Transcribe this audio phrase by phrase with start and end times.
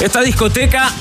[0.00, 0.92] Esta discoteca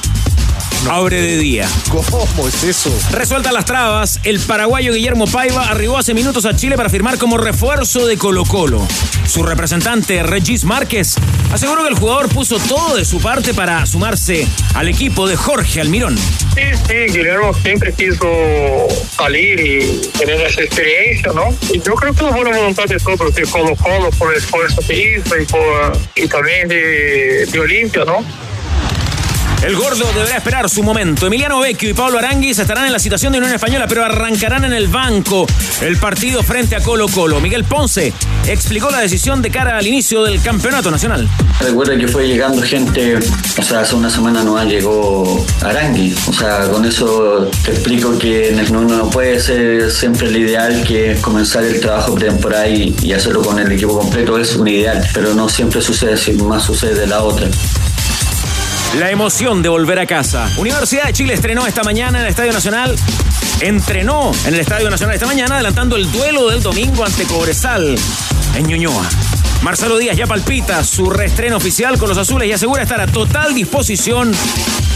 [0.89, 1.67] abre de día.
[1.89, 2.93] ¿Cómo es eso?
[3.11, 7.37] Resuelta las trabas, el paraguayo Guillermo Paiva arribó hace minutos a Chile para firmar como
[7.37, 8.85] refuerzo de Colo Colo.
[9.27, 11.15] Su representante, Regis Márquez,
[11.51, 15.81] aseguró que el jugador puso todo de su parte para sumarse al equipo de Jorge
[15.81, 16.17] Almirón.
[16.17, 18.27] Sí, sí, Guillermo siempre quiso
[19.17, 21.49] salir y tener esa experiencia, ¿no?
[21.73, 24.81] Y yo creo que la buena voluntad de todos, de Colo Colo, por el esfuerzo
[24.85, 28.23] que hizo y, por, y también de, de Olimpia, ¿no?
[29.63, 31.25] El gordo deberá esperar su momento.
[31.25, 34.73] Emiliano Vecchio y Pablo Aranguis estarán en la situación de Unión Española, pero arrancarán en
[34.73, 35.47] el banco
[35.81, 37.39] el partido frente a Colo Colo.
[37.39, 38.11] Miguel Ponce
[38.45, 41.29] explicó la decisión de cara al inicio del campeonato nacional.
[41.61, 46.13] Recuerda que fue llegando gente, o sea, hace una semana no llegó Arangui.
[46.27, 51.63] O sea, con eso te explico que no, puede ser siempre el ideal que comenzar
[51.63, 54.37] el trabajo pretemporada y, y hacerlo con el equipo completo.
[54.37, 57.47] Es un ideal, pero no siempre sucede, si más sucede de la otra.
[58.99, 60.47] La emoción de volver a casa.
[60.57, 62.95] Universidad de Chile estrenó esta mañana en el Estadio Nacional.
[63.59, 67.95] Entrenó en el Estadio Nacional esta mañana, adelantando el duelo del domingo ante Cobresal
[68.55, 69.09] en Ñuñoa.
[69.63, 73.55] Marcelo Díaz ya palpita su reestreno oficial con los azules y asegura estar a total
[73.55, 74.31] disposición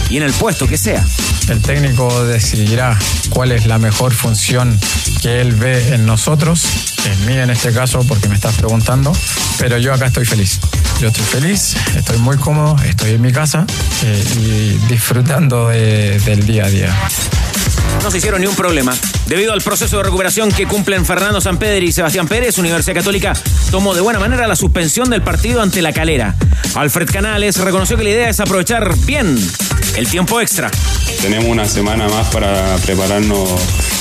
[0.10, 1.06] y en el puesto que sea.
[1.50, 2.98] El técnico decidirá
[3.30, 4.78] cuál es la mejor función
[5.22, 6.66] que él ve en nosotros,
[7.06, 9.14] en mí en este caso, porque me estás preguntando,
[9.58, 10.60] pero yo acá estoy feliz.
[11.00, 13.66] Yo estoy feliz, estoy muy cómodo, estoy en mi casa
[14.04, 16.96] eh, y disfrutando de, del día a día.
[18.04, 18.96] No se hicieron ni un problema.
[19.28, 23.34] Debido al proceso de recuperación que cumplen Fernando Sampedri y Sebastián Pérez, Universidad Católica
[23.72, 26.36] tomó de buena manera la suspensión del partido ante la calera.
[26.76, 29.38] Alfred Canales reconoció que la idea es aprovechar bien
[29.98, 30.72] el tiempo extra.
[31.22, 33.50] Tenemos una semana más para prepararnos,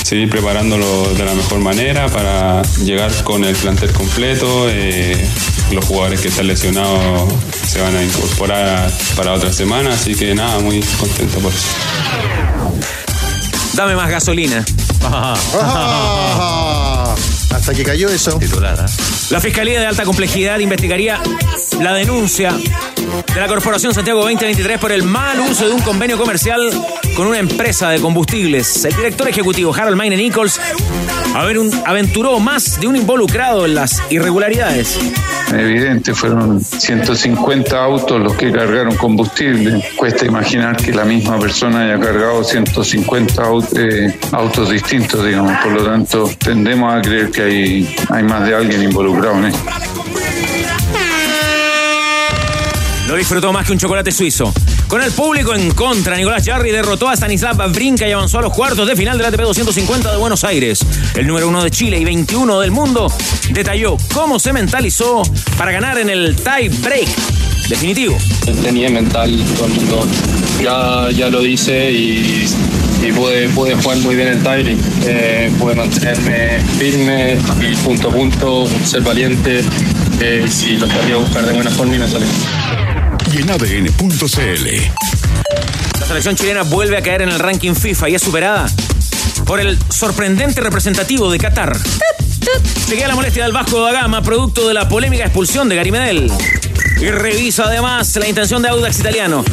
[0.03, 4.67] seguir preparándolo de la mejor manera, para llegar con el plantel completo.
[4.69, 5.27] Eh,
[5.71, 7.33] los jugadores que están lesionados
[7.67, 11.67] se van a incorporar para otra semana, así que nada, muy contento por eso.
[13.77, 14.65] Dame más gasolina.
[15.03, 15.35] Ah,
[17.51, 18.39] hasta que cayó eso.
[19.29, 21.21] La Fiscalía de Alta Complejidad investigaría
[21.79, 22.57] la denuncia
[23.33, 26.59] de la Corporación Santiago 2023 por el mal uso de un convenio comercial
[27.15, 28.85] con una empresa de combustibles.
[28.85, 30.59] El director ejecutivo Harold Mayne Nichols
[31.85, 34.99] aventuró más de un involucrado en las irregularidades.
[35.53, 39.81] Evidente, fueron 150 autos los que cargaron combustible.
[39.95, 45.57] Cuesta imaginar que la misma persona haya cargado 150 autos, eh, autos distintos, digamos.
[45.63, 49.59] Por lo tanto, tendemos a creer que hay, hay más de alguien involucrado en esto.
[53.07, 54.53] No disfrutó más que un chocolate suizo.
[54.89, 58.51] Con el público en contra, Nicolás Jarry derrotó a Stanislav Brinca y avanzó a los
[58.51, 60.85] cuartos de final del ATP 250 de Buenos Aires.
[61.15, 63.09] El número uno de Chile y 21 del mundo
[63.51, 65.23] detalló cómo se mentalizó
[65.57, 67.07] para ganar en el tie break
[67.69, 68.17] definitivo.
[68.61, 70.07] Tenía mental todo el mundo.
[70.61, 72.45] Ya, ya lo dice y,
[73.07, 78.11] y pude, pude jugar muy bien el tie eh, pude mantenerme firme y punto a
[78.11, 79.63] punto, ser valiente.
[80.19, 82.27] Eh, si lo quería buscar de buena forma y me salió
[83.33, 84.91] en.
[85.99, 88.67] La selección chilena vuelve a caer en el ranking FIFA y es superada
[89.45, 91.77] por el sorprendente representativo de Qatar.
[92.87, 95.91] Se queda la molestia del Vasco da Gama, producto de la polémica expulsión de Gary
[95.91, 96.31] Medel.
[97.01, 99.43] Y revisa además la intención de Audax Italiano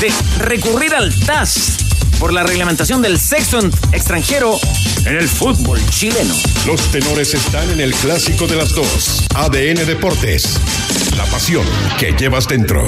[0.00, 1.87] de recurrir al TAS
[2.18, 3.60] por la reglamentación del sexo
[3.92, 4.58] extranjero
[5.04, 6.34] en el fútbol chileno.
[6.66, 9.26] Los tenores están en el clásico de las dos.
[9.34, 10.58] ADN Deportes.
[11.16, 11.64] La pasión
[11.98, 12.82] que llevas dentro.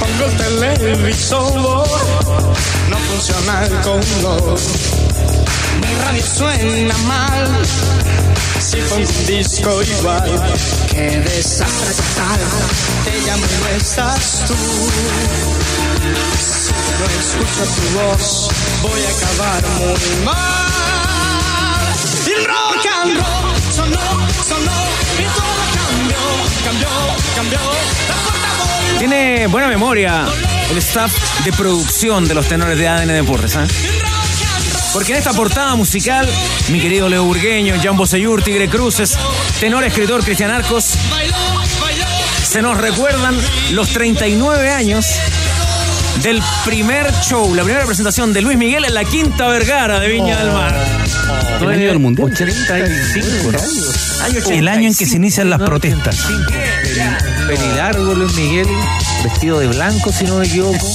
[0.00, 1.88] Pongo el televisor,
[2.88, 4.99] no funciona el color.
[5.78, 7.48] Mi radio suena mal,
[8.58, 10.54] si fue un disco igual.
[10.90, 12.40] Qué desastre total,
[13.04, 14.54] te llamo y no estás tú.
[16.38, 18.48] Si no escucho tu voz,
[18.82, 20.60] voy a acabar muy mal.
[22.26, 24.80] Y rock and roll sonó, sonó,
[25.18, 26.18] y todo cambió,
[26.64, 26.88] cambió,
[27.36, 27.58] cambió.
[28.08, 28.98] La puerta voló.
[28.98, 30.26] Tiene buena memoria
[30.70, 33.56] el staff de producción de los tenores de ADN Deportes.
[33.56, 34.09] ¿eh?
[34.92, 36.28] Porque en esta portada musical,
[36.70, 39.16] mi querido Leo Burgueño, Jan Boseyur, Tigre Cruces,
[39.60, 40.94] tenor escritor Cristian Arcos,
[42.42, 43.36] se nos recuerdan
[43.70, 45.06] los 39 años
[46.22, 50.36] del primer show, la primera presentación de Luis Miguel en la Quinta Vergara de Viña
[50.36, 50.74] del Mar.
[51.60, 52.32] El año del mundial.
[52.32, 53.58] 85, ¿no?
[54.24, 56.16] Año El año en que se inician las protestas.
[57.46, 58.66] Pelilargo Luis Miguel,
[59.22, 60.86] vestido de blanco, si no me equivoco,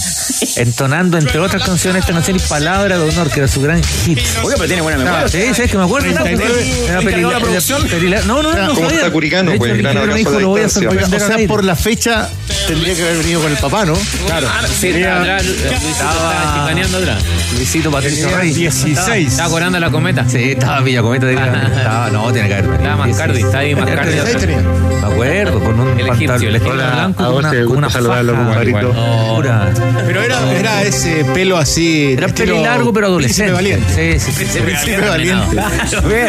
[0.57, 4.19] entonando, entre otras canciones, esta canción y Palabra de Honor, que era su gran hit.
[4.43, 5.27] Oye, pero tiene buena memoria.
[5.27, 6.07] Sí, sí, es que me acuerdo.
[6.09, 6.85] Era 39.
[6.87, 7.01] Era ¿Encargó la
[7.37, 7.87] Pelila- producción?
[7.87, 8.97] Pelila- No, no, no, no como sabía.
[8.97, 12.29] está Curicano, pues, gran abrazo lo voy a O sea, por la fecha
[12.67, 13.93] tendría que haber venido con el papá, ¿no?
[14.25, 14.47] Claro.
[14.69, 15.37] Sí, Sería- estaba
[15.79, 17.23] estaba chicaneando atrás.
[17.55, 18.53] Luisito Patricio Tenía Rey.
[18.53, 19.27] 16.
[19.31, 20.25] Estaba cobrando la cometa.
[20.27, 21.25] Sí, estaba Villa Cometa.
[21.31, 22.83] Estaba, no, tiene que haber venido.
[22.89, 24.11] Estaba Mascardi, está ahí Mascardi.
[24.13, 24.57] 16 tenía.
[24.61, 27.23] Me acuerdo, con un pantalón blanco.
[27.25, 29.69] con una, con una saludarlo, faja oscura.
[30.05, 32.13] Pero era, era ese pelo así.
[32.13, 33.51] Era pelo largo, pero adolescente.
[33.53, 34.19] Valiente.
[34.19, 34.59] Sí, sí, sí.
[34.59, 35.57] Príncipe Valiente.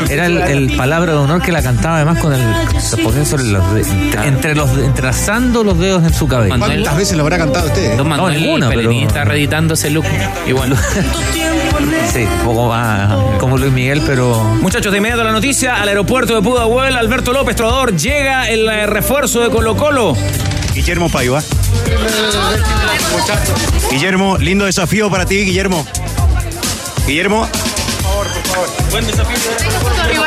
[0.13, 2.41] Era el, el palabra de honor que la cantaba además con el
[3.03, 3.85] poniéndose los de-
[4.27, 6.55] entre, los entrelazando los dedos en su cabello.
[6.57, 7.97] Manuel- ¿Cuántas veces lo habrá cantado usted?
[7.97, 10.05] Don Manuel ninguna, pero- está reeditando ese look.
[10.47, 10.77] Igual.
[12.13, 16.35] Sí, un poco más como Luis Miguel, pero Muchachos, de inmediato la noticia, al aeropuerto
[16.35, 20.17] de Pudahuel, Alberto López Trovador, llega el eh, refuerzo de Colo Colo.
[20.77, 21.43] Guillermo Paiva.
[23.91, 25.87] Guillermo, lindo desafío para ti, Guillermo.
[27.07, 27.49] Guillermo,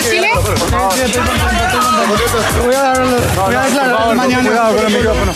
[0.09, 0.31] Chile?
[2.65, 3.05] Voy a dar,
[3.35, 4.49] voy a declarar mañana.
[4.49, 5.33] Cuidado con el micrófono.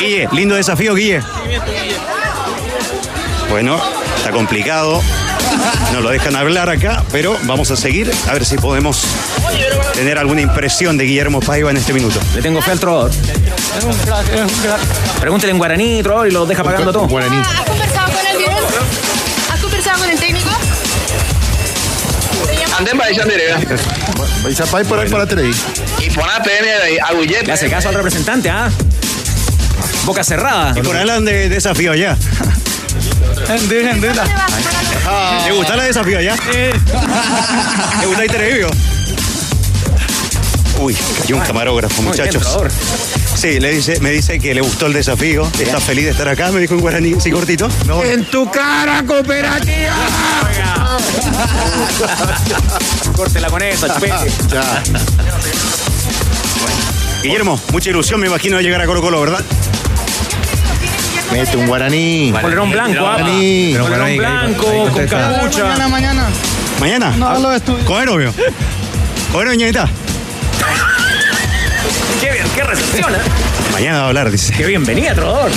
[0.00, 1.22] Guille, lindo desafío, Guille.
[3.48, 3.80] Bueno,
[4.16, 5.00] está complicado.
[5.92, 9.02] No lo dejan hablar acá, pero vamos a seguir a ver si podemos
[9.94, 12.20] tener alguna impresión de Guillermo Paiva en este minuto.
[12.34, 13.10] Le tengo fe al trovador.
[15.20, 17.04] Pregúntele en guaraní, trovador, y lo deja pagando todo.
[17.04, 18.50] ¿Has conversado con bien?
[19.52, 20.50] ¿Has conversado con el técnico?
[22.78, 23.58] Andén para esa derecha.
[24.42, 25.50] Vais a pagar por ahí para la tele.
[25.98, 26.68] Y pon a PM.
[27.44, 28.70] Le hace caso al representante, ¿ah?
[30.04, 30.72] Boca cerrada.
[30.76, 31.48] Y por hablan de
[33.48, 35.44] allá.
[35.46, 36.36] ¿Le gusta la desafío allá?
[38.00, 38.70] ¿Le gusta el televisivo?
[40.80, 42.58] Uy, cayó un camarógrafo, muchachos.
[43.34, 46.50] Sí, le dice, me dice que le gustó el desafío, está feliz de estar acá,
[46.52, 47.68] me dijo en guaraní, sí, cortito.
[47.86, 49.94] No, En tu cara, cooperativa.
[53.14, 54.14] Córtela con eso, chupete.
[54.50, 54.82] Ya.
[57.22, 59.44] Guillermo, mucha ilusión, me imagino, de llegar a Colo Colo, ¿verdad?
[61.32, 62.32] Mete un guaraní.
[62.40, 63.00] Polerón blanco.
[63.00, 63.76] Guaraní.
[63.78, 65.64] Polerón blanco, con capucha.
[65.64, 66.28] Mañana, mañana.
[66.80, 67.10] ¿Mañana?
[67.16, 67.84] No, lo estudio.
[67.84, 68.34] ¿Con novio?
[69.32, 69.88] ¿Con ñañita?
[72.20, 73.18] Qué bien, qué recepción, ¿eh?
[73.72, 74.52] Mañana va a hablar, dice.
[74.52, 75.50] Qué bienvenida, trovador.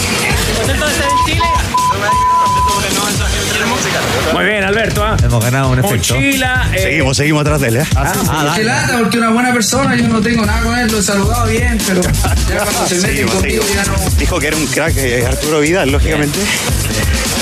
[4.34, 5.16] Muy bien, Alberto, ¿ah?
[5.24, 6.16] hemos ganado un efecto.
[6.16, 6.70] Mochila.
[6.74, 7.86] eh, Seguimos, seguimos atrás de él, ¿eh?
[7.96, 11.04] Ah, Qué lata, porque una buena persona, yo no tengo nada con él, lo he
[11.04, 13.86] saludado bien, pero ya cuando se meten Seguimos, contigo seguimos.
[13.86, 14.10] ya no.
[14.18, 16.40] Dijo que era un crack, eh, Arturo Vidal, lógicamente.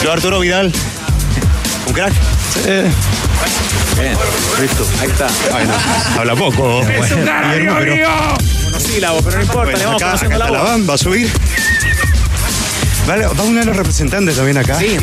[0.03, 0.71] Yo, Arturo Vidal,
[1.88, 2.13] un crack.
[2.65, 4.18] Bien.
[4.62, 4.88] Listo.
[5.01, 5.27] Ahí está.
[5.51, 5.73] Bueno,
[6.18, 6.81] habla poco.
[6.81, 8.07] Es un Guillermo, pero-.
[8.65, 10.71] Monosílabo, pero no importa, Bueno, le vamos acá, acá conociendo la está la voz.
[10.71, 11.31] van, va a subir.
[13.07, 14.75] Vale, va uno de los representantes también acá.
[14.79, 14.97] Sí.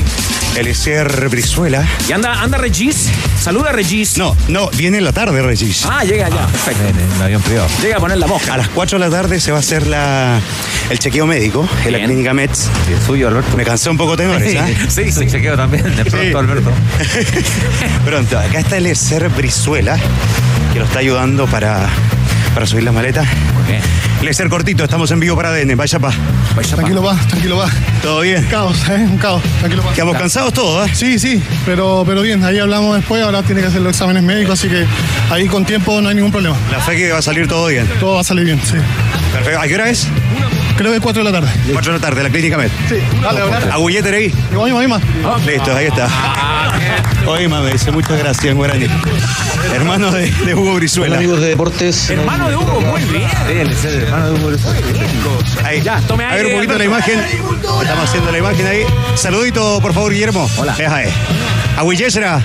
[0.59, 1.87] Eliezer Brizuela.
[2.09, 3.09] Y anda, anda Regis.
[3.41, 4.17] Saluda Regis.
[4.19, 5.85] No, no, viene en la tarde, Regis.
[5.89, 6.47] Ah, llega ya.
[6.47, 6.83] Perfecto.
[6.89, 7.69] En el avión privado.
[7.81, 8.55] Llega a poner la mosca.
[8.55, 10.41] A las 4 de la tarde se va a hacer la,
[10.91, 12.59] el chequeo médico en la clínica Mets.
[12.87, 13.57] Sí, es suyo, Alberto.
[13.57, 14.67] Me cansé un poco tenores, ¿ah?
[14.89, 15.85] Sí, sí, chequeo también.
[15.97, 16.35] De pronto, Sí.
[16.35, 16.73] Alberto.
[18.05, 19.97] Pronto, acá está Eliezer Brizuela,
[20.73, 21.89] que lo está ayudando para,
[22.55, 23.23] para subir la maleta.
[23.67, 23.81] Bien.
[24.21, 26.11] Eliezer cortito, estamos en vivo para ADN, vaya pa.
[26.57, 26.77] Vaya pa.
[26.77, 27.69] Tranquilo, va, tranquilo, va.
[28.03, 28.45] ¿Todo bien?
[28.51, 29.07] Caos, ¿eh?
[29.09, 29.43] Un caos.
[29.61, 29.93] Tranquilo, va.
[29.93, 30.93] Quedamos cansados todos, ¿eh?
[30.95, 34.59] Sí, sí, pero, pero bien, ahí hablamos después, ahora tiene que hacer los exámenes médicos,
[34.59, 34.85] así que
[35.31, 36.57] ahí con tiempo no hay ningún problema.
[36.73, 37.87] La fe que va a salir todo bien.
[38.01, 38.77] Todo va a salir bien, sí.
[39.33, 39.61] Perfecto.
[39.61, 40.09] ¿A qué hora es?
[40.77, 41.53] Creo que 4 de la tarde.
[41.73, 42.71] 4 de la tarde, la clínica Med.
[42.89, 43.73] Sí, dale, dale.
[43.73, 44.35] Agulleter ahí.
[45.47, 46.09] Listo, ahí está.
[47.27, 48.87] Oima me dice muchas gracias en guaraní.
[49.75, 51.17] Hermano de, de Hugo Brizuela.
[51.17, 52.09] amigos de deportes.
[52.11, 53.29] Hermano de Hugo, muy bien.
[53.47, 54.81] Sí, él es el hermano de Hugo Brizuela.
[55.65, 55.83] Ahí.
[55.83, 57.21] Ya, tome A ver un poquito la imagen.
[57.21, 58.85] Estamos haciendo la imagen ahí.
[59.15, 60.49] Saludito, por favor, Guillermo.
[60.57, 60.75] Hola.
[60.77, 61.11] Deja ahí.
[61.77, 62.43] Agüillesera.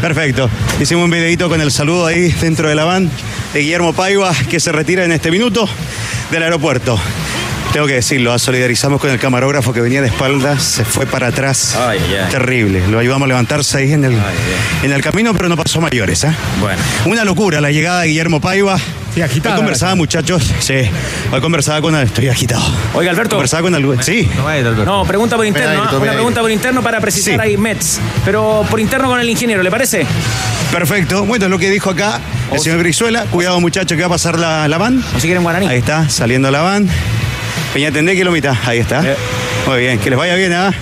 [0.00, 0.48] Perfecto.
[0.80, 3.10] Hicimos un videito con el saludo ahí dentro de la van
[3.52, 5.68] de Guillermo Paiva, que se retira en este minuto
[6.30, 6.98] del aeropuerto.
[7.74, 11.74] Tengo que decirlo, solidarizamos con el camarógrafo que venía de espaldas, se fue para atrás.
[11.74, 12.30] Ay, ay, ay.
[12.30, 12.86] Terrible.
[12.86, 14.20] Lo ayudamos a levantarse ahí en el, Ay,
[14.84, 16.22] en el camino, pero no pasó mayores.
[16.22, 16.32] ¿eh?
[16.60, 16.80] Bueno.
[17.06, 18.78] Una locura la llegada de Guillermo Paiva.
[19.12, 19.56] Sí, agitado.
[19.56, 20.52] Hoy conversaba, muchachos.
[20.60, 20.88] Sí.
[21.32, 21.96] Hoy conversaba con.
[21.96, 22.62] Estoy agitado.
[22.94, 23.30] Oiga, Alberto.
[23.34, 24.00] Conversaba con algún.
[24.04, 24.28] Sí.
[24.84, 25.82] No, pregunta por interno.
[25.82, 25.96] ¿ah?
[25.96, 27.40] Una pregunta por interno para precisar Sí.
[27.40, 27.98] ahí Mets.
[28.24, 30.06] Pero por interno con el ingeniero, ¿le parece?
[30.70, 31.24] Perfecto.
[31.24, 32.20] Bueno, es lo que dijo acá
[32.52, 33.24] el señor Brizuela.
[33.24, 35.02] Cuidado, muchachos, que va a pasar la, la van.
[35.16, 35.66] O si quieren guaraní.
[35.66, 36.88] Ahí está, saliendo la van.
[37.74, 38.52] Peña Tendé, kilómetro.
[38.66, 39.02] Ahí está.
[39.66, 40.72] Muy bien, que les vaya bien, ¿ah?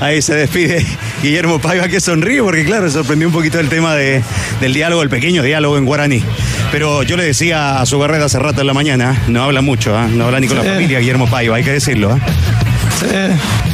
[0.00, 0.84] Ahí se despide
[1.22, 4.22] Guillermo Paiva, que sonríe, porque claro, sorprendió un poquito el tema de-
[4.60, 6.22] del diálogo, el pequeño diálogo en guaraní.
[6.70, 9.96] Pero yo le decía a su barrera hace rato en la mañana, no habla mucho,
[9.96, 10.06] ¿ah?
[10.10, 10.68] no habla ni con la Sí.
[10.70, 12.10] familia Guillermo Paiva, hay que decirlo.
[12.12, 12.18] ¿ah?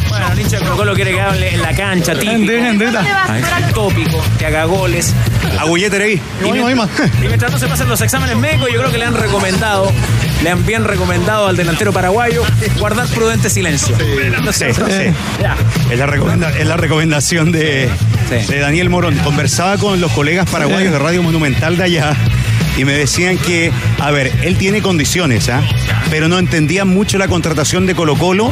[0.09, 2.53] Bueno, el hincha de Colo Colo quiere que hable en la cancha, típico.
[2.53, 5.15] Está, Tópico, que haga goles.
[5.59, 6.21] Agüillete ahí.
[6.45, 9.15] Y mientras, y mientras no se pasen los exámenes médicos, yo creo que le han
[9.15, 9.91] recomendado,
[10.43, 12.43] le han bien recomendado al delantero paraguayo
[12.79, 13.97] guardar prudente silencio.
[14.43, 15.13] No sé, no sé.
[15.91, 17.89] Es la, recomenda- es la recomendación de,
[18.31, 19.17] de Daniel Morón.
[19.19, 22.17] Conversaba con los colegas paraguayos de Radio Monumental de allá
[22.77, 25.61] y me decían que, a ver, él tiene condiciones, ¿ah?
[26.09, 28.51] pero no entendía mucho la contratación de Colo Colo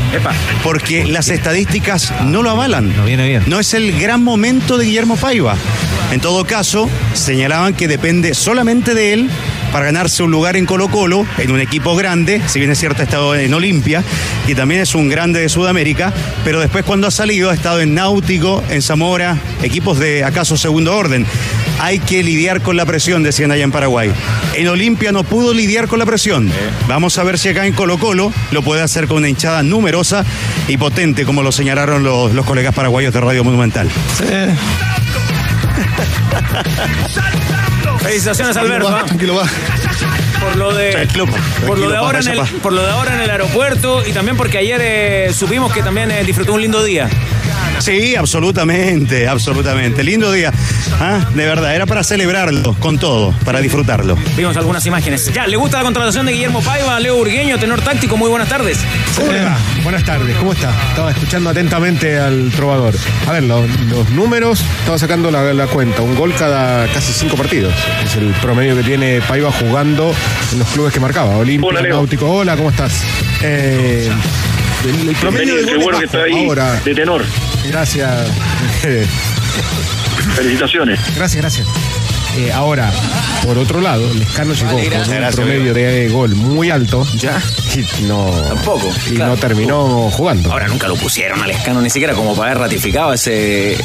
[0.63, 2.95] porque las estadísticas no lo avalan.
[2.97, 3.45] No viene bien.
[3.47, 5.57] No es el gran momento de Guillermo Paiva.
[6.13, 9.31] En todo caso, señalaban que depende solamente de él
[9.73, 13.03] para ganarse un lugar en Colo Colo, en un equipo grande, si bien es cierto
[13.03, 14.03] ha estado en Olimpia,
[14.47, 16.13] y también es un grande de Sudamérica,
[16.45, 20.97] pero después cuando ha salido ha estado en Náutico, en Zamora, equipos de acaso segundo
[20.97, 21.27] orden.
[21.81, 24.11] Hay que lidiar con la presión, decían allá en Paraguay.
[24.55, 26.51] En Olimpia no pudo lidiar con la presión.
[26.89, 30.25] Vamos a ver si acá en Colo Colo lo puede hacer con una hinchada numerosa
[30.67, 33.89] y potente, como lo señalaron los, los colegas paraguayos de Radio Monumental.
[38.01, 38.89] Felicitaciones, Alberto.
[38.89, 39.05] ¿ah?
[40.41, 41.09] Por lo de,
[41.67, 44.37] por lo de ahora en el, por lo de ahora en el aeropuerto y también
[44.37, 47.09] porque ayer eh, supimos que también eh, disfrutó un lindo día.
[47.81, 50.03] Sí, absolutamente, absolutamente.
[50.05, 50.53] Lindo día.
[51.01, 54.17] Ah, De verdad, era para celebrarlo con todo, para disfrutarlo.
[54.37, 55.33] Vimos algunas imágenes.
[55.33, 58.17] Ya, ¿le gusta la contratación de Guillermo Paiva, Leo Urgueño, tenor táctico?
[58.17, 58.79] Muy buenas tardes.
[59.17, 59.57] ¿Cómo le va?
[59.85, 60.71] Buenas tardes, ¿cómo está?
[60.91, 62.95] Estaba escuchando atentamente al trovador.
[63.27, 66.03] A ver, lo- los números, estaba sacando la, la cuenta.
[66.03, 67.73] Un gol cada casi cinco partidos.
[68.05, 70.13] Es el promedio que tiene Paiva jugando
[70.53, 71.37] en los clubes que marcaba.
[71.37, 71.81] Olimpia.
[71.89, 72.27] Náutico.
[72.29, 72.93] Hola, ¿cómo estás?
[73.43, 74.11] Eh,
[74.85, 76.19] el, el promedio de Bienvenido, qué goles bueno que bajo.
[76.19, 77.25] está ahí Ahora, de tenor.
[77.71, 78.31] Gracias.
[80.35, 81.01] Felicitaciones.
[81.17, 81.88] Gracias, gracias.
[82.37, 82.93] Eh, ahora,
[83.45, 87.05] por otro lado, Lescano llegó Vale, con un Gracias, promedio de gol muy alto.
[87.17, 87.41] Ya.
[87.75, 88.27] Y no.
[88.49, 89.33] Tampoco, Y claro.
[89.33, 90.53] no terminó jugando.
[90.53, 93.77] Ahora nunca lo pusieron al escano ni siquiera como para haber ratificado ese,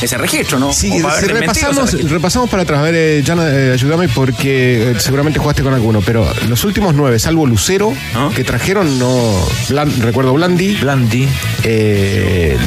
[0.00, 0.72] ese registro, ¿no?
[0.72, 2.78] Sí, si repasamos, repasamos para atrás.
[2.80, 6.94] A ver, eh, Jan, eh, ayúdame porque eh, seguramente jugaste con alguno, pero los últimos
[6.94, 7.92] nueve, salvo Lucero,
[8.36, 9.34] que trajeron, no.
[9.70, 10.76] Blan- recuerdo Blandi.
[10.76, 11.28] Blandi.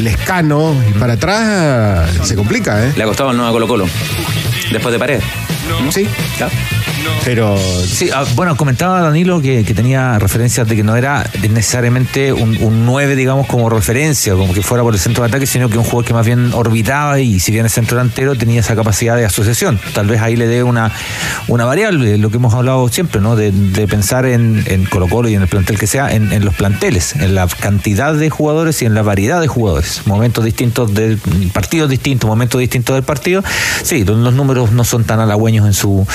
[0.01, 2.91] Lescano, y para atrás se complica, ¿eh?
[2.97, 3.85] Le ha costado el nuevo Colo Colo.
[4.71, 5.21] Después de pared.
[5.91, 6.07] Sí.
[6.37, 6.53] Claro.
[7.25, 7.57] Pero.
[7.57, 12.57] Sí, ah, bueno, comentaba Danilo que, que tenía referencias de que no era necesariamente un,
[12.61, 15.77] un 9, digamos, como referencia, como que fuera por el centro de ataque, sino que
[15.77, 19.15] un jugador que más bien orbitaba y si bien es centro delantero tenía esa capacidad
[19.15, 19.79] de asociación.
[19.93, 20.91] Tal vez ahí le dé una,
[21.47, 23.35] una variable, lo que hemos hablado siempre, ¿no?
[23.35, 23.51] De,
[23.91, 27.15] pensar en, en Colo Colo y en el plantel que sea, en, en los planteles,
[27.15, 30.03] en la cantidad de jugadores y en la variedad de jugadores.
[30.05, 31.17] Momentos distintos de
[31.53, 33.43] partidos distintos, momentos distintos del partido.
[33.83, 36.07] Sí, los, números no son tan halagüeños en su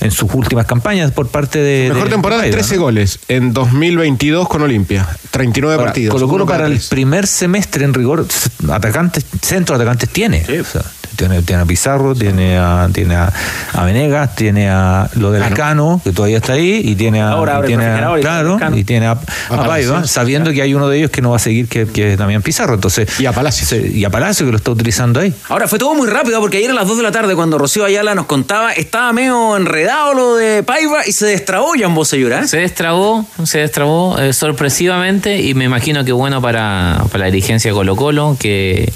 [0.00, 1.88] en sus últimas campañas por parte de.
[1.88, 2.82] Mejor de- temporada, de Paiva, 13 ¿no?
[2.82, 5.08] goles en 2022 con Olimpia.
[5.30, 6.14] 39 Ahora, partidos.
[6.14, 8.26] Colo Colo para el primer semestre en rigor,
[8.70, 10.44] atacantes, centro de atacantes tiene.
[10.60, 10.82] O sea,
[11.16, 13.32] tiene, tiene a Pizarro, tiene a, tiene a,
[13.72, 17.60] a Venegas, tiene a lo del Cano, que todavía está ahí, y tiene a, Ahora
[17.62, 19.12] y tiene a- claro, y tiene a,
[19.50, 22.12] a Paiva, sabiendo que hay uno de ellos que no va a seguir, que, que
[22.12, 22.74] es Damián Pizarro.
[22.74, 23.72] Entonces, y a Palacios.
[23.72, 25.34] y a Palacio que lo está utilizando ahí.
[25.48, 27.84] Ahora fue todo muy rápido porque ayer a las 2 de la tarde cuando Rocío
[27.84, 32.12] Ayala nos contaba estaba medio enredado lo de Paiva y se destrabó ya en voz
[32.12, 32.46] llorar.
[32.46, 37.70] Se destrabó, se destrabó eh, sorpresivamente y me imagino que bueno para, para la dirigencia
[37.70, 38.92] de Colo Colo, que,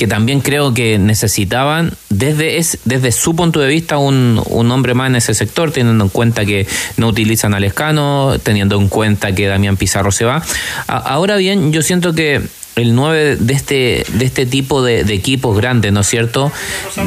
[0.00, 4.94] que también creo que necesitaban desde, es, desde su punto de vista un, un hombre
[4.94, 6.66] más en ese sector, teniendo en cuenta que
[6.96, 10.42] no utilizan al Escano, teniendo en cuenta que Damián Pizarro se va.
[10.86, 12.40] A- ahora bien, yo siento que
[12.76, 16.50] el 9 de este, de este tipo de, de equipos grandes, ¿no es cierto?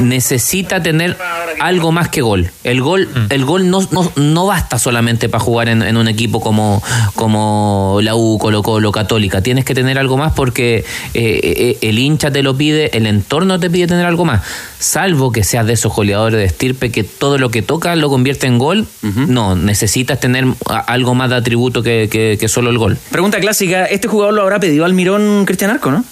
[0.00, 1.16] Necesita tener
[1.60, 2.50] algo más que gol.
[2.62, 6.40] El gol, el gol no, no, no basta solamente para jugar en, en un equipo
[6.40, 6.82] como,
[7.14, 9.42] como la U, Colo Colo, Católica.
[9.42, 13.58] Tienes que tener algo más porque eh, eh, el hincha te lo pide, el entorno
[13.58, 14.42] te pide tener algo más.
[14.78, 18.46] Salvo que seas de esos goleadores de estirpe que todo lo que toca lo convierte
[18.46, 18.86] en gol.
[19.02, 20.44] No, necesitas tener
[20.86, 22.98] algo más de atributo que, que- que solo el gol.
[23.10, 26.04] Pregunta clásica, ¿este jugador lo habrá pedido al Mirón Cristian Arco, no?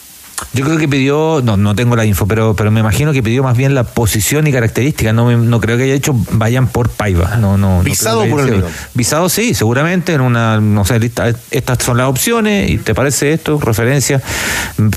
[0.52, 3.42] Yo creo que pidió, no, no tengo la info, pero, pero me imagino que pidió
[3.42, 5.14] más bien la posición y características.
[5.14, 7.36] No, me- no creo que haya hecho vayan por Paiva.
[7.36, 8.64] No, no, no Visado que por el.
[8.94, 11.32] Visado sí, seguramente en una, no sé, lista.
[11.50, 14.20] Estas son las opciones y te parece esto, referencia.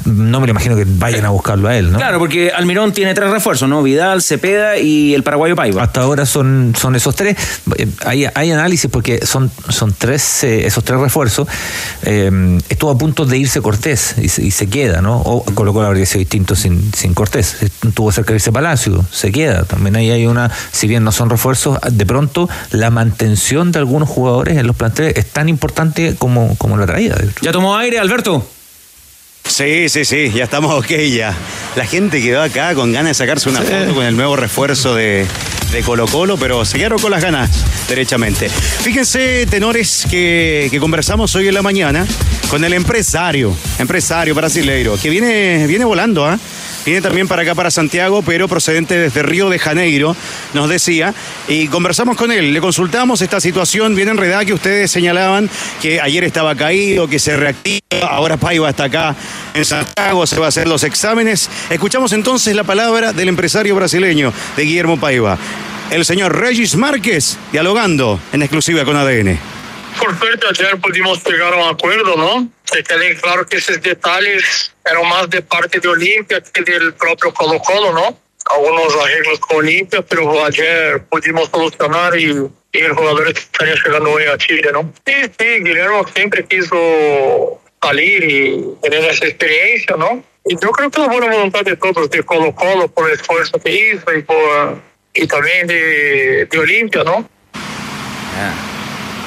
[0.05, 1.97] No me lo imagino que vayan a buscarlo a él, ¿no?
[1.97, 3.81] Claro, porque Almirón tiene tres refuerzos, ¿no?
[3.83, 5.83] Vidal, Cepeda y el paraguayo Paiva.
[5.83, 7.35] Hasta ahora son, son esos tres.
[8.05, 11.47] Hay, hay análisis porque son, son tres, eh, esos tres refuerzos.
[12.03, 15.17] Eh, estuvo a punto de irse Cortés y se, y se queda, ¿no?
[15.21, 17.57] O Colo Colo habría sido distinto sin, sin Cortés.
[17.93, 19.63] Tuvo cerca de irse Palacio, se queda.
[19.63, 24.09] También ahí hay una, si bien no son refuerzos, de pronto la mantención de algunos
[24.09, 27.17] jugadores en los planteles es tan importante como, como la traída.
[27.41, 28.47] ¿Ya tomó aire, Alberto?
[29.47, 31.33] Sí, sí, sí, ya estamos ok ya.
[31.75, 35.25] La gente quedó acá con ganas de sacarse una foto con el nuevo refuerzo de,
[35.75, 37.49] de Colo Colo, pero se quedaron con las ganas,
[37.89, 38.47] derechamente.
[38.47, 42.07] Fíjense, tenores, que, conversamos hoy en la mañana
[42.49, 46.39] con el empresario, empresario brasileiro, que viene, viene volando, ¿ah?
[46.85, 50.15] Viene también para acá, para Santiago, pero procedente desde Río de Janeiro,
[50.53, 51.15] nos decía.
[51.47, 55.49] Y conversamos con él, le consultamos esta situación bien enredada que ustedes señalaban
[55.81, 59.15] que ayer estaba caído, que se reactiva, ahora Paiva está acá
[59.55, 61.49] en Santiago, se va a hacer los exámenes.
[61.71, 65.39] Escuchamos entonces la palabra del empresario brasileño de Guillermo Paiva,
[65.89, 69.54] el señor Regis Márquez, dialogando en exclusiva con ADN.
[69.99, 72.49] Por suerte ayer pudimos llegar a un acuerdo, ¿no?
[72.65, 77.33] Se quede claro que esos detalles eran más de parte de Olimpia que del propio
[77.33, 78.17] Colo Colo, ¿no?
[78.51, 82.31] Algunos arreglos con Olimpia, pero ayer pudimos solucionar y,
[82.71, 84.93] y el jugador estaría llegando hoy a Chile, ¿no?
[85.05, 90.23] Sí, sí, Guillermo siempre quiso salir y tener esa experiencia, ¿no?
[90.45, 93.57] Y yo creo que la buena voluntad de todos, de Colo Colo, por el esfuerzo
[93.59, 94.79] que hizo y, por,
[95.13, 97.27] y también de, de Olimpia, ¿no?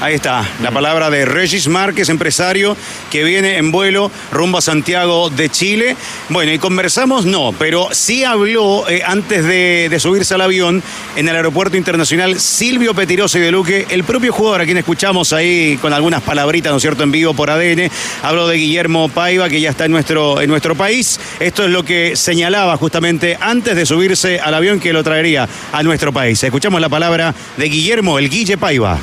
[0.00, 2.76] Ahí está, la palabra de Regis Márquez, empresario
[3.11, 5.97] que viene en vuelo rumbo a Santiago de Chile.
[6.28, 10.85] Bueno, y conversamos, no, pero sí habló eh, antes de, subirse al avión
[11.17, 15.76] en el aeropuerto internacional Silvio Petirosi de Luque, el propio jugador a quien escuchamos ahí
[15.83, 17.90] con algunas palabritas, ¿no es cierto?, en vivo por ADN.
[18.23, 21.19] Habló de Guillermo Paiva, que ya está en nuestro, en nuestro país.
[21.40, 25.83] Esto es lo que señalaba justamente antes de subirse al avión que lo traería a
[25.83, 26.40] nuestro país.
[26.44, 29.01] Escuchamos la palabra de Guillermo, el Guille Paiva.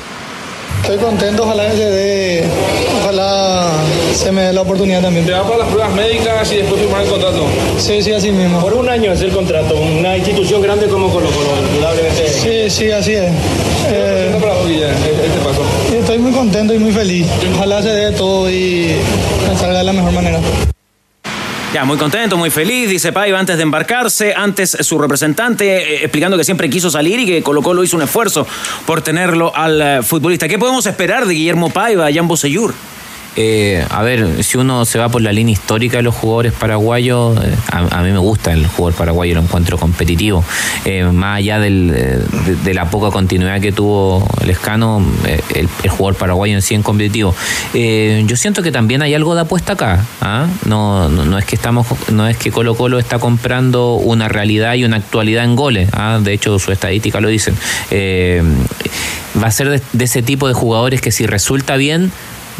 [0.82, 2.44] Estoy contento, ojalá que se dé,
[3.02, 3.72] ojalá
[4.14, 5.26] se me dé la oportunidad también.
[5.26, 7.44] Te va para las pruebas médicas y después firmar el contrato.
[7.78, 8.60] Sí, sí, así mismo.
[8.60, 12.28] Por un año es el contrato, una institución grande como Colo Colo, indudablemente.
[12.28, 13.32] Sí, sí, así es.
[13.88, 15.62] Eh, ¿Qué para vos, Guille, este paso?
[15.98, 17.26] estoy muy contento y muy feliz.
[17.56, 18.96] Ojalá se dé todo y
[19.48, 20.38] me salga de la mejor manera.
[21.76, 26.38] Ya, muy contento, muy feliz, dice Paiva antes de embarcarse, antes su representante eh, explicando
[26.38, 28.46] que siempre quiso salir y que Colo Colo hizo un esfuerzo
[28.86, 30.48] por tenerlo al eh, futbolista.
[30.48, 32.72] ¿Qué podemos esperar de Guillermo Paiva, Jan Bosellur?
[33.36, 37.36] Eh, a ver, si uno se va por la línea histórica de los jugadores paraguayos,
[37.44, 40.42] eh, a, a mí me gusta el jugador paraguayo, lo encuentro competitivo.
[40.86, 42.18] Eh, más allá del, eh,
[42.64, 45.04] de, la poca continuidad que tuvo el escano,
[45.54, 47.34] el, jugador paraguayo en sí en competitivo.
[47.74, 50.04] Yo siento que también hay algo de apuesta acá.
[50.22, 50.46] ¿ah?
[50.64, 54.74] No, no, no es que estamos, no es que Colo Colo está comprando una realidad
[54.74, 55.90] y una actualidad en goles.
[55.92, 56.18] ¿ah?
[56.22, 57.54] De hecho, su estadística lo dicen.
[59.42, 62.10] Va a ser de ese tipo de jugadores que si resulta bien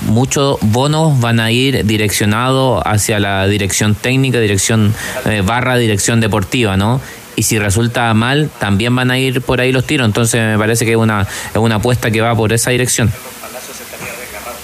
[0.07, 6.77] muchos bonos van a ir direccionados hacia la dirección técnica, dirección eh, barra, dirección deportiva,
[6.77, 7.01] ¿no?
[7.37, 10.07] Y si resulta mal, también van a ir por ahí los tiros.
[10.07, 13.11] Entonces me parece que es una, es una apuesta que va por esa dirección.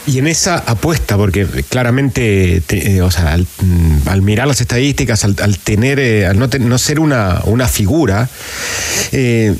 [0.04, 4.60] Y en esa apuesta, porque claramente, te- eh, o sea, al, mm, al mirar las
[4.60, 8.28] estadísticas, al, tener, eh, al no, no ser una, una figura,
[9.12, 9.54] eh,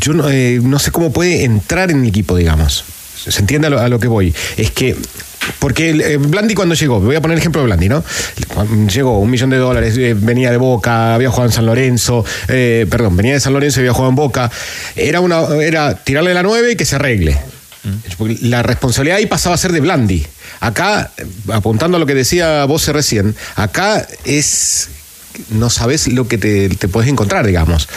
[0.00, 2.84] yo no, eh, no sé cómo puede entrar en el equipo, digamos.
[3.28, 4.34] ¿Se entiende a lo, a lo que voy?
[4.56, 4.96] Es que
[5.58, 8.04] porque eh, Blandi cuando llegó, voy a poner el ejemplo de Blandi, ¿no?
[8.92, 12.86] Llegó un millón de dólares, eh, venía de Boca, había jugado en San Lorenzo, eh,
[12.90, 14.50] perdón, venía de San Lorenzo y había jugado en Boca.
[14.96, 17.36] Era una, era tirarle la nueve y que se arregle.
[18.18, 20.26] Porque La responsabilidad ahí pasaba a ser de Blandi.
[20.60, 24.88] Acá, eh, apuntando a lo que decía vos recién, acá es
[25.50, 27.88] no sabes lo que te, te puedes encontrar, digamos.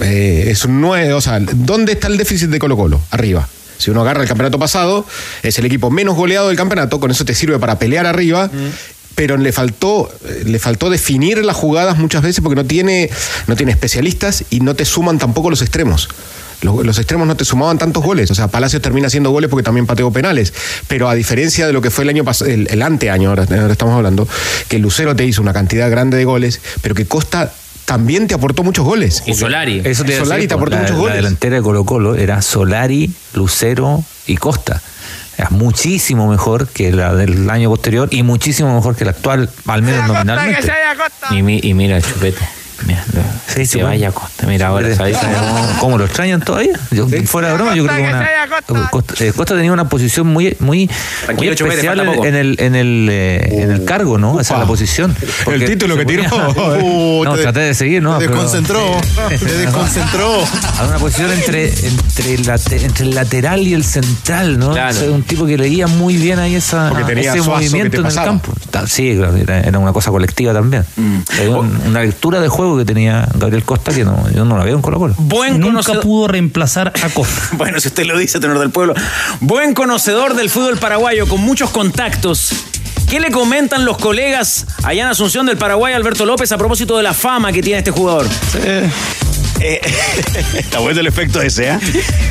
[0.00, 3.00] Eh, es un nueve, o sea, ¿dónde está el déficit de Colo Colo?
[3.10, 3.48] Arriba.
[3.82, 5.04] Si uno agarra el campeonato pasado,
[5.42, 8.50] es el equipo menos goleado del campeonato, con eso te sirve para pelear arriba.
[9.14, 13.10] Pero le faltó, eh, le faltó definir las jugadas muchas veces porque no tiene,
[13.46, 16.08] no tiene especialistas y no te suman tampoco los extremos.
[16.62, 18.30] Los, los extremos no te sumaban tantos goles.
[18.30, 20.54] O sea, Palacios termina haciendo goles porque también pateó penales.
[20.88, 23.72] Pero a diferencia de lo que fue el año pasado, el, el anteaño, ahora, ahora
[23.72, 24.26] estamos hablando,
[24.68, 27.52] que Lucero te hizo una cantidad grande de goles, pero que Costa
[27.84, 29.22] también te aportó muchos goles.
[29.26, 29.82] Y Solari.
[29.84, 31.16] Eso te Solari decir, te po, aportó la, muchos la goles.
[31.16, 34.80] delantera de Colo Colo era Solari, Lucero y Costa.
[35.38, 39.82] es muchísimo mejor que la del año posterior y muchísimo mejor que la actual, al
[39.82, 40.70] menos nominalmente.
[41.30, 42.38] Y, mi- y mira, chupete.
[42.86, 43.04] Mira,
[43.46, 44.46] Sí, se sí, vaya a Costa.
[44.46, 45.16] Mira, ahora ¿sabes?
[45.18, 46.72] ¿Cómo, cómo lo extrañan todavía?
[46.90, 48.02] Yo, Fuera de broma, yo creo que
[48.72, 50.90] una, Costa, eh, Costa tenía una posición muy, muy,
[51.36, 54.40] muy especial en, el, en, el, eh, en el cargo, ¿no?
[54.40, 55.14] Esa es la posición.
[55.44, 56.24] Porque título que tiró.
[56.24, 56.42] ponía-
[56.82, 58.18] Uh, no, te- traté de seguir, ¿no?
[58.18, 59.00] Te Pero- desconcentró.
[59.28, 60.42] Te desconcentró.
[60.78, 64.72] a una posición entre, entre, el late- entre el lateral y el central, ¿no?
[64.72, 64.96] Claro.
[64.96, 68.52] O sea, un tipo que leía muy bien ahí esa, ese movimiento en el campo.
[68.86, 70.84] Sí, claro, era, una cosa colectiva también.
[70.96, 71.18] Mm.
[71.50, 74.76] Un- una lectura de juego que tenía Gabriel Costa que no, yo no la veo
[74.76, 75.14] en Colo Colo.
[75.18, 76.02] Buen Nunca conocedor.
[76.02, 77.42] pudo reemplazar a Costa.
[77.56, 78.94] Bueno, si usted lo dice, tenor del pueblo.
[79.40, 82.52] Buen conocedor del fútbol paraguayo, con muchos contactos.
[83.08, 87.02] ¿Qué le comentan los colegas allá en Asunción del Paraguay, Alberto López, a propósito de
[87.02, 88.26] la fama que tiene este jugador?
[88.64, 88.88] Eh,
[90.54, 91.78] está bueno el efecto ese, ¿eh?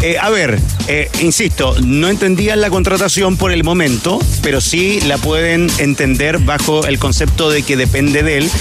[0.01, 5.17] Eh, a ver, eh, insisto, no entendían la contratación por el momento, pero sí la
[5.17, 8.51] pueden entender bajo el concepto de que depende de él,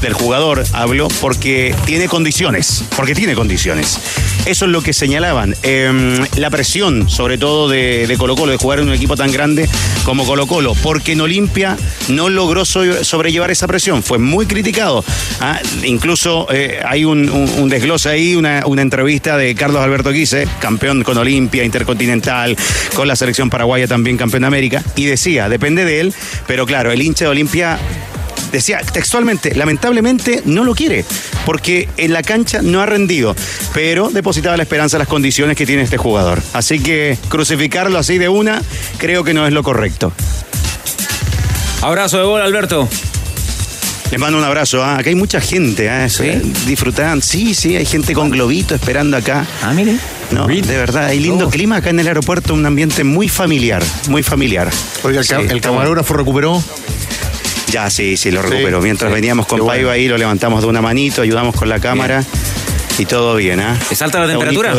[0.00, 3.98] del jugador, hablo, porque tiene condiciones, porque tiene condiciones.
[4.46, 5.54] Eso es lo que señalaban.
[5.62, 9.68] Eh, la presión, sobre todo de, Colo Colo, de jugar en un equipo tan grande
[10.04, 11.76] como Colo Colo, porque en Olimpia
[12.08, 15.04] no logró so- sobrellevar esa presión, fue muy criticado.
[15.40, 21.02] Ah, incluso eh, hay un, desglose ahí, una, una entrevista de Carlos Alberto Quise, campeón
[21.02, 22.56] con Olimpia, Intercontinental,
[22.94, 26.14] con la selección paraguaya también campeón de América, y decía, depende de él,
[26.46, 27.78] pero claro, el hincha de Olimpia
[28.52, 31.04] decía textualmente, lamentablemente no lo quiere,
[31.44, 33.34] porque en la cancha no ha rendido,
[33.74, 36.42] pero depositaba la esperanza en las condiciones que tiene este jugador.
[36.52, 38.62] Así que crucificarlo así de una,
[38.98, 40.12] creo que no es lo correcto.
[41.82, 42.88] Abrazo de gol, Alberto.
[44.10, 44.96] Les mando un abrazo, ¿ah?
[44.96, 46.08] acá hay mucha gente, ¿ah?
[46.08, 46.30] ¿Sí?
[46.66, 49.46] disfrutan, sí, sí, hay gente con globito esperando acá.
[49.62, 49.98] Ah, mire.
[50.30, 54.22] No, de verdad, hay lindo clima acá en el aeropuerto, un ambiente muy familiar, muy
[54.22, 54.70] familiar.
[55.02, 56.62] Oiga, el, Sí, el camarógrafo recuperó.
[57.70, 58.80] Ya, sí, sí, lo recuperó.
[58.80, 59.14] Mientras sí.
[59.14, 59.72] veníamos con bueno.
[59.72, 62.24] Paiva ahí, lo levantamos de una manito, ayudamos con la cámara
[62.98, 63.78] y todo bien, ¿ah?
[63.90, 64.74] ¿Es alta la Está temperatura?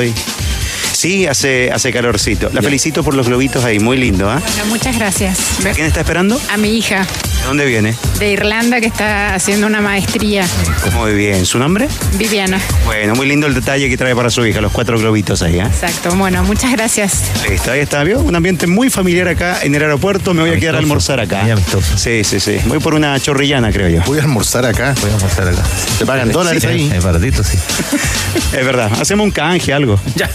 [0.91, 2.49] Sí, hace, hace calorcito.
[2.52, 4.41] La felicito por los globitos ahí, muy lindo, ¿ah?
[4.45, 5.39] Bueno, muchas gracias.
[5.73, 6.39] ¿Quién está esperando?
[6.49, 7.08] A mi hija
[7.41, 7.95] ¿De dónde viene?
[8.19, 10.45] de Irlanda que está haciendo una maestría,
[10.93, 11.45] Muy bien.
[11.45, 11.88] ¿Su nombre?
[12.17, 12.60] Viviana.
[12.86, 15.65] Bueno, muy lindo el detalle que trae para su hija, los cuatro globitos ahí, ¿ah?
[15.67, 16.13] Exacto.
[16.15, 17.23] Bueno, muchas gracias.
[17.49, 18.19] Listo, ahí está, ¿vio?
[18.19, 20.34] Un ambiente muy familiar acá en el aeropuerto.
[20.34, 21.41] Me voy a quedar a almorzar acá.
[21.43, 21.97] Muy amistoso.
[21.97, 22.58] Sí, sí, sí.
[22.65, 24.02] Voy por una chorrillana, creo yo.
[24.06, 24.93] Voy a almorzar acá.
[25.02, 25.63] Voy a pasar acá.
[25.97, 26.91] Te pagan dólares Sí, ahí.
[26.93, 27.58] Es baratito, sí.
[28.58, 28.91] Es verdad.
[28.99, 29.99] Hacemos un canje, algo.
[30.15, 30.30] Ya.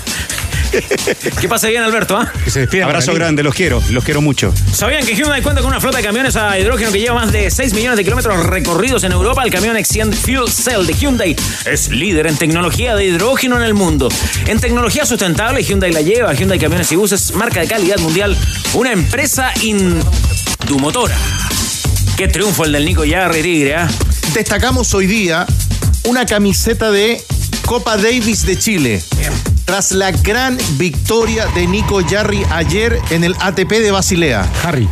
[1.40, 2.32] Que pase bien, Alberto, ¿ah?
[2.44, 2.84] Que se despida.
[2.84, 4.52] Abrazo grande, los quiero, los quiero mucho.
[4.72, 7.50] ¿Sabían que Hyundai cuenta con una flota de camiones a hidrógeno que lleva más de
[7.50, 9.42] 6 millones de kilómetros recorridos en Europa?
[9.44, 13.74] El camión Exient Fuel Cell de Hyundai es líder en tecnología de hidrógeno en el
[13.74, 14.08] mundo.
[14.46, 16.32] En tecnología sustentable, Hyundai la lleva.
[16.34, 18.36] Hyundai Camiones y Buses, marca de calidad mundial,
[18.74, 21.16] una empresa indumotora.
[22.16, 23.88] Qué triunfo el del Nico Yarri, Tigre, ¿ah?
[24.32, 25.46] Destacamos hoy día
[26.04, 27.22] una camiseta de
[27.66, 29.02] Copa Davis de Chile.
[29.64, 34.46] Tras la gran victoria de Nico Yarri ayer en el ATP de Basilea.
[34.62, 34.88] Harry.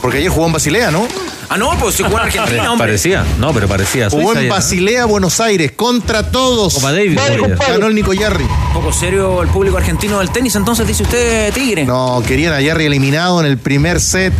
[0.00, 1.06] Porque ayer jugó en Basilea, ¿no?
[1.48, 2.88] Ah, no, pues se jugó en Argentina, hombre.
[2.88, 4.10] Parecía, no, pero parecía.
[4.10, 4.48] Jugó en.
[4.48, 6.74] Basilea, Buenos Aires, contra todos.
[6.74, 7.20] Copa Davis.
[7.68, 8.46] Ganó el Nico Yarri.
[8.72, 11.84] Poco serio el público argentino del tenis, entonces dice usted, Tigre.
[11.84, 14.32] No, querían a Yarri eliminado en el primer set.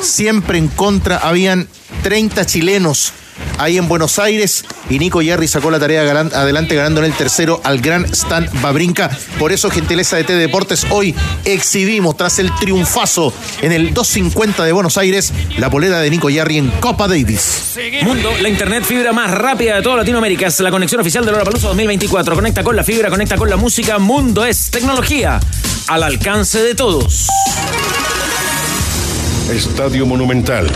[0.00, 1.18] Siempre en contra.
[1.18, 1.68] Habían
[2.02, 3.12] 30 chilenos
[3.58, 4.64] ahí en Buenos Aires.
[4.90, 9.10] Y Nico Yarri sacó la tarea adelante ganando en el tercero al gran Stan Babrinka.
[9.38, 14.72] Por eso, gentileza de T Deportes, hoy exhibimos tras el triunfazo en el 250 de
[14.72, 17.76] Buenos Aires la polera de Nico Yarri en Copa Davis.
[18.02, 20.46] Mundo, la internet fibra más rápida de toda Latinoamérica.
[20.46, 22.34] Es la conexión oficial de Lollapalooza 2024.
[22.34, 23.98] Conecta con la fibra, conecta con la música.
[23.98, 25.40] Mundo es tecnología
[25.88, 27.28] al alcance de todos.
[29.50, 30.70] Estadio Monumental.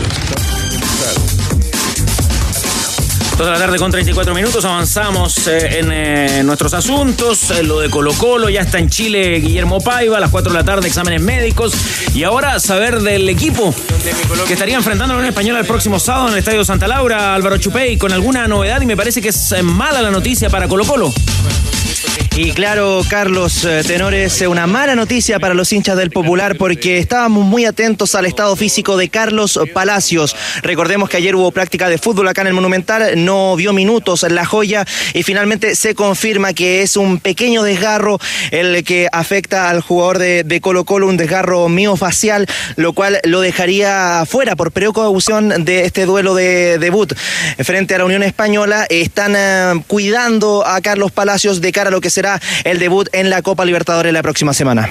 [3.39, 7.51] Toda la tarde con 34 minutos avanzamos eh, en eh, nuestros asuntos.
[7.51, 10.59] Eh, lo de Colo Colo, ya está en Chile Guillermo Paiva, a las 4 de
[10.59, 11.71] la tarde exámenes médicos.
[12.13, 13.73] Y ahora saber del equipo
[14.45, 17.33] que estaría enfrentando a la Unión Española el próximo sábado en el Estadio Santa Laura,
[17.33, 20.83] Álvaro Chupey, con alguna novedad y me parece que es mala la noticia para Colo
[20.83, 21.13] Colo.
[22.41, 26.97] Y claro, Carlos eh, Tenores, eh, una mala noticia para los hinchas del Popular porque
[26.97, 30.37] estábamos muy atentos al estado físico de Carlos Palacios.
[30.63, 34.35] Recordemos que ayer hubo práctica de fútbol acá en el Monumental, no vio minutos en
[34.35, 38.19] la joya y finalmente se confirma que es un pequeño desgarro
[38.51, 42.47] el que afecta al jugador de, Colo Colo, un desgarro miofacial,
[42.77, 47.13] lo cual lo dejaría fuera por precaución de este duelo de debut
[47.57, 48.85] frente a la Unión Española.
[48.89, 53.07] Están eh, cuidando a Carlos Palacios de cara a lo que será será el debut
[53.13, 54.87] en la Copa Libertadores la próxima semana.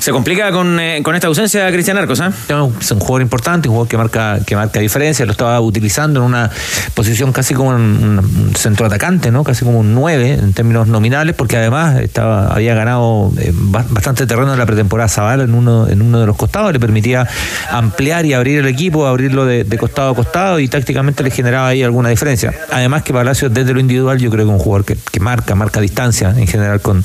[0.00, 2.32] Se complica con, eh, con esta ausencia Cristian Arcos, ¿ah?
[2.80, 6.26] Es un jugador importante, un jugador que marca, que marca diferencia, lo estaba utilizando en
[6.26, 6.50] una
[6.94, 9.44] posición casi como un, un centro atacante, ¿no?
[9.44, 14.26] Casi como un 9 en términos nominales, porque además estaba, había ganado eh, ba- bastante
[14.26, 17.28] terreno en la pretemporada Zavala en uno, en uno de los costados, le permitía
[17.70, 21.68] ampliar y abrir el equipo, abrirlo de, de costado a costado y tácticamente le generaba
[21.68, 22.52] ahí alguna diferencia.
[22.72, 25.54] Además que Palacio desde lo individual yo creo que es un jugador que, que marca,
[25.54, 27.02] marca distancia en general con,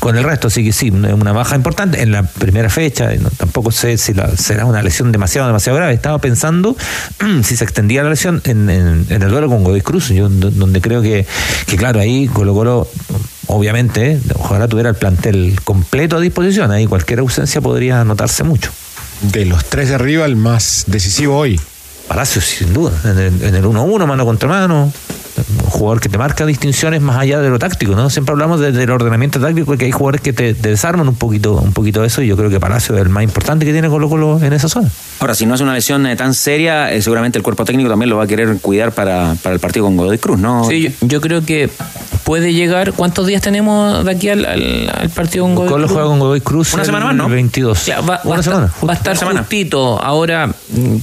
[0.00, 3.70] con el resto, así que sí, una baja importante en la primera fecha, no- tampoco
[3.72, 5.94] sé si la- será una lesión demasiado, demasiado grave.
[5.94, 6.76] Estaba pensando
[7.44, 10.50] si se extendía la lesión en, en- en el duelo con Godoy Cruz, yo, do-
[10.50, 11.26] donde creo que,
[11.66, 12.88] que claro, ahí Colo Colo
[13.48, 18.70] obviamente, eh, ojalá tuviera el plantel completo a disposición, ahí cualquier ausencia podría notarse mucho.
[19.22, 21.60] De los tres de arriba, el más decisivo hoy.
[22.08, 24.92] Palacios, sin duda, en el, en el 1-1, mano contra mano.
[25.62, 28.08] Un jugador que te marca distinciones más allá de lo táctico, ¿no?
[28.08, 31.54] Siempre hablamos de- del ordenamiento táctico, que hay jugadores que te, te desarman un poquito,
[31.54, 34.08] un poquito eso, y yo creo que Palacio es el más importante que tiene Colo
[34.08, 34.88] Colo en esa zona.
[35.18, 38.10] Ahora, si no es una lesión eh, tan seria, eh, seguramente el cuerpo técnico también
[38.10, 40.64] lo va a querer cuidar para, para el partido con Godoy Cruz, ¿no?
[40.68, 41.70] Sí, yo, yo creo que
[42.24, 42.92] puede llegar.
[42.92, 45.92] ¿Cuántos días tenemos de aquí al, al- al partido con Godoy Colo Cruz?
[45.94, 47.28] juega con Godoy Cruz Una el semana más, ¿no?
[47.28, 47.86] 22.
[47.86, 48.72] Ya, va, va Una a estar, semana.
[48.86, 50.02] va a estar justito.
[50.02, 50.52] Ahora,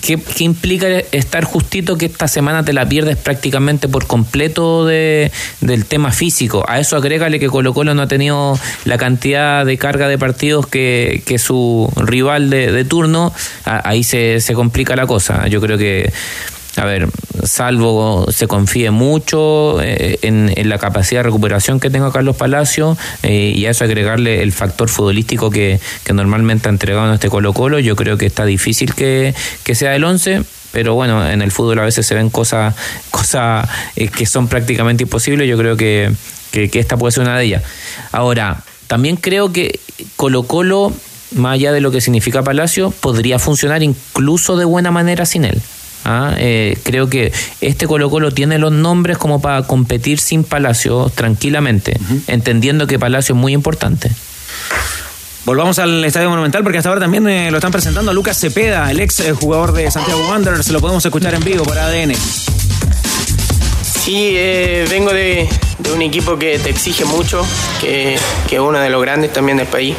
[0.02, 5.32] ¿qué, qué implica estar justito que esta semana te la pierdes prácticamente por completo de,
[5.62, 6.64] del tema físico?
[6.68, 10.68] A eso agrégale que Colo Colo no ha tenido la cantidad de carga de partidos
[10.68, 13.34] que, que su rival de, de turno.
[13.66, 15.48] A- se, se complica la cosa.
[15.48, 16.12] Yo creo que
[16.76, 17.08] a ver,
[17.44, 22.98] salvo se confíe mucho eh, en, en la capacidad de recuperación que tenga Carlos Palacio
[23.22, 27.30] eh, y a eso agregarle el factor futbolístico que, que normalmente ha entregado en este
[27.30, 30.44] Colo Colo, yo creo que está difícil que, que sea el 11.
[30.72, 32.74] Pero bueno, en el fútbol a veces se ven cosas
[33.12, 35.48] cosas eh, que son prácticamente imposibles.
[35.48, 36.12] Yo creo que,
[36.52, 37.64] que, que esta puede ser una de ellas.
[38.12, 39.80] Ahora, también creo que
[40.16, 40.92] Colo Colo,
[41.36, 45.62] más allá de lo que significa Palacio, podría funcionar incluso de buena manera sin él.
[46.06, 51.10] Ah, eh, creo que este Colo Colo tiene los nombres como para competir sin Palacio
[51.14, 54.12] tranquilamente, entendiendo que Palacio es muy importante.
[55.46, 58.90] Volvamos al Estadio Monumental porque hasta ahora también eh, lo están presentando a Lucas Cepeda,
[58.90, 60.70] el ex eh, jugador de Santiago Wanderers.
[60.70, 62.14] Lo podemos escuchar en vivo por ADN.
[63.82, 67.46] Sí, eh, vengo de, de un equipo que te exige mucho,
[67.82, 68.18] que,
[68.48, 69.98] que es uno de los grandes también del país.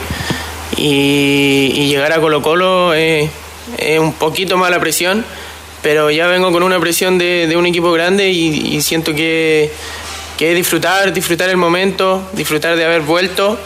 [0.76, 3.30] Y, y llegar a Colo Colo eh,
[3.78, 5.24] es un poquito más la presión,
[5.82, 9.70] pero ya vengo con una presión de, de un equipo grande y, y siento que,
[10.37, 13.58] que es disfrutar, disfrutar el momento, disfrutar de haber vuelto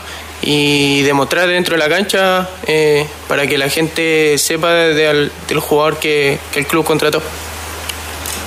[0.42, 5.58] y demostrar dentro de la cancha eh, para que la gente sepa de- al- del
[5.60, 7.22] jugador que, que el club contrató.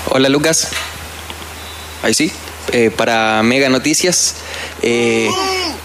[0.10, 0.70] Hola Lucas,
[2.04, 2.32] ahí sí,
[2.74, 4.36] Eh, para Mega Noticias.
[4.82, 5.30] Eh,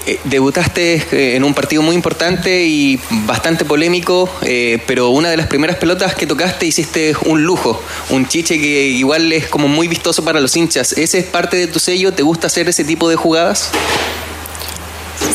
[0.06, 5.37] eh, debutaste eh, en un partido muy importante y bastante polémico, eh, pero una de
[5.37, 9.88] las primeras pelotas que tocaste hiciste un lujo, un chiche que igual es como muy
[9.88, 10.92] vistoso para los hinchas.
[10.92, 12.12] ¿Ese es parte de tu sello?
[12.12, 13.70] ¿Te gusta hacer ese tipo de jugadas?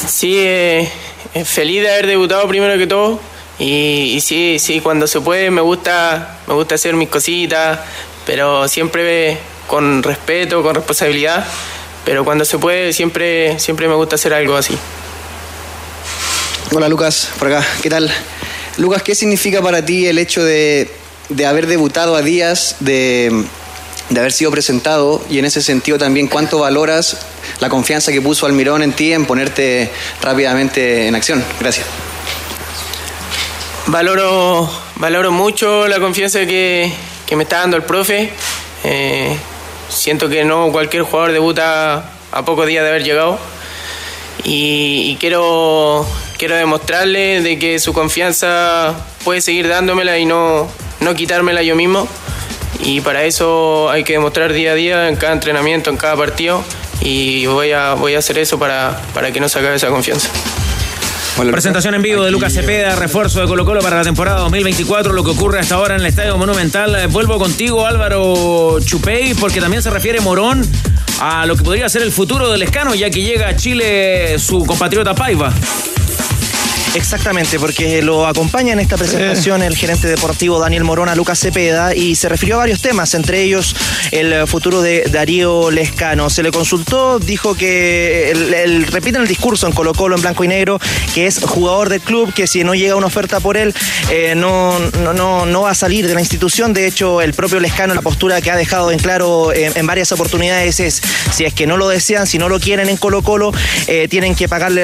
[0.08, 0.90] Sí, eh,
[1.44, 3.20] feliz de haber debutado primero que todo.
[3.60, 7.80] Y, y sí, sí, cuando se puede me gusta, me gusta hacer mis cositas,
[8.26, 11.46] pero siempre con respeto, con responsabilidad.
[12.06, 14.78] Pero cuando se puede siempre, siempre me gusta hacer algo así.
[16.74, 18.12] Hola Lucas, por acá, ¿qué tal?
[18.78, 20.90] Lucas, ¿qué significa para ti el hecho de,
[21.30, 23.44] de haber debutado a días de,
[24.10, 27.18] de haber sido presentado y en ese sentido también cuánto valoras
[27.60, 29.90] la confianza que puso Almirón en ti en ponerte
[30.22, 31.44] rápidamente en acción?
[31.60, 31.86] Gracias.
[33.88, 36.92] Valoro, valoro mucho la confianza que,
[37.26, 38.32] que me está dando el profe.
[38.84, 39.36] Eh,
[39.92, 43.38] siento que no cualquier jugador debuta a pocos días de haber llegado.
[44.44, 46.06] Y, quiero,
[46.38, 50.68] quiero demostrarle de que su confianza puede seguir dándomela y no,
[51.00, 52.08] no quitármela yo mismo.
[52.80, 56.64] Y para eso hay que demostrar día a día, en cada entrenamiento, en cada partido.
[57.02, 60.30] Y voy a, voy a hacer eso para, para que no se acabe esa confianza.
[61.50, 65.24] Presentación en vivo de Lucas Cepeda, refuerzo de Colo Colo para la temporada 2024, lo
[65.24, 66.96] que ocurre hasta ahora en el Estadio Monumental.
[66.96, 70.62] Eh, Vuelvo contigo, Álvaro Chupey, porque también se refiere Morón
[71.20, 74.66] a lo que podría ser el futuro del escano, ya que llega a Chile su
[74.66, 75.52] compatriota Paiva.
[76.94, 82.16] Exactamente, porque lo acompaña en esta presentación el gerente deportivo Daniel Morona, Lucas Cepeda, y
[82.16, 83.74] se refirió a varios temas, entre ellos
[84.12, 86.30] el futuro de Darío Lescano.
[86.30, 90.44] Se le consultó, dijo que, el, el- repiten el discurso en Colo Colo en blanco
[90.44, 90.80] y negro,
[91.16, 93.74] que es jugador del club, que si no llega una oferta por él,
[94.10, 96.74] eh, no, no, no, no va a salir de la institución.
[96.74, 100.12] De hecho, el propio Lescano, la postura que ha dejado en claro en, en varias
[100.12, 101.02] oportunidades es,
[101.34, 103.54] si es que no lo desean, si no lo quieren en Colo Colo,
[103.88, 104.84] eh, tienen que pagarle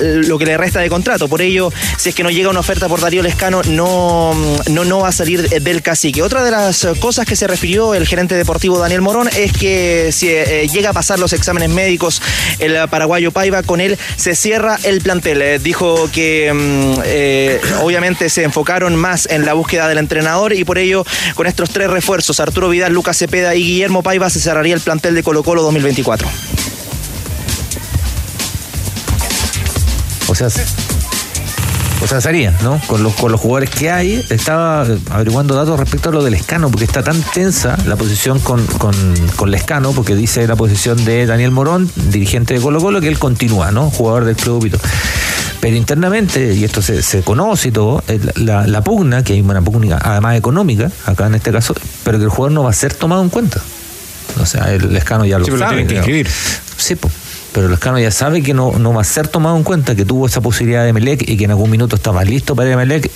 [0.00, 1.28] lo que le resta de contrato.
[1.46, 4.34] Ello, si es que no llega una oferta por Darío Lescano, no,
[4.70, 6.22] no, no va a salir del cacique.
[6.22, 10.28] Otra de las cosas que se refirió el gerente deportivo Daniel Morón es que si
[10.28, 12.22] eh, llega a pasar los exámenes médicos
[12.58, 15.42] el paraguayo Paiva, con él se cierra el plantel.
[15.42, 20.64] Eh, dijo que mm, eh, obviamente se enfocaron más en la búsqueda del entrenador y
[20.64, 21.04] por ello
[21.34, 25.14] con estos tres refuerzos, Arturo Vidal, Lucas Cepeda y Guillermo Paiva, se cerraría el plantel
[25.14, 26.28] de Colo Colo 2024.
[30.28, 30.48] O sea,
[32.06, 32.80] o sea, sería, ¿no?
[32.86, 36.70] Con los, con los jugadores que hay, estaba averiguando datos respecto a lo del Escano,
[36.70, 38.94] porque está tan tensa la posición con, con,
[39.34, 43.18] con Lescano, porque dice la posición de Daniel Morón, dirigente de Colo Colo, que él
[43.18, 43.90] continúa, ¿no?
[43.90, 44.80] Jugador del club todo.
[45.60, 49.40] Pero internamente, y esto se, se conoce y todo, eh, la, la pugna, que hay
[49.40, 52.72] una pugna además económica, acá en este caso, pero que el jugador no va a
[52.72, 53.60] ser tomado en cuenta.
[54.40, 55.78] O sea, el Lescano ya lo Sí, pero lo sabe.
[55.78, 56.30] tienen que inscribir.
[56.76, 57.25] Sí, pues.
[57.56, 60.26] Pero Lescano ya sabe que no, no va a ser tomado en cuenta, que tuvo
[60.26, 63.10] esa posibilidad de Melec y que en algún minuto estaba listo para ir a Melec.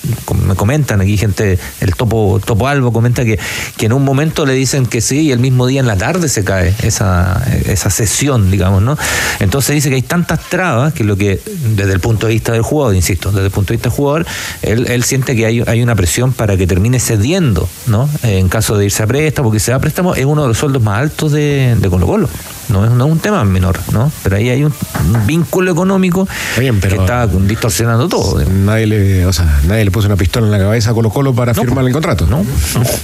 [0.47, 3.39] Me comentan aquí gente, el Topo, Topo Albo comenta que,
[3.77, 6.27] que en un momento le dicen que sí y el mismo día en la tarde
[6.31, 8.97] se cae esa, esa sesión, digamos, ¿no?
[9.41, 11.39] Entonces dice que hay tantas trabas que lo que,
[11.77, 14.27] desde el punto de vista del jugador, insisto, desde el punto de vista del jugador,
[14.63, 18.09] él, él siente que hay, hay una presión para que termine cediendo, ¿no?
[18.23, 20.83] En caso de irse a préstamo, porque se da préstamo, es uno de los sueldos
[20.83, 22.31] más altos de, de Colo Colo.
[22.71, 24.11] No es, no es un tema menor, ¿no?
[24.23, 24.73] Pero ahí hay un,
[25.13, 28.41] un vínculo económico que está distorsionando todo.
[28.49, 31.35] Nadie le, o sea, nadie le puso una pistola en la cabeza a Colo Colo
[31.35, 32.27] para firmar el contrato.
[32.27, 32.45] No,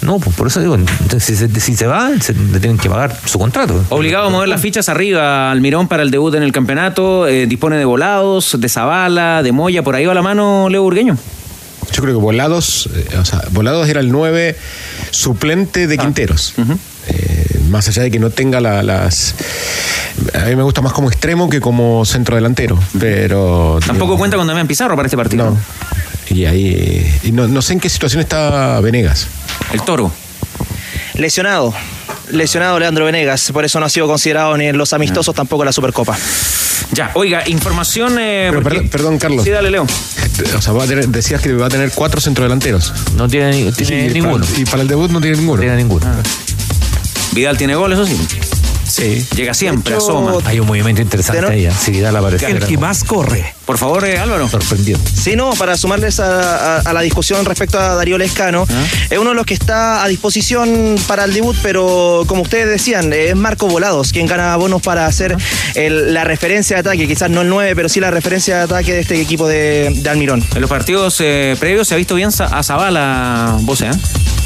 [0.03, 2.89] no, pues por eso digo, entonces, si, se, si se va, se, le tienen que
[2.89, 3.85] pagar su contrato.
[3.91, 7.77] Obligado a mover las fichas arriba, Almirón para el debut en el campeonato, eh, dispone
[7.77, 11.17] de volados, de Zabala, de Moya, por ahí va la mano Leo Burgueño.
[11.93, 14.57] Yo creo que Volados, eh, o sea, Volados era el 9
[15.11, 15.87] suplente Ah.
[15.87, 16.55] de Quinteros.
[17.09, 19.35] Eh, más allá de que no tenga la- las.
[20.35, 22.79] A mí me gusta más como extremo que como centro delantero.
[22.99, 23.79] Pero.
[23.87, 25.51] Tampoco cuenta con Damián Pizarro para este partido.
[25.51, 25.59] No.
[26.35, 27.19] Y ahí.
[27.23, 29.27] Y no, no sé en qué situación está Venegas.
[29.73, 30.11] El toro.
[31.15, 31.73] Lesionado.
[32.31, 35.67] Lesionado Leandro Venegas, por eso no ha sido considerado ni en los amistosos, tampoco en
[35.67, 36.17] la Supercopa.
[36.93, 38.17] Ya, oiga, información.
[38.19, 39.45] eh, Pero porque- perdón, perdón, Carlos.
[39.45, 39.87] Sí, dale, Leo.
[40.57, 42.93] O sea, va a tener- decías que va a tener cuatro centrodelanteros.
[43.17, 44.45] No tiene, tiene y ninguno.
[44.45, 45.61] Para, y para el debut no tiene ninguno.
[45.61, 46.05] tiene ninguno.
[47.37, 48.19] Vidal tiene gol, eso sí.
[48.89, 49.27] Sí.
[49.37, 50.39] Llega siempre, hecho, asoma.
[50.47, 51.67] Hay un movimiento interesante ahí.
[51.67, 51.73] ¿eh?
[51.79, 52.51] Si Vidal aparece.
[52.51, 53.56] El que más corre.
[53.67, 54.49] Por favor, eh, Álvaro.
[54.49, 54.99] Sorprendido.
[55.13, 58.65] Sí, no, para sumarles a, a- a la discusión respecto a Darío Lescano,
[59.11, 63.13] es uno de los que está a disposición para el debut, pero como ustedes decían,
[63.13, 65.37] es Marco Volados quien gana bonos para hacer
[65.75, 68.93] el- la referencia de ataque, quizás no el 9, pero sí la referencia de ataque
[68.93, 70.45] de este equipo de, de Almirón.
[70.55, 73.91] En los partidos eh, previos se ha visto bien a Zabala, vos, ¿eh?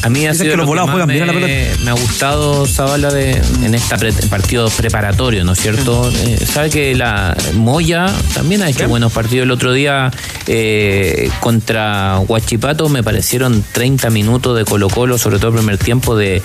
[0.02, 1.84] A mí ha sido que los lo volados más juegan me, bien a la pelota.
[1.84, 3.96] me ha gustado Zabala de, en este
[4.30, 6.10] partido preparatorio, ¿no es cierto?
[6.10, 10.10] Eh, sabe que la Moya también ha hecho buenos partidos el otro día
[10.46, 16.16] eh, contra Huachipato, me parecieron 30 minutos de Colo Colo, sobre todo el primer tiempo
[16.16, 16.42] de,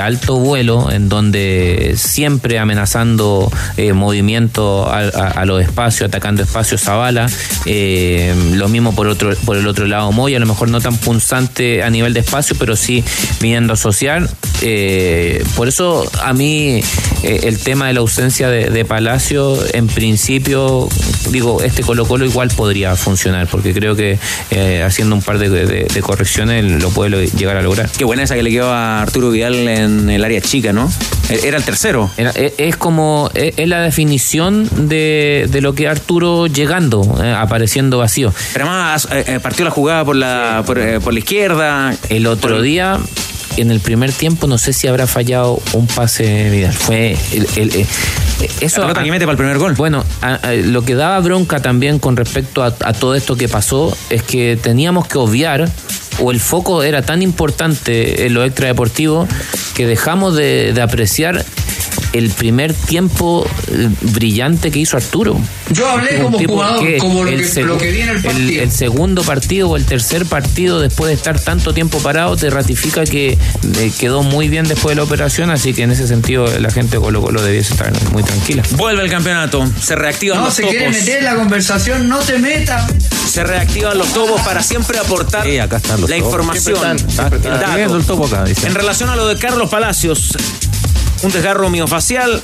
[0.00, 7.26] alto vuelo, en donde siempre amenazando eh, movimiento a, los espacios, atacando espacios Zabala,
[7.64, 10.96] eh, lo mismo por otro por el otro lado Moya, a lo mejor no tan
[10.96, 13.04] punzante a nivel de espacio, pero sí
[13.40, 14.28] viniendo a asociar.
[14.62, 16.80] Eh, por eso a mí
[17.22, 20.88] el tema de la ausencia de, de Palacio, en principio,
[21.30, 24.18] digo, este Colo Colo igual podría funcionar, porque creo que
[24.50, 27.88] eh, haciendo un par de, de- de correcciones lo puede llegar a lograr.
[27.96, 30.90] Qué buena esa que le quedó a Arturo Vidal en el área chica, ¿no?
[31.28, 32.10] Eh, Era el tercero.
[32.16, 37.32] Era- e- es como, es, es la definición de, de lo que Arturo llegando, eh,
[37.36, 38.32] apareciendo vacío.
[38.52, 41.94] Pero además eh, partió la jugada por la, por, por la izquierda.
[42.08, 42.98] El otro día,
[43.56, 46.72] en el primer tiempo, no sé si habrá fallado un pase Vidal.
[46.72, 47.86] Fue el, el- eh,
[48.60, 48.80] eso.
[48.80, 49.74] La pelota que mete para el primer gol.
[49.74, 53.48] Bueno, a- a- lo que daba bronca también con respecto a, a todo esto que
[53.48, 55.68] pasó es que teníamos que obviar
[56.20, 59.26] o el foco era tan importante en lo extradeportivo
[59.74, 61.44] que dejamos de, de apreciar
[62.16, 65.40] el primer tiempo eh, brillante que hizo Arturo.
[65.70, 68.62] Yo hablé como jugador, como lo que- seg- lo que vi en el partido.
[68.62, 73.04] el segundo partido o el tercer partido después de estar tanto tiempo parado te ratifica
[73.04, 76.70] que eh, quedó muy bien después de la operación, así que en ese sentido la
[76.70, 78.62] gente de Colo Colo debiese estar muy tranquila.
[78.72, 80.76] Vuelve el campeonato, se reactivan No, los se topos.
[80.76, 82.90] quiere meter en la conversación, no te metas.
[83.30, 86.28] Se reactivan los topos para siempre aportar acá están los la topos.
[86.32, 87.96] información, Siempre están, siempre el están.
[87.96, 88.66] el topo acá, dice.
[88.66, 90.36] En relación a lo de Carlos Palacios,
[91.22, 92.40] un desgarro miofacial,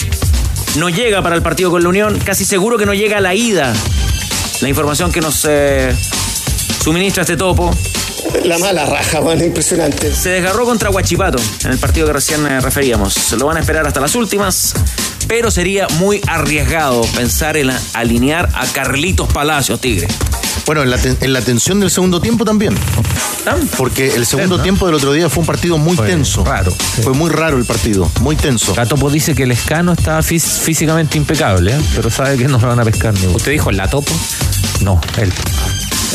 [0.76, 3.34] no llega para el partido con la Unión, casi seguro que no llega a la
[3.34, 3.72] ida.
[4.60, 5.94] La información que nos eh,
[6.82, 7.70] suministra este topo.
[8.44, 10.14] La mala raja, man, impresionante.
[10.14, 13.14] Se desgarró contra Huachipato en el partido que recién eh, referíamos.
[13.14, 14.74] Se lo van a esperar hasta las últimas,
[15.28, 20.06] pero sería muy arriesgado pensar en alinear a Carlitos Palacios, Tigre.
[20.66, 22.76] Bueno, en la, ten- en la tensión del segundo tiempo también.
[23.76, 26.44] Porque el segundo tiempo del otro día fue un partido muy tenso.
[26.44, 26.72] Raro.
[27.02, 28.72] Fue muy raro el partido, muy tenso.
[28.76, 31.80] La Topo dice que el escano está fís- físicamente impecable, ¿eh?
[31.96, 34.12] pero sabe que no lo van a pescar ni ¿Usted dijo la Topo?
[34.80, 35.32] No, él.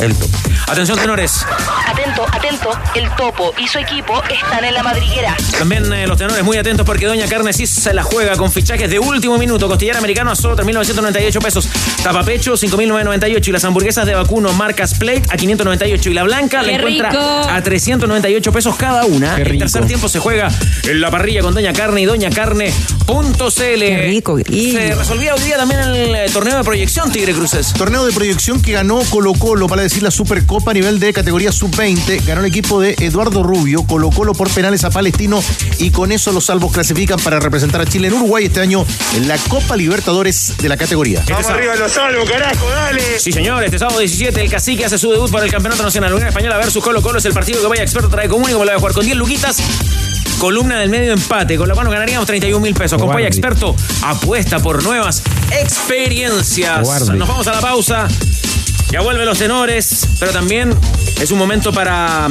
[0.02, 0.38] El Topo.
[0.68, 1.46] Atención, tenores.
[1.88, 5.36] Atento, atento, el topo y su equipo están en la madriguera.
[5.58, 8.90] También eh, los tenores muy atentos porque Doña Carne sí se la juega con fichajes
[8.90, 9.68] de último minuto.
[9.68, 11.70] Costillar americano a solo 3.998 pesos.
[12.04, 16.68] Tapapecho 5.998 y las hamburguesas de vacuno marcas Plate a 598 y la blanca la
[16.70, 17.24] ¡Qué encuentra rico!
[17.50, 19.36] a 398 pesos cada una.
[19.36, 19.60] ¡Qué El rico!
[19.62, 20.50] tercer tiempo se juega
[20.84, 23.80] en la parrilla con Doña Carne y doñacarne.cl.
[23.80, 24.38] Qué rico.
[24.46, 27.74] Se resolvía hoy día también el eh, torneo de proyección Tigre Cruces.
[27.74, 31.52] Torneo de proyección que ganó Colo Colo, para decir la Supercopa a nivel de categoría
[31.52, 32.26] sub-20.
[32.26, 35.42] Ganó el equipo de Eduardo Rubio, Colo Colo por penales a Palestino
[35.80, 38.86] y con eso los salvos clasifican para representar a Chile en Uruguay este año
[39.16, 41.24] en la Copa Libertadores de la categoría.
[41.30, 43.20] Vamos arriba los salvos, carajo, dale.
[43.20, 46.14] Sí, señor, este sábado 17 el Cacique hace su debut para el Campeonato Nacional.
[46.14, 48.66] Unión Española versus Colo Colo es el partido que Vaya Experto trae común y como
[48.66, 49.58] lo va a jugar con 10 luquitas.
[50.38, 52.98] Columna del medio empate, con lo cual nos ganaríamos 31 mil pesos.
[52.98, 53.24] Con Guardi.
[53.24, 56.84] Paya Experto apuesta por nuevas experiencias.
[56.84, 57.18] Guardi.
[57.18, 58.08] Nos vamos a la pausa.
[58.92, 60.74] Ya vuelven los tenores, pero también
[61.22, 62.28] es un momento para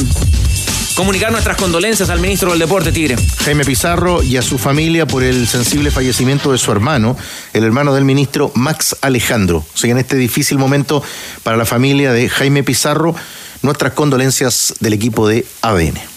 [0.95, 3.17] comunicar nuestras condolencias al ministro del Deporte, Tigre.
[3.45, 7.17] Jaime Pizarro y a su familia por el sensible fallecimiento de su hermano,
[7.53, 9.59] el hermano del ministro Max Alejandro.
[9.59, 11.03] O sea, en este difícil momento
[11.43, 13.15] para la familia de Jaime Pizarro,
[13.61, 16.16] nuestras condolencias del equipo de ADN.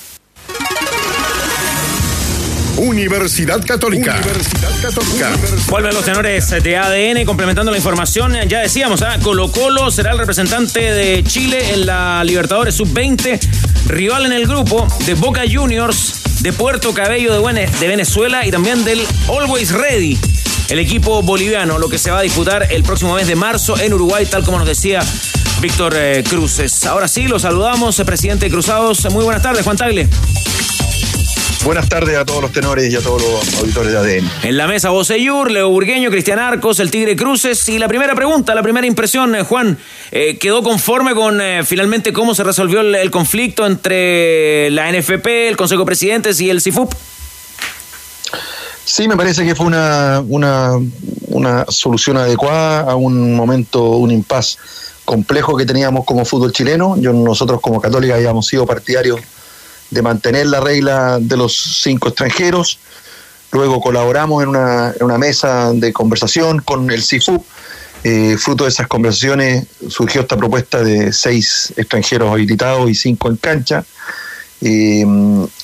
[2.80, 4.16] Universidad Católica.
[4.16, 5.32] Universidad Católica.
[5.68, 8.34] Vuelven los tenores de ADN complementando la información.
[8.48, 9.18] Ya decíamos, ¿ah?
[9.22, 13.40] Colo Colo será el representante de Chile en la Libertadores Sub-20.
[13.88, 19.02] Rival en el grupo de Boca Juniors, de Puerto Cabello de, Venezuela y también del
[19.28, 20.18] Always Ready.
[20.70, 23.94] El equipo boliviano, lo que se va a disputar el próximo mes de marzo en
[23.94, 25.02] Uruguay, tal como nos decía
[25.60, 26.86] Víctor eh, Cruces.
[26.86, 29.06] Ahora sí, lo saludamos, eh, presidente de Cruzados.
[29.12, 30.08] Muy buenas tardes, Juan Tagle.
[31.66, 34.30] Buenas tardes a todos los tenores y a todos los auditores de ADN.
[34.44, 37.68] En la mesa Boseyur, Leo Burgueño, Cristian Arcos, el Tigre Cruces.
[37.68, 39.78] Y la primera pregunta, la primera impresión, eh, Juan,
[40.12, 45.50] eh, ¿quedó conforme con eh, finalmente cómo se resolvió el, el conflicto entre la NFP,
[45.50, 46.94] el Consejo de Presidentes y el CIFUP?
[48.86, 50.72] Sí, me parece que fue una, una,
[51.28, 54.58] una solución adecuada a un momento, un impas
[55.06, 56.96] complejo que teníamos como fútbol chileno.
[56.98, 59.20] Yo, nosotros como católica habíamos sido partidarios
[59.90, 62.80] de mantener la regla de los cinco extranjeros.
[63.52, 67.44] Luego colaboramos en una, en una mesa de conversación con el CIFUP.
[68.04, 73.38] Eh, fruto de esas conversaciones surgió esta propuesta de seis extranjeros habilitados y cinco en
[73.38, 73.84] cancha.
[74.62, 75.06] Eh,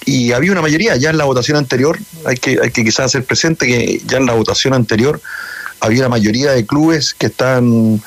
[0.05, 3.25] y había una mayoría ya en la votación anterior, hay que, hay que quizás hacer
[3.25, 5.21] presente que ya en la votación anterior
[5.81, 8.01] había una mayoría de clubes que están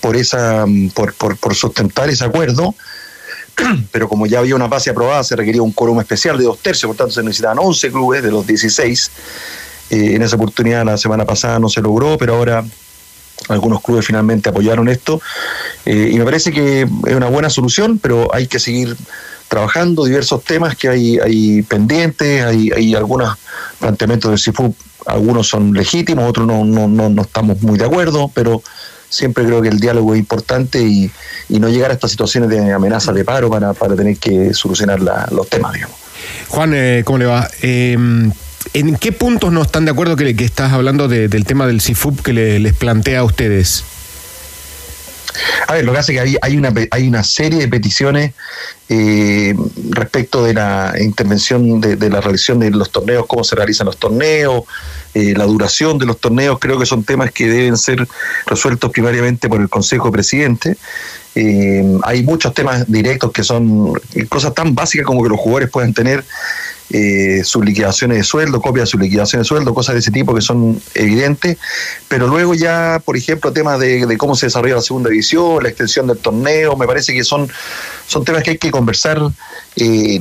[0.00, 2.74] por esa por, por, por sustentar ese acuerdo,
[3.92, 6.88] pero como ya había una base aprobada, se requería un quórum especial de dos tercios,
[6.88, 9.10] por tanto se necesitaban 11 clubes de los 16.
[9.90, 12.64] Eh, en esa oportunidad la semana pasada no se logró, pero ahora
[13.48, 15.20] algunos clubes finalmente apoyaron esto
[15.86, 18.96] eh, y me parece que es una buena solución, pero hay que seguir
[19.48, 23.38] trabajando diversos temas que hay, hay pendientes, hay, hay algunos
[23.78, 28.30] planteamientos del CIFUP, algunos son legítimos, otros no, no, no, no estamos muy de acuerdo,
[28.34, 28.62] pero
[29.08, 31.10] siempre creo que el diálogo es importante y,
[31.48, 35.00] y no llegar a estas situaciones de amenaza de paro para, para tener que solucionar
[35.00, 35.96] la- los temas, digamos.
[36.48, 37.48] Juan, eh, ¿cómo le va?
[37.62, 37.96] Eh,
[38.74, 41.80] ¿En qué puntos no están de acuerdo que, que estás hablando de- del tema del
[41.80, 43.84] CIFUP que le- les plantea a ustedes?
[45.66, 48.32] A ver, lo que hace es que hay, hay, una, hay una serie de peticiones
[48.90, 49.54] eh,
[49.90, 54.64] respecto de la intervención de, la realización de los torneos, cómo se realizan los torneos,
[55.14, 58.06] eh, la duración de los torneos, creo que son temas que deben ser
[58.46, 60.76] resueltos primariamente por el Consejo de Presidente.
[61.34, 63.92] Eh, hay muchos temas directos que son
[64.28, 66.24] cosas tan básicas como que los jugadores puedan tener
[66.90, 70.34] eh, sus liquidaciones de sueldo, copias de sus liquidaciones de sueldo, cosas de ese tipo
[70.34, 71.58] que son evidentes,
[72.08, 76.06] pero luego ya, por ejemplo, temas de cómo se desarrolla la segunda división, la extensión
[76.06, 77.46] del torneo, me parece que son,
[78.08, 79.20] son temas que hay que conversar
[79.76, 80.18] eh,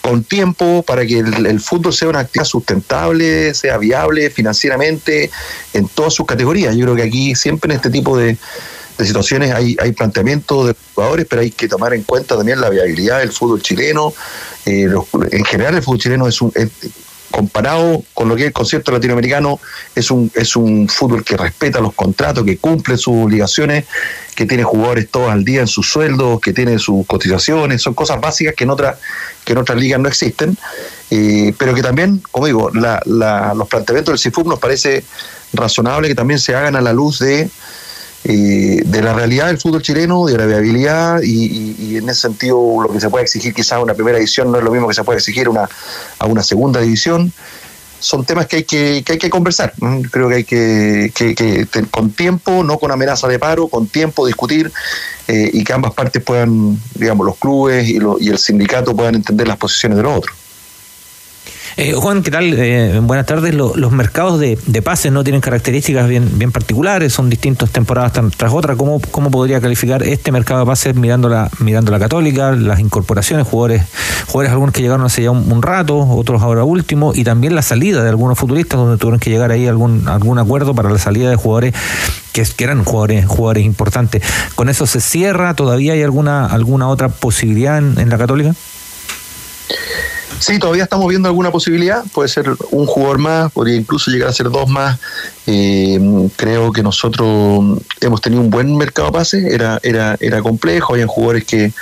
[0.00, 5.30] con tiempo para que el, fútbol sea una actividad sustentable, sea viable financieramente
[5.74, 6.74] en todas sus categorías.
[6.76, 8.38] Yo creo que aquí siempre en este tipo de,
[8.96, 12.70] de situaciones hay, hay planteamientos de jugadores, pero hay que tomar en cuenta también la
[12.70, 14.14] viabilidad del fútbol chileno.
[14.64, 14.88] Eh,
[15.32, 16.52] en general el fútbol chileno es un...
[16.54, 16.70] es-
[17.30, 19.60] comparado con lo que es el concierto latinoamericano,
[19.94, 23.84] es un, es un fútbol que respeta los contratos, que cumple sus obligaciones,
[24.34, 28.20] que tiene jugadores todos al día en sus sueldos, que tiene sus cotizaciones, son cosas
[28.20, 28.96] básicas que en otras
[29.44, 30.58] que en otras ligas no existen,
[31.10, 35.04] eh, pero que también, como digo, la- la- los planteamientos del CIFUP nos parece
[35.54, 37.48] razonable que también se hagan a la luz de
[38.24, 42.92] eh, de la realidad del fútbol chileno, de la viabilidad y, en ese sentido lo
[42.92, 45.04] que se puede exigir quizás a una primera división no es lo mismo que se
[45.04, 45.68] puede exigir una,
[46.18, 47.32] a una segunda división.
[48.00, 49.72] Son temas que hay que, que hay que conversar.
[50.12, 54.24] Creo que hay que, que- que con tiempo, no con amenaza de paro, con tiempo
[54.26, 54.70] discutir
[55.26, 59.16] eh, y que ambas partes puedan, digamos, los clubes y, lo- y el sindicato puedan
[59.16, 60.36] entender las posiciones de los otros.
[61.80, 62.54] Eh, Juan, ¿qué tal?
[62.54, 63.54] Eh, buenas tardes.
[63.54, 68.12] Lo- los mercados de, de pases no tienen características bien, bien particulares, son distintas temporadas
[68.36, 68.74] tras otra.
[68.74, 73.46] ¿Cómo, ¿Cómo podría calificar este mercado de pases mirando la, mirando la católica, las incorporaciones,
[73.46, 73.82] jugadores,
[74.26, 78.02] jugadores algunos que llegaron hace ya un, rato, otros ahora último, y también la salida
[78.02, 81.36] de algunos futuristas donde tuvieron que llegar ahí algún, algún acuerdo para la salida de
[81.36, 81.74] jugadores
[82.32, 84.24] que, que eran jugadores, jugadores importantes.
[84.56, 85.54] ¿Con eso se cierra?
[85.54, 88.52] ¿Todavía hay alguna, alguna otra posibilidad en, en la católica?
[90.40, 92.04] Sí, todavía estamos viendo alguna posibilidad.
[92.12, 94.98] Puede ser un jugador más, podría incluso llegar a ser dos más.
[95.46, 95.98] Eh,
[96.36, 99.44] creo que nosotros hemos tenido un buen mercado de pases.
[99.44, 100.92] Era, era, era complejo.
[100.92, 101.72] Habían jugadores que,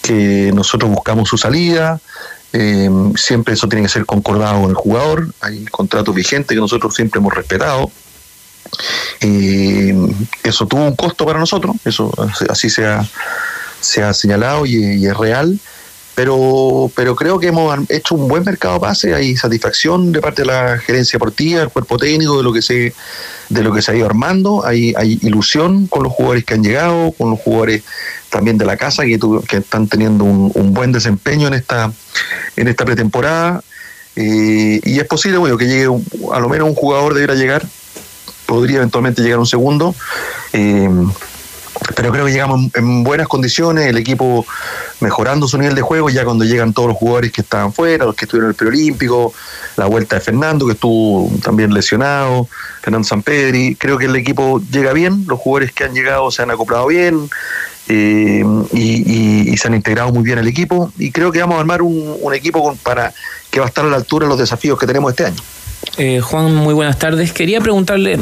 [0.00, 2.00] que nosotros buscamos su salida.
[2.54, 5.28] Eh, siempre eso tiene que ser concordado con el jugador.
[5.40, 7.90] Hay contratos vigentes que nosotros siempre hemos respetado.
[9.20, 9.94] Eh,
[10.42, 12.10] eso tuvo un costo para nosotros, eso
[12.48, 13.06] así se ha,
[13.80, 15.60] se ha señalado y es real
[16.14, 20.42] pero pero creo que hemos hecho un buen mercado de pase, hay satisfacción de parte
[20.42, 22.92] de la gerencia deportiva, del cuerpo técnico, de lo que se
[23.48, 26.62] de lo que se ha ido armando, hay, hay ilusión con los jugadores que han
[26.62, 27.82] llegado, con los jugadores
[28.30, 31.92] también de la casa que, tu- que están teniendo un, un buen desempeño en esta
[32.56, 33.62] en esta pretemporada.
[34.16, 37.66] Eh, y es posible bueno que llegue un- a lo menos un jugador debiera llegar
[38.46, 39.94] podría eventualmente llegar un segundo.
[40.52, 40.88] Eh,
[41.94, 44.46] pero creo que llegamos en, en buenas condiciones, el equipo
[45.00, 48.14] mejorando su nivel de juego, ya cuando llegan todos los jugadores que estaban fuera, los
[48.14, 49.32] que estuvieron en el preolímpico,
[49.76, 52.48] la vuelta de Fernando, que estuvo también lesionado,
[52.82, 56.50] Fernando Sampedri, creo que el equipo llega bien, los jugadores que han llegado se han
[56.50, 57.28] acoplado bien
[57.88, 61.82] eh, y se han integrado muy bien al equipo, y creo que vamos a armar
[61.82, 63.12] un, un equipo con- para
[63.50, 65.42] que va a estar a la altura de los desafíos que tenemos este año.
[65.98, 67.32] Eh, Juan, muy buenas tardes.
[67.32, 68.18] Quería preguntarle, eh,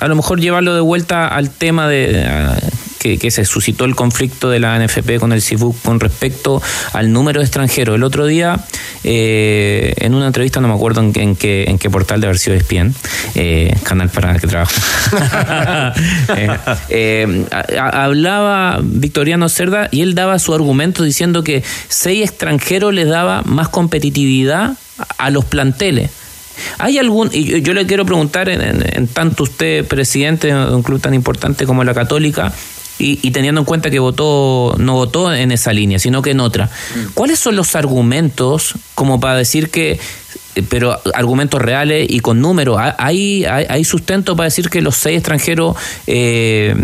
[0.00, 2.56] a lo mejor llevarlo de vuelta al tema de ah,
[2.98, 7.40] que, se suscitó el conflicto de la NFP con el CIFUC con respecto al número
[7.40, 7.96] de extranjeros.
[7.96, 8.60] El otro día,
[9.02, 12.94] eh, en una entrevista, no me acuerdo en, qué- portal de haber sido ESPN,
[13.34, 14.72] eh, canal para que trabajo,
[16.36, 16.48] Eh,
[16.88, 17.44] eh,
[17.78, 23.68] hablaba Victoriano Cerda y él daba su argumento diciendo que seis extranjeros les daba más
[23.68, 24.72] competitividad
[25.18, 26.10] a los planteles.
[26.78, 30.74] ¿Hay algún, y yo, yo le quiero preguntar, en, en- en tanto usted, presidente de
[30.74, 32.52] un club tan importante como la Católica,
[32.98, 36.40] y, y teniendo en cuenta que votó, no votó en esa línea, sino que en
[36.40, 36.70] otra,
[37.14, 39.98] ¿cuáles son los argumentos como para decir que,
[40.54, 44.94] eh, pero argumentos reales y con números, ¿hay, hay, hay sustento para decir que los
[44.96, 45.74] seis extranjeros
[46.06, 46.76] eh,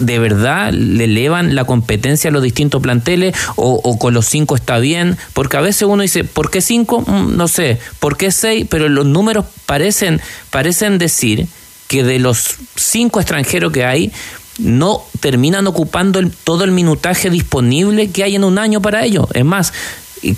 [0.00, 4.56] de verdad le elevan la competencia a los distintos planteles o, o con los cinco
[4.56, 5.16] está bien?
[5.32, 7.02] Porque a veces uno dice, ¿por qué cinco?
[7.06, 8.66] Mm, No sé, ¿por qué seis?
[8.68, 10.20] Pero los números parecen,
[10.50, 11.46] parecen decir
[11.86, 14.12] que de los cinco extranjeros que hay,
[14.58, 19.26] no terminan ocupando el- todo el minutaje disponible que hay en un año para ellos.
[19.32, 19.72] Es más,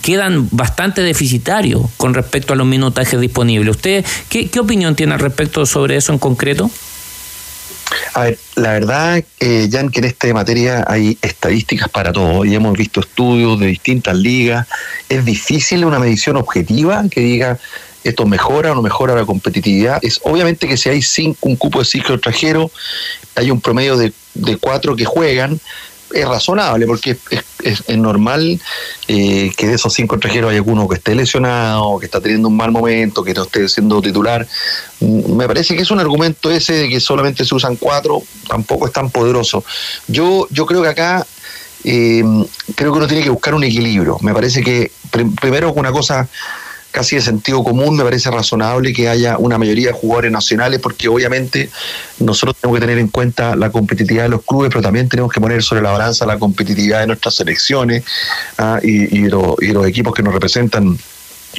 [0.00, 3.74] quedan bastante deficitarios con respecto a los minutajes disponibles.
[3.76, 6.70] ¿Usted qué, qué opinión tiene al respecto sobre eso en concreto?
[8.14, 12.54] A ver, la verdad, eh, Jan, que en esta materia hay estadísticas para todo y
[12.54, 14.66] hemos visto estudios de distintas ligas.
[15.08, 17.58] Es difícil una medición objetiva que diga
[18.04, 19.98] esto mejora o no mejora la competitividad.
[20.02, 22.70] Es obviamente que si hay cinco, un cupo de ciclo extranjero,
[23.34, 25.60] hay un promedio de, de cuatro que juegan,
[26.12, 28.60] es razonable, porque es, es- normal
[29.08, 32.56] eh, que de esos cinco extranjeros hay alguno que esté lesionado, que está teniendo un
[32.56, 34.46] mal momento, que no esté siendo titular.
[35.00, 38.86] Mm, Me parece que es un argumento ese de que solamente se usan cuatro, tampoco
[38.86, 39.64] es tan poderoso.
[40.08, 41.26] Yo, yo creo que acá
[41.84, 42.22] eh,
[42.76, 44.16] creo que uno tiene que buscar un equilibrio.
[44.20, 46.28] Me parece que prim- primero una cosa
[46.92, 51.08] casi de sentido común, me parece razonable que haya una mayoría de jugadores nacionales, porque
[51.08, 51.70] obviamente
[52.20, 55.40] nosotros tenemos que tener en cuenta la competitividad de los clubes, pero también tenemos que
[55.40, 58.04] poner sobre la balanza la competitividad de nuestras selecciones
[58.58, 59.28] ah, y, y y
[59.72, 60.98] los equipos que nos representan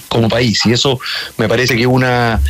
[0.09, 0.65] como país.
[0.65, 0.99] Y eso
[1.37, 2.41] me parece que una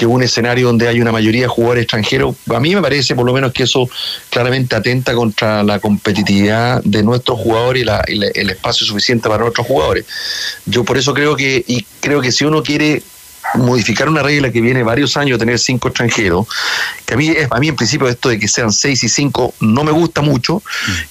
[0.00, 3.26] que un escenario donde hay una mayoría de jugadores extranjeros, a mí me parece por
[3.26, 3.86] lo menos que eso
[4.30, 9.28] claramente atenta contra la competitividad de nuestros jugadores y, la- y la- el espacio suficiente
[9.28, 10.06] para nuestros jugadores.
[10.64, 13.02] Yo por eso creo que, y creo que si uno quiere
[13.56, 16.46] modificar una regla que viene varios años de tener cinco extranjeros,
[17.04, 19.84] que a mí, a mí en principio esto de que sean seis y cinco no
[19.84, 20.62] me gusta mucho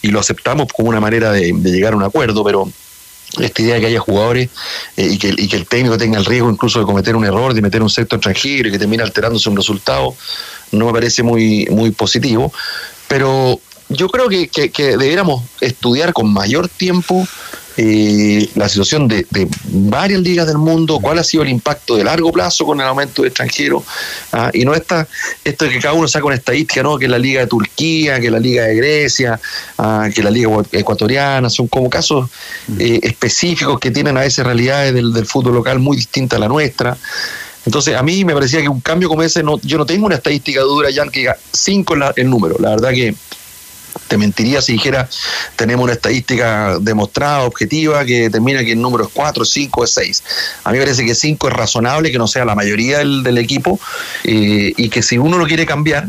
[0.01, 2.67] y lo aceptamos como una manera de, de llegar a un acuerdo, pero
[3.37, 4.49] esta idea de que haya jugadores
[4.97, 7.81] eh, y, que, el técnico tenga el riesgo incluso de cometer un error, de meter
[7.81, 10.15] un sexto extranjero y que termine alterándose un resultado,
[10.71, 12.51] no me parece muy, muy positivo.
[13.07, 13.59] Pero
[13.89, 17.27] yo creo que, que- deberíamos estudiar con mayor tiempo
[17.81, 19.25] eh, la situación de,
[19.71, 23.21] varias ligas del mundo, cuál ha sido el impacto de largo plazo con el aumento
[23.21, 23.83] de extranjeros,
[24.33, 25.07] ah, y no está
[25.45, 26.97] esto de que cada uno saca una estadística, ¿no?
[26.97, 29.39] que la liga de Turquía, que la liga de Grecia,
[29.77, 32.29] ah, que la liga ecuatoriana, son como casos
[32.77, 36.47] eh, específicos que tienen a veces realidades del, del fútbol local muy distintas a la
[36.49, 36.97] nuestra.
[37.65, 40.15] Entonces, a mí me parecía que un cambio como ese, no, yo no tengo una
[40.15, 42.55] estadística dura ya que diga 5 es la- el número.
[42.59, 43.13] La verdad que
[44.07, 45.07] te mentiría si dijera
[45.55, 50.23] tenemos una estadística demostrada, objetiva, que determina que el número es 4, 5 es 6.
[50.63, 53.37] A mí me parece que 5 es razonable, que no sea la mayoría del, del
[53.37, 53.79] equipo,
[54.23, 56.07] eh, y que si uno lo quiere cambiar,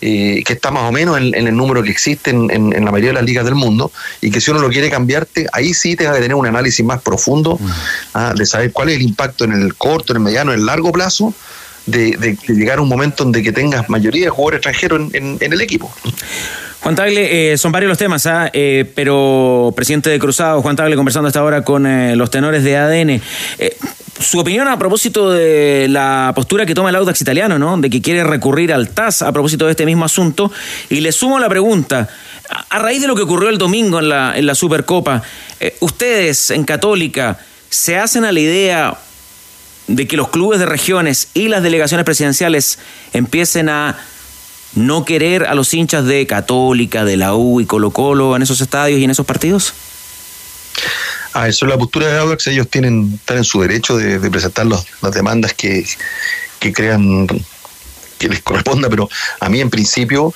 [0.00, 2.84] eh, que está más o menos en, en el número que existe en, en- en
[2.84, 5.74] la mayoría de las ligas del mundo, y que si uno lo quiere cambiarte, ahí
[5.74, 7.58] sí tenga que tener un análisis más profundo
[8.14, 10.66] ah, de saber cuál es el impacto en el corto, en el mediano, en el
[10.66, 11.34] largo plazo.
[11.88, 15.90] De, llegar a un momento donde que tengas mayoría de jugadores extranjeros en- el equipo.
[16.80, 18.50] Juan Tagle, eh, son varios los temas, ¿ah?
[18.52, 22.76] Eh, pero presidente de Cruzado, Juan Tagle, conversando hasta ahora con eh, los tenores de
[22.76, 23.20] ADN.
[24.20, 27.76] Su opinión a propósito de la postura que toma el Audax italiano, ¿no?
[27.78, 30.50] De que quiere recurrir al TAS a propósito de este mismo asunto.
[30.88, 32.08] Y le sumo la pregunta,
[32.68, 35.22] a, raíz de lo que ocurrió el domingo en la, en la Supercopa,
[35.80, 37.38] ¿ustedes en Católica
[37.70, 38.98] se hacen a la idea
[39.88, 42.78] de que los clubes de regiones y las delegaciones presidenciales
[43.12, 43.98] empiecen a
[44.74, 48.60] no querer a los hinchas de Católica, de la U y Colo Colo en esos
[48.60, 49.72] estadios y en esos partidos?
[51.32, 52.46] Ah, eso es la postura de Audax.
[52.48, 55.86] Ellos tienen, están en su derecho de, presentar los- las demandas que,
[56.58, 57.26] que crean
[58.18, 59.08] que les corresponda, pero
[59.40, 60.34] a mí en principio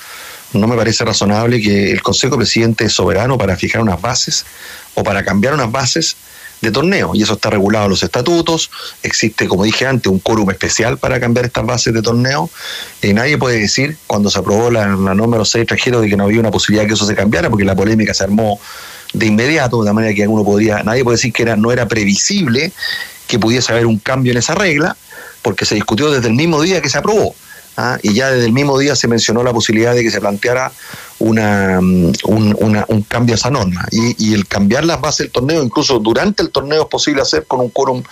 [0.53, 4.45] no me parece razonable que el Consejo Presidente es soberano para fijar unas bases
[4.93, 6.15] o para cambiar unas bases
[6.63, 7.11] de torneo.
[7.13, 8.71] Y eso está regulado en los estatutos.
[9.03, 12.49] Existe, como dije antes, un quórum especial para cambiar estas bases de torneo.
[13.01, 16.39] Y nadie puede decir, cuando se aprobó la, número 6 extranjero, de que no había
[16.39, 18.59] una posibilidad de que eso se cambiara, porque la polémica se armó
[19.13, 22.71] de inmediato, de manera que uno podría, nadie puede decir que era, no era previsible
[23.27, 24.97] que pudiese haber un cambio en esa regla,
[25.41, 27.35] porque se discutió desde el mismo día que se aprobó.
[27.77, 27.97] ¿Ah?
[28.01, 30.71] Y ya desde el mismo día se mencionó la posibilidad de que se planteara
[31.19, 31.25] mm,
[32.25, 33.85] un, una- un cambio a esa norma.
[33.91, 37.45] Y, y el cambiar las bases del torneo, incluso durante el torneo, es posible hacer
[37.45, 38.03] con un quórum.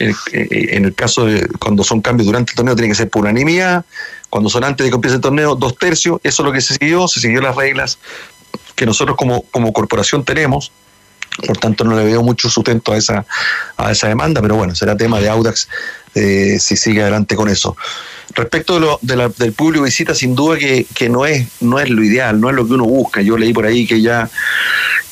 [0.00, 3.22] Eh, en el caso de cuando son cambios durante el torneo, tiene que ser por
[3.22, 3.84] unanimidad.
[4.28, 6.18] Cuando son antes de que empiece el torneo, dos tercios.
[6.24, 7.06] Eso es lo que se siguió.
[7.06, 7.98] Se siguió las reglas
[8.74, 10.72] que nosotros como, como corporación tenemos.
[11.46, 13.24] Por tanto, no le veo mucho sustento a esa,
[13.76, 15.68] a esa demanda, pero bueno, será tema de Audax
[16.14, 17.76] eh, si sigue adelante con eso.
[18.34, 21.78] Respecto de lo, de la- del público visita, sin duda que, que no, es, no
[21.78, 23.20] es lo ideal, no es lo que uno busca.
[23.22, 24.28] Yo leí por ahí que ya,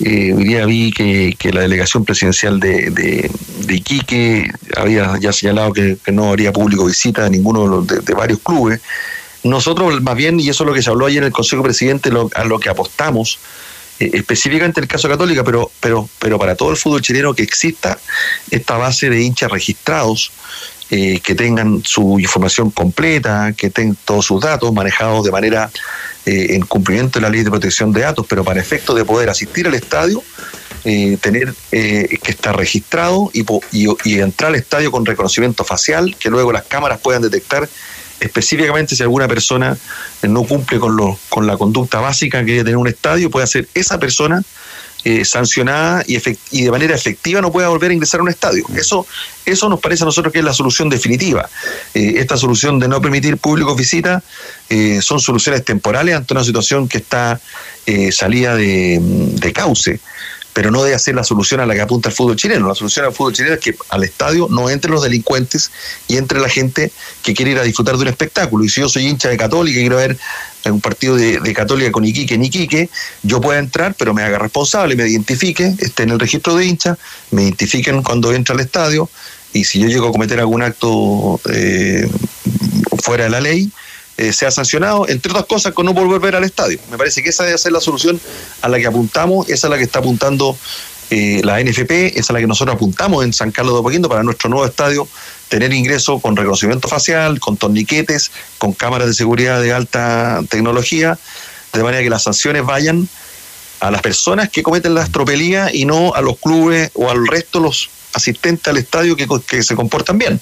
[0.00, 3.30] eh, hoy día vi que, que la delegación presidencial de, de,
[3.74, 8.40] Iquique había ya señalado que, no habría público visita de ninguno de, los- de- varios
[8.40, 8.80] clubes.
[9.44, 12.10] Nosotros, más bien, y eso es lo que se habló ayer en el Consejo Presidente,
[12.10, 13.38] lo- a lo que apostamos,
[14.00, 17.42] eh, específicamente en el caso Católica, pero, pero, pero para todo el fútbol chileno que
[17.42, 17.98] exista
[18.50, 20.30] esta base de hinchas registrados,
[20.94, 25.70] eh, que tengan su información completa, que tengan todos sus datos manejados de manera
[26.26, 29.30] eh, en cumplimiento de la ley de protección de datos, pero para efecto de poder
[29.30, 30.22] asistir al estadio,
[30.84, 36.28] eh, tener eh, que estar registrado y, y, entrar al estadio con reconocimiento facial, que
[36.28, 37.66] luego las cámaras puedan detectar
[38.20, 39.78] específicamente si alguna persona
[40.22, 43.66] no cumple con, lo, con la conducta básica que debe tener un estadio, puede ser
[43.72, 44.42] esa persona
[45.04, 48.64] eh, sancionada y, de manera efectiva no pueda volver a ingresar a un estadio.
[48.76, 49.06] Eso,
[49.44, 51.48] eso nos parece a nosotros que es la solución definitiva.
[51.94, 54.22] Eh, esta solución de no permitir públicos visitas
[54.68, 57.40] eh, son soluciones temporales ante una situación que está
[57.86, 60.00] eh, salida de, de cauce
[60.52, 62.68] pero no debe ser la solución a la que apunta el fútbol chileno.
[62.68, 65.70] La solución al fútbol chileno es que al estadio no entren los delincuentes
[66.08, 66.92] y entre la gente
[67.22, 68.64] que quiere ir a disfrutar de un espectáculo.
[68.64, 70.18] Y si yo soy hincha de Católica y quiero ver
[70.70, 72.88] un partido de, Católica con Iquique en Iquique,
[73.22, 76.96] yo pueda entrar, pero me haga responsable, me identifique, esté en el registro de hincha,
[77.30, 79.08] me identifiquen cuando entra al estadio
[79.52, 82.08] y si yo llego a cometer algún acto eh,
[83.02, 83.70] fuera de la ley,
[84.18, 86.78] eh, sea sancionado, entre otras cosas, con no volver al estadio.
[86.90, 88.20] Me parece que esa debe ser la solución
[88.60, 90.56] a la que apuntamos, esa es la que está apuntando
[91.10, 94.22] eh, la NFP, esa es la que nosotros apuntamos en San Carlos de Apoquindo para
[94.22, 95.06] nuestro nuevo estadio,
[95.52, 101.18] tener ingreso con reconocimiento facial, con torniquetes, con cámaras de seguridad de alta tecnología,
[101.74, 103.06] de manera que las sanciones vayan
[103.80, 107.58] a las personas que cometen las tropelías y no a los clubes o al resto
[107.58, 110.40] de los asistentes al estadio que, que se comportan bien.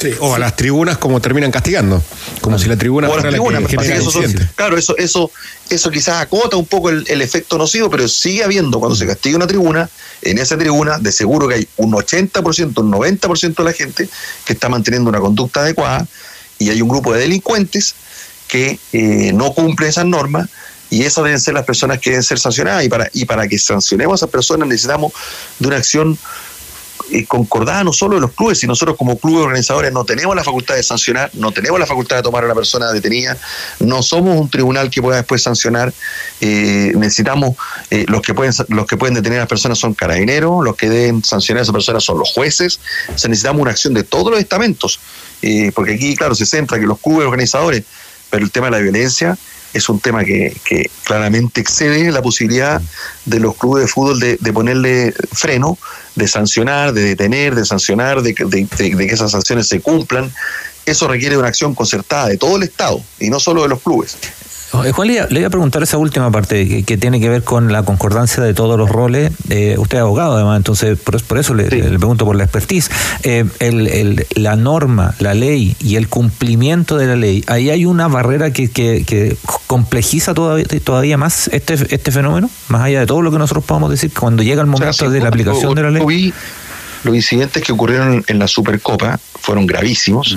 [0.00, 2.02] Sí, o a las tribunas como terminan castigando.
[2.40, 3.36] Como si la tribuna fuera la
[3.68, 5.30] genera que eso son- claro, eso, eso,
[5.68, 9.36] eso quizás acota un poco el, el efecto nocivo, pero sigue habiendo, cuando se castiga
[9.36, 9.88] una tribuna,
[10.22, 14.08] en esa tribuna, de seguro que hay un 80%, un 90% de la gente
[14.44, 16.06] que está manteniendo una conducta adecuada
[16.58, 17.94] y hay un grupo de delincuentes
[18.48, 20.48] que eh, no cumple esas normas
[20.90, 23.58] y esas deben ser las personas que deben ser sancionadas y para, y para que
[23.58, 25.12] sancionemos a esas personas necesitamos
[25.58, 26.18] de una acción
[27.26, 30.74] concordada no solo de los clubes, sino nosotros como clubes organizadores no tenemos la facultad
[30.74, 33.36] de sancionar, no tenemos la facultad de tomar a la persona detenida,
[33.80, 35.92] no somos un tribunal que pueda después sancionar,
[36.40, 37.56] eh, necesitamos,
[37.90, 40.88] eh, los, que pueden, los que pueden detener a las personas son carabineros, los que
[40.88, 44.40] deben sancionar a esas personas son los jueces, o necesitamos una acción de todos los
[44.40, 45.00] estamentos,
[45.42, 47.84] eh, porque aquí, claro, se centra que los clubes organizadores,
[48.30, 49.36] pero el tema de la violencia
[49.72, 52.80] es un tema que, que claramente excede la posibilidad
[53.24, 55.78] de los clubes de fútbol de, ponerle freno,
[56.16, 60.32] de sancionar, de detener, de sancionar, de, que- de- de- que esas sanciones se cumplan.
[60.86, 64.16] Eso requiere una acción concertada de todo el Estado y no solo de los clubes.
[64.84, 67.42] Eh, Juan, le, iba- iba a preguntar esa última parte que, que tiene que ver
[67.42, 69.32] con la concordancia de todos los roles.
[69.48, 72.88] Eh, usted es abogado, además, entonces por, por eso le, le pregunto por la expertise.
[73.24, 77.84] Eh, el- el- la norma, la ley y el cumplimiento de la ley, ahí hay
[77.84, 83.06] una barrera que, que- que complejiza todavía, todavía más este, este fenómeno, más allá de
[83.06, 85.90] todo lo que nosotros podamos decir cuando llega el momento de la aplicación de la
[85.90, 86.04] ley.
[86.06, 86.32] Vi
[87.02, 90.36] los incidentes que ocurrieron en la Supercopa fueron gravísimos.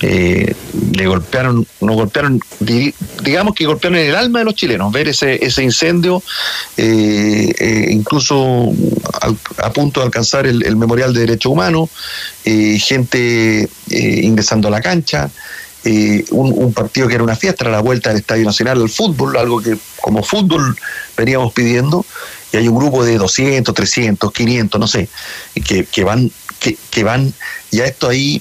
[0.00, 0.54] Eh,
[0.92, 4.92] le golpearon, no golpearon, di- digamos que golpearon en el alma de los chilenos.
[4.92, 6.22] Ver ese, ese incendio,
[6.76, 8.72] eh, eh, incluso
[9.20, 11.90] al- a punto de alcanzar el, el Memorial de Derechos Humanos,
[12.44, 15.30] gente ingresando a la cancha.
[15.86, 19.36] eh, un, un partido que era una fiesta, la vuelta del Estadio Nacional al fútbol,
[19.36, 20.74] algo que como fútbol
[21.14, 22.06] veníamos pidiendo,
[22.52, 25.10] y hay un grupo de 200, 300, 500, no sé,
[25.62, 26.30] que, que van,
[26.60, 27.32] que, que van,
[27.70, 28.40] y a esto ahí,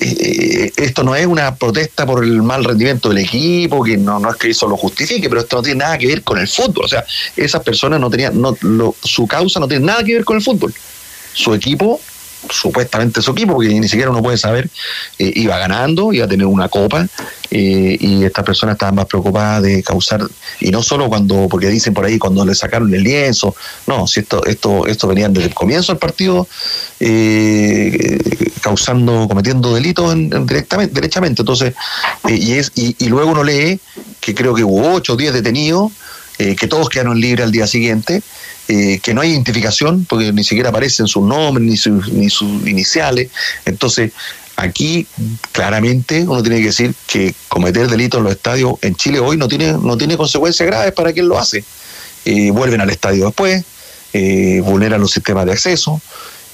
[0.00, 4.30] eh, esto no es una protesta por el mal rendimiento del equipo, que no, no
[4.30, 6.84] es que eso lo justifique, pero esto no tiene nada que ver con el fútbol,
[6.84, 7.04] o sea,
[7.36, 10.42] esas personas no tenían, no, lo- su causa no tiene nada que ver con el
[10.42, 10.74] fútbol.
[11.32, 12.00] Su equipo
[12.50, 14.68] supuestamente su equipo, porque ni siquiera uno puede saber,
[15.18, 17.06] eh, iba ganando, iba a tener una copa,
[17.50, 20.22] eh, y estas personas estaban más preocupadas de causar,
[20.60, 23.54] y no solo cuando, porque dicen por ahí, cuando le sacaron el lienzo,
[23.86, 26.46] no, si esto, esto, esto venían desde el comienzo del partido,
[27.00, 28.18] eh,
[28.60, 31.74] causando, cometiendo delitos en- en directamente, derechamente, entonces,
[32.28, 33.78] eh, y, es, y, y luego uno lee
[34.20, 35.92] que creo que hubo 8 o 10 detenidos,
[36.36, 38.20] que todos quedaron libres al día siguiente,
[38.68, 42.66] eh, que no hay identificación, porque ni siquiera aparecen sus nombres ni sus, ni sus
[42.66, 43.30] iniciales.
[43.64, 44.12] Entonces,
[44.56, 45.06] aquí
[45.52, 49.48] claramente uno tiene que decir que cometer delitos en los estadios en Chile hoy no
[49.48, 51.64] tiene, no tiene consecuencias graves para quien lo hace.
[52.24, 53.64] Eh, vuelven al estadio después,
[54.12, 56.00] eh, vulneran los sistemas de acceso,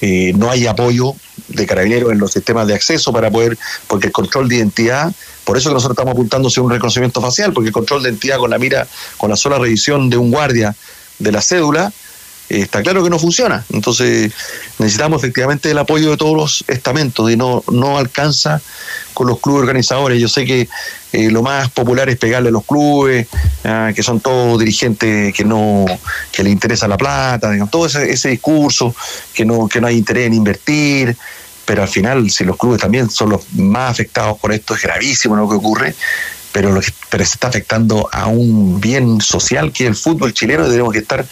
[0.01, 1.15] eh, no hay apoyo
[1.49, 5.13] de carabineros en los sistemas de acceso para poder, porque el control de identidad,
[5.45, 8.39] por eso que nosotros estamos apuntando hacia un reconocimiento facial, porque el control de identidad
[8.39, 8.89] con la mira,
[9.19, 10.75] con la sola revisión de un guardia
[11.21, 11.93] de la cédula,
[12.51, 13.65] eh, está claro que no funciona.
[13.73, 14.33] Entonces
[14.79, 18.61] necesitamos efectivamente el apoyo de todos los estamentos y no, no alcanza
[19.15, 20.21] con los clubes organizadores.
[20.21, 20.69] Yo sé que
[21.13, 23.29] eh, lo más popular es pegarle a los clubes,
[23.65, 25.87] ah, que son todos dirigentes que no
[26.33, 28.95] que le interesa la plata, digamos, todo ese, ese discurso,
[29.33, 31.17] que no, que no hay interés en invertir,
[31.65, 35.37] pero al final si los clubes también son los más afectados por esto, es gravísimo
[35.37, 35.95] lo que ocurre,
[36.53, 36.81] pero, lo
[37.11, 40.93] pero se está afectando a un bien social que es el fútbol chileno y tenemos
[40.93, 41.25] que estar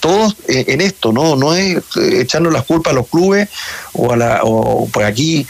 [0.00, 3.48] todos eh, en esto, no no es eh, echarnos las culpas a los clubes
[3.92, 5.46] o a la o por aquí.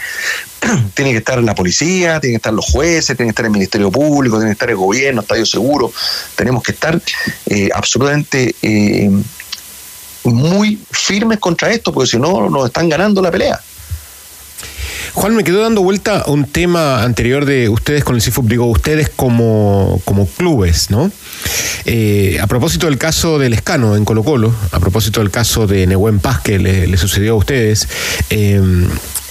[0.93, 3.89] Tiene que estar la policía, tiene que estar los jueces, tiene que estar el Ministerio
[3.89, 5.89] Público, tiene que estar el gobierno, Estadio Seguro,
[6.35, 7.01] tenemos que estar
[7.45, 9.09] eh, absolutamente eh,
[10.25, 13.59] muy firmes contra esto, porque si no nos están ganando la pelea.
[15.13, 18.65] Juan, me quedó dando vuelta a un tema anterior de ustedes con el CIFUP, digo,
[18.65, 21.11] ustedes como, como clubes, ¿no?
[21.85, 25.87] Eh, a propósito del caso del Escano en Colo Colo, a propósito del caso de
[25.87, 27.87] Nehuen Paz que le, le sucedió a ustedes,
[28.29, 28.61] eh,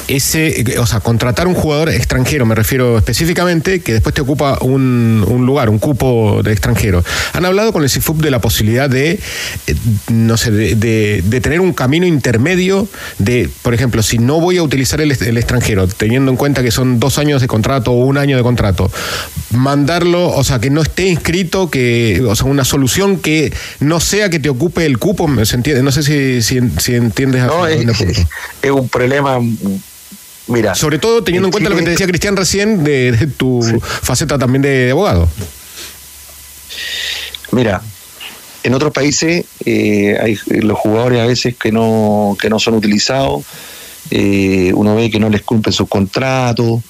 [0.09, 5.25] ese, o sea, contratar un jugador extranjero, me refiero específicamente, que después te ocupa un,
[5.29, 7.05] un lugar, un cupo de extranjero.
[7.35, 9.13] Han hablado con el CIFUP de la posibilidad de,
[9.67, 9.75] eh,
[10.11, 12.89] no sé, de, de- de tener un camino intermedio
[13.19, 16.71] de, por ejemplo, si no voy a utilizar el, el extranjero, teniendo en cuenta que
[16.71, 18.91] son dos años de contrato o un año de contrato,
[19.51, 24.31] mandarlo, o sea, que no esté inscrito, que, o sea, una solución que no sea
[24.31, 25.83] que te ocupe el cupo, ¿se entiende?
[25.83, 27.45] No sé si, si, si entiendes.
[27.45, 28.21] No, a es, apunto.
[28.63, 29.39] es un problema.
[30.49, 30.75] Mira.
[30.75, 34.39] Sobre todo teniendo en cuenta lo que te decía Cristian recién de, de tu faceta
[34.39, 35.29] también de, de abogado.
[37.53, 37.83] Mira,
[38.63, 43.45] en otros países eh, hay los jugadores a veces que no, que no son utilizados,
[44.11, 46.81] eh, uno ve que no les cumplen sus contratos,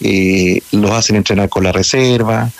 [0.00, 2.50] eh, los hacen entrenar con la reserva.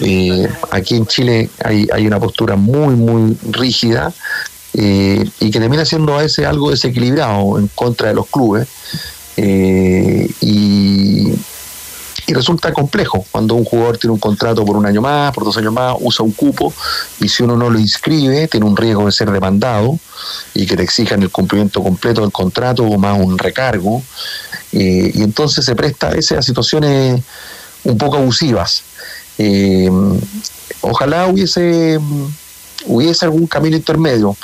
[0.00, 4.12] Eh, aquí en Chile hay, hay una postura muy, muy rígida
[4.72, 8.66] eh, y que termina siendo a veces algo desequilibrado en contra de los clubes.
[9.42, 11.32] Eh, y,
[12.32, 15.72] resulta complejo cuando un jugador tiene un contrato por un año más, por dos años
[15.72, 16.72] más, usa un cupo
[17.20, 19.98] y si uno no lo inscribe tiene un riesgo de ser demandado
[20.54, 24.00] y que te exijan el cumplimiento completo del contrato o más un recargo.
[24.72, 27.20] Eh, y entonces se presta a veces a situaciones
[27.82, 28.84] un poco abusivas.
[29.36, 29.90] Eh,
[30.82, 31.98] ojalá hubiese,
[32.86, 34.36] hubiese algún camino intermedio,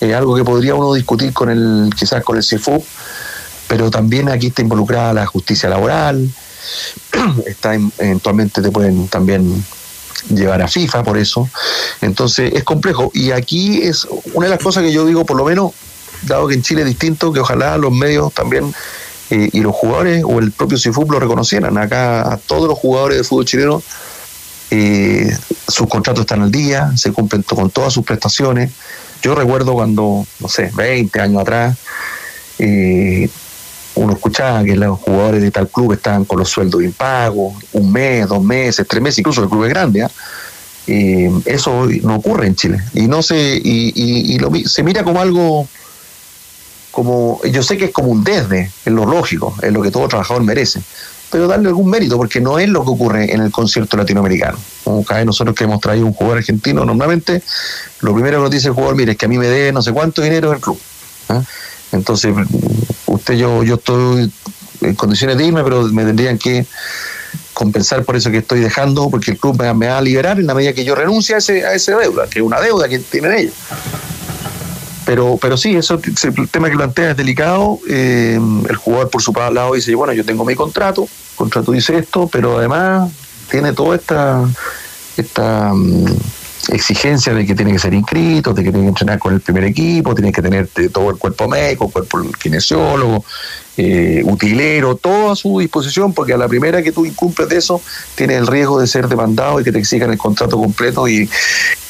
[0.00, 2.82] eh, algo que podría uno discutir con el, quizás con el CIFUP,
[3.70, 6.28] pero también aquí está involucrada la justicia laboral,
[7.46, 9.64] está en- eventualmente te pueden también
[10.28, 11.48] llevar a FIFA por eso.
[12.00, 13.12] Entonces es complejo.
[13.14, 15.70] Y aquí es una de las cosas que yo digo, por lo menos,
[16.22, 18.74] dado que en Chile es distinto, que ojalá los medios también
[19.30, 21.78] eh, y los jugadores o el propio CIFUP lo reconocieran.
[21.78, 23.82] Acá a todos los jugadores de fútbol chileno
[24.72, 25.32] eh,
[25.68, 28.72] sus contratos están al día, se cumplen con todas sus prestaciones.
[29.22, 31.76] Yo recuerdo cuando, no sé, 20 años atrás,
[32.58, 33.28] eh,
[34.02, 38.26] uno escuchaba que los jugadores de tal club estaban con los sueldos impagos, un mes,
[38.28, 40.02] dos meses, tres meses, incluso el club es grande.
[40.02, 40.10] ¿ah?
[40.86, 45.04] Eh, eso no ocurre en Chile y no se y, y- y lo se mira
[45.04, 45.68] como algo
[46.90, 50.08] como yo sé que es como un desde, es lo lógico, es lo que todo
[50.08, 50.80] trabajador merece,
[51.30, 54.58] pero darle algún mérito porque no es lo que ocurre en el concierto latinoamericano.
[54.82, 57.42] Como cada vez nosotros que hemos traído un jugador argentino, normalmente
[58.00, 59.82] lo primero que nos dice el jugador, mire, es que a mí me debe no
[59.82, 60.80] sé cuánto dinero el club.
[61.28, 61.40] ¿ah?
[61.92, 62.34] Entonces,
[63.10, 64.32] usted, yo, yo estoy
[64.80, 66.66] en condiciones de irme, pero me tendrían que
[67.52, 70.46] compensar por eso que estoy dejando, porque el club me, me va a liberar en
[70.46, 72.98] la medida que yo renuncie a, ese, a esa deuda, que es una deuda que
[72.98, 73.54] tienen ellos.
[75.04, 77.80] Pero, pero sí, eso, el tema que plantea es delicado.
[77.88, 78.38] eh,
[78.68, 82.58] el jugador por su lado dice, bueno, yo tengo mi contrato, contrato dice esto, pero
[82.58, 83.10] además
[83.50, 84.48] tiene toda esta,
[85.16, 85.72] esta
[86.68, 89.40] mm, exigencia de que tiene que ser inscrito, de que tiene que entrenar con el
[89.40, 93.24] primer equipo, tiene que tener todo el cuerpo médico, cuerpo kinesiólogo,
[93.76, 97.80] eh, utilero, todo a su disposición, porque a la primera que tú incumples de eso,
[98.14, 101.28] tienes el riesgo de ser demandado y que te exijan el contrato completo y,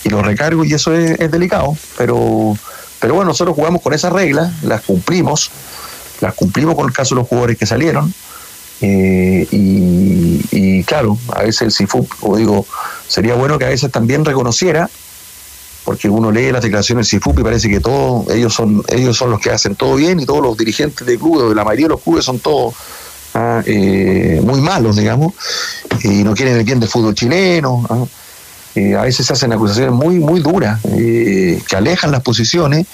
[0.05, 2.57] y los recargos, y eso es, es delicado, pero,
[3.01, 5.51] pero bueno, nosotros jugamos con esas reglas, las cumplimos,
[6.21, 8.14] las cumplimos con el caso de los jugadores que salieron,
[8.83, 12.66] eh, y, claro, a veces el CIFUP, como digo,
[13.07, 14.89] sería bueno que a veces también reconociera,
[15.85, 19.31] porque uno lee las declaraciones del CIFUP y parece que todos ellos son ellos son
[19.31, 22.03] los que hacen todo bien y todos los dirigentes de clubes, la mayoría de los
[22.03, 22.74] clubes son todos
[23.35, 25.35] ah, eh, muy malos, digamos,
[26.03, 27.87] y no quieren el bien del fútbol chileno.
[27.89, 28.05] ah.
[28.76, 32.87] Eh, a veces se hacen acusaciones muy, muy duras, eh, que alejan las posiciones,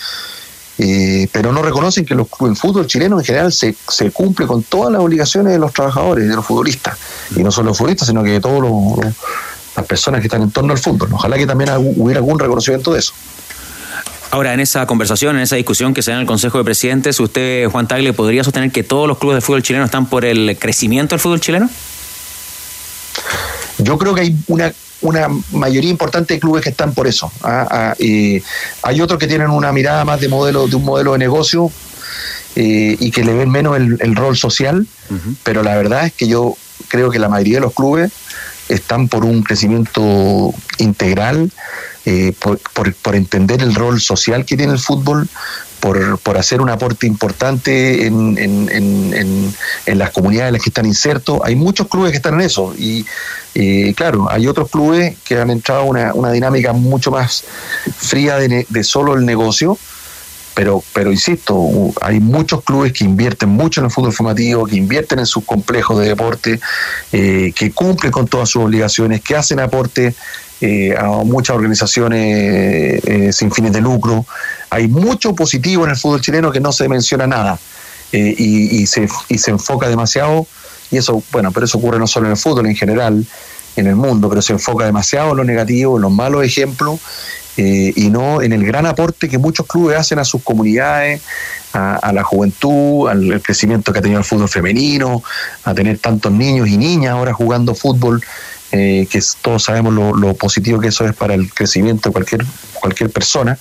[0.79, 4.62] eh, pero no reconocen que los, el fútbol chileno en general se, se cumple con
[4.62, 6.99] todas las obligaciones de los trabajadores, de los futbolistas,
[7.37, 8.62] y no solo los futbolistas, sino que de todas
[9.77, 11.09] las personas que están en torno al fútbol.
[11.12, 13.12] Ojalá que también hu- hubiera algún reconocimiento de eso.
[14.31, 17.18] Ahora, en esa conversación, en esa discusión que se da en el Consejo de Presidentes,
[17.20, 20.57] ¿usted, Juan Tagle, podría sostener que todos los clubes de fútbol chileno están por el
[20.59, 21.70] crecimiento del fútbol chileno?
[23.79, 27.31] Yo creo que hay una, una mayoría importante de clubes que están por eso.
[27.43, 28.43] ah, ah, y
[28.83, 31.71] hay otros que tienen una mirada más de modelo, de un modelo de negocio
[32.55, 34.87] eh, y que le ven menos el, el rol social,
[35.43, 36.57] pero la verdad es que yo
[36.89, 38.11] creo que la mayoría de los clubes
[38.69, 41.51] están por un crecimiento integral,
[42.05, 45.29] eh, por, por- por entender el rol social que tiene el fútbol,
[45.87, 49.55] por, por hacer un aporte importante en, en- en- en-
[49.87, 51.39] en las comunidades en las que están insertos.
[51.45, 53.07] Hay muchos clubes que están en eso y
[53.55, 57.45] eh, claro, hay otros clubes que han entrado a una, una dinámica mucho más
[57.99, 59.78] fría de, solo el negocio
[60.55, 61.55] pero, pero insisto,
[62.01, 65.99] hay muchos clubes que invierten mucho en el fútbol formativo, que invierten en sus complejos
[66.01, 66.59] de deporte,
[67.12, 70.14] eh, que cumplen con todas sus obligaciones, que hacen aporte
[70.61, 74.24] eh, a muchas organizaciones eh, sin fines de lucro.
[74.70, 77.59] Hay mucho positivo en el fútbol chileno que no se menciona nada
[78.12, 80.46] eh, y, y se, y se enfoca demasiado,
[80.90, 83.26] y eso, bueno, pero eso ocurre no solo en el fútbol, en general,
[83.76, 87.00] en el mundo, pero se enfoca demasiado en lo negativo, en los malos ejemplos,
[87.59, 91.22] eh, y no en el gran aporte que muchos clubes hacen a sus comunidades,
[91.72, 95.22] a, la juventud, al crecimiento que ha tenido el fútbol femenino,
[95.62, 98.22] a tener tantos niños y niñas ahora jugando fútbol,
[98.77, 103.11] eh, que todos sabemos lo, positivo que eso es para el crecimiento de cualquier, cualquier
[103.11, 103.59] persona.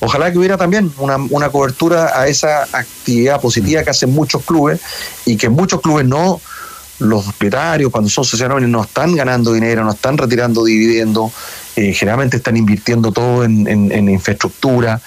[0.00, 4.80] Ojalá que hubiera también una, una cobertura a esa actividad positiva que hacen muchos clubes
[5.26, 6.40] y que muchos clubes no,
[7.00, 11.32] los propietarios cuando son sociedades no están ganando dinero, no están retirando dividendos,
[11.76, 15.00] eh, generalmente están invirtiendo todo en- en infraestructura.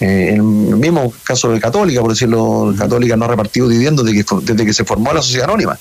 [0.00, 4.24] Eh, en el mismo caso de Católica, por decirlo, Católica no ha repartido dividendos desde
[4.24, 5.76] que, desde que se formó la sociedad anónima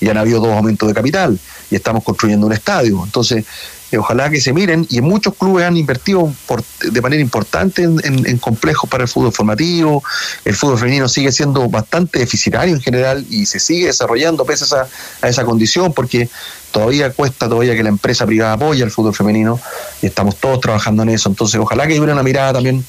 [0.00, 1.38] y han habido dos aumentos de capital
[1.70, 3.00] y estamos construyendo un estadio.
[3.04, 3.44] Entonces,
[3.92, 8.38] eh, ojalá que se miren y muchos clubes han invertido por- de manera importante en,
[8.38, 10.02] complejos para el fútbol formativo.
[10.44, 14.66] El fútbol femenino sigue siendo bastante deficitario en general y se sigue desarrollando pese a
[14.66, 14.88] esa,
[15.22, 16.28] a esa condición porque
[16.72, 19.60] todavía cuesta todavía que la empresa privada apoye al fútbol femenino
[20.02, 21.28] y estamos todos trabajando en eso.
[21.28, 22.84] Entonces, ojalá que hubiera una mirada también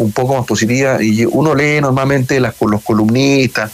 [0.00, 3.70] un poco más positiva y uno lee normalmente las, los columnistas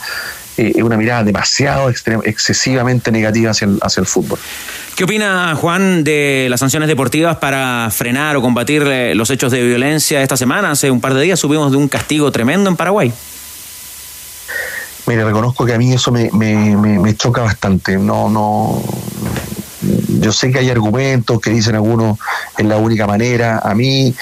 [0.57, 4.39] eh, es una mirada demasiado extrem- excesivamente negativa hacia el, hacia el fútbol.
[4.97, 9.62] ¿Qué opina Juan de las sanciones deportivas para frenar o combatir eh, los hechos de
[9.62, 10.70] violencia esta semana?
[10.70, 13.12] Hace un par de días subimos de un castigo tremendo en Paraguay.
[15.07, 17.97] Mire, reconozco que a mí eso me, me, me, me choca bastante.
[17.97, 18.83] No, no.
[20.20, 22.18] Yo sé que hay argumentos que dicen algunos
[22.57, 23.59] es la única manera.
[23.59, 24.14] A mí,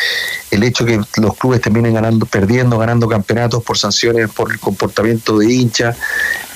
[0.50, 5.38] el hecho que los clubes terminen ganando, perdiendo, ganando campeonatos por sanciones, por el comportamiento
[5.38, 5.96] de hinchas,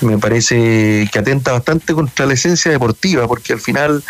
[0.01, 4.03] me parece que atenta bastante contra la esencia deportiva, porque al final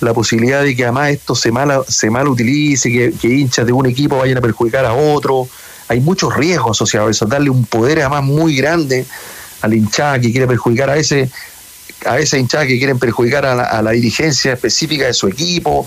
[0.00, 3.72] la posibilidad de que además esto se mal, se mal utilice, que, que hinchas de
[3.72, 5.48] un equipo vayan a perjudicar a otro,
[5.88, 9.06] hay muchos riesgos asociados a eso, darle un poder además muy grande
[9.60, 11.30] a la hinchada que quiere perjudicar a ese
[12.06, 15.86] a esa hinchada que quieren perjudicar a la, a la dirigencia específica de su equipo,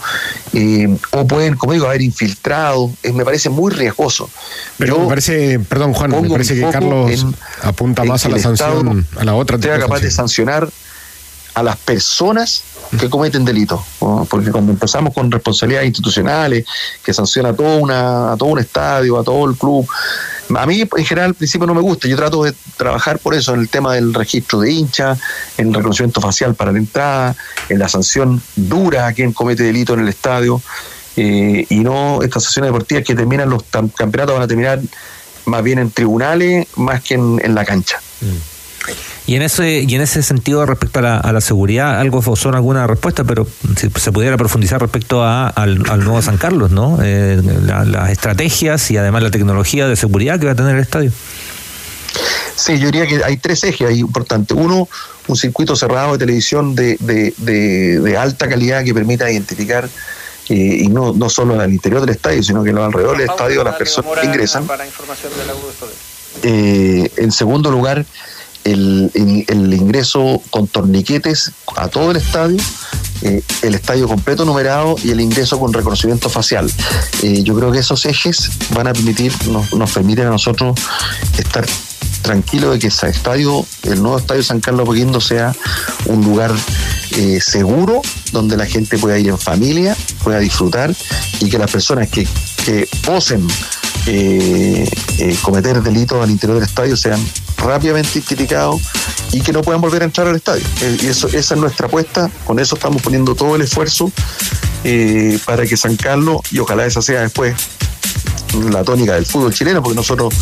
[0.54, 4.30] eh, o pueden, como digo, haber infiltrado, eh, me parece muy riesgoso.
[4.78, 9.00] Pero me parece, perdón Juan, me parece que Carlos en- apunta más a la sanción,
[9.00, 9.58] Estado a la otra.
[9.60, 10.70] sea capaz de sancionar
[11.54, 12.64] a las personas
[13.00, 13.82] que cometen delitos,
[14.30, 16.66] porque cuando empezamos con responsabilidades institucionales,
[17.04, 19.88] que sanciona a todo, una, a todo un estadio, a todo el club,
[20.56, 23.54] a mí en general al principio no me gusta, yo trato de trabajar por eso
[23.54, 25.20] en el tema del registro de hinchas,
[25.58, 27.36] en el reconocimiento facial para la entrada,
[27.70, 30.62] en la sanción dura a quien comete delito en el estadio,
[31.18, 34.82] eh, y no estas sanciones deportivas que terminan los campeonatos van a terminar
[35.46, 38.00] más bien en tribunales más que en, en la cancha.
[39.28, 42.54] Y en ese y en ese sentido respecto a la, a la seguridad, algo son
[42.56, 47.00] alguna respuesta, pero si se pudiera profundizar respecto a, al, al nuevo San Carlos, ¿no?
[47.04, 50.82] Eh, la- las estrategias y además la tecnología de seguridad que va a tener el
[50.82, 51.12] estadio.
[52.56, 54.56] Sí, yo diría que hay tres ejes ahí importantes.
[54.58, 54.88] Uno,
[55.28, 59.90] un circuito cerrado de televisión de, de, de- de alta calidad que permita identificar,
[60.50, 63.76] eh, y no, no solo al interior del estadio, sino que alrededor del estadio las
[63.76, 64.66] personas que ingresan.
[66.44, 68.06] Eh, en segundo lugar,
[68.66, 72.58] el, ingreso con torniquetes a todo el estadio,
[73.22, 76.70] eh, el estadio completo numerado y el ingreso con reconocimiento facial.
[77.22, 80.80] Eh, yo creo que esos ejes van a permitir, nos, nos permiten a nosotros
[81.38, 81.66] estar
[82.24, 85.56] tranquilos de que ese estadio, el nuevo estadio San Carlos Apoquindo sea
[86.08, 86.52] un lugar
[87.12, 88.02] eh, seguro
[88.32, 90.96] donde la gente pueda ir en familia, pueda disfrutar
[91.40, 92.28] y que las personas que,
[92.66, 93.48] que osen
[95.42, 97.20] cometer delitos al interior del estadio sean
[97.66, 98.82] rápidamente identificados
[99.32, 100.64] y que no puedan volver a entrar al estadio.
[100.82, 104.12] Eh, y eso, esa es nuestra apuesta, con eso estamos poniendo todo el esfuerzo
[104.84, 107.56] eh, para que San Carlos, y ojalá esa sea después
[108.72, 110.34] la tónica del fútbol chileno, porque nosotros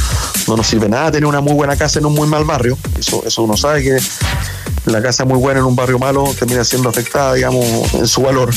[0.47, 2.78] no nos sirve nada tener una muy buena casa en un muy mal barrio.
[2.97, 3.97] Eso, eso uno sabe que
[4.86, 8.53] la casa muy buena en un barrio malo termina siendo afectada, digamos, en su valor.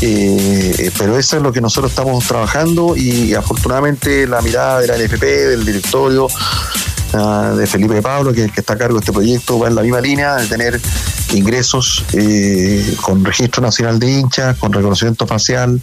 [0.00, 4.96] Eh, pero eso es lo que nosotros estamos trabajando y afortunadamente la mirada de la
[4.96, 6.28] NFP, del directorio,
[7.14, 9.82] ah, de Felipe Pablo, que, que está a cargo de este proyecto, va en la
[9.82, 10.80] misma línea de tener
[11.34, 15.80] ingresos eh, con registro nacional de hinchas, con reconocimiento facial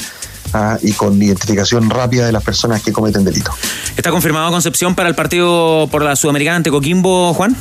[0.53, 3.53] ah, y con identificación rápida de las personas que cometen delitos.
[3.95, 7.55] ¿Está confirmado Concepción para el partido por la Sudamericana ante Coquimbo, Juan?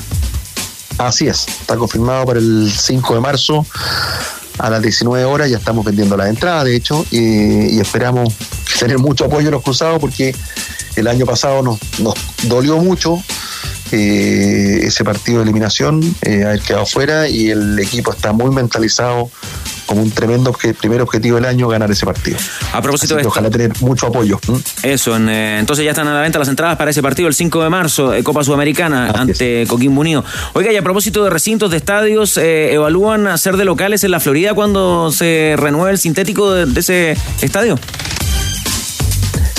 [0.99, 3.67] Así es, está confirmado para el 5 de marzo
[4.59, 8.33] a las 19 horas, ya estamos vendiendo las entradas, de hecho, y, y esperamos
[8.79, 10.35] tener mucho apoyo de los cruzados porque
[10.97, 13.23] el año pasado nos, nos dolió mucho
[13.95, 19.31] eh, ese partido de eliminación, eh, haber quedado fuera y el equipo está muy mentalizado
[19.87, 22.39] como un tremendo obje- primer objetivo del año ganar ese partido.
[22.73, 23.29] A propósito Así de esto.
[23.29, 24.41] ojalá tener mucho apoyo.
[24.83, 27.35] Eso, en, eh, entonces ya están a la venta las entradas para ese partido el
[27.35, 30.25] 5 de marzo, de Copa Sudamericana, ante Coquimbo Unido.
[30.55, 34.21] Oiga, y a propósito de recintos de estadios, eh, ¿evalúan hacer de locales en la
[34.21, 37.79] Florida cuando se renueve el sintético de, de ese estadio?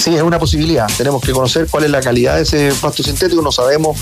[0.06, 0.86] Sí, es una posibilidad.
[0.96, 3.98] Tenemos que conocer cuál es la calidad de ese pasto sintético, no sabemos,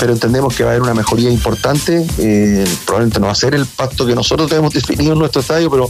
[0.00, 2.04] pero entendemos que va a haber una mejoría importante.
[2.18, 5.70] Eh, probablemente no va a ser el pasto que nosotros tenemos definido en nuestro estadio,
[5.70, 5.88] pero,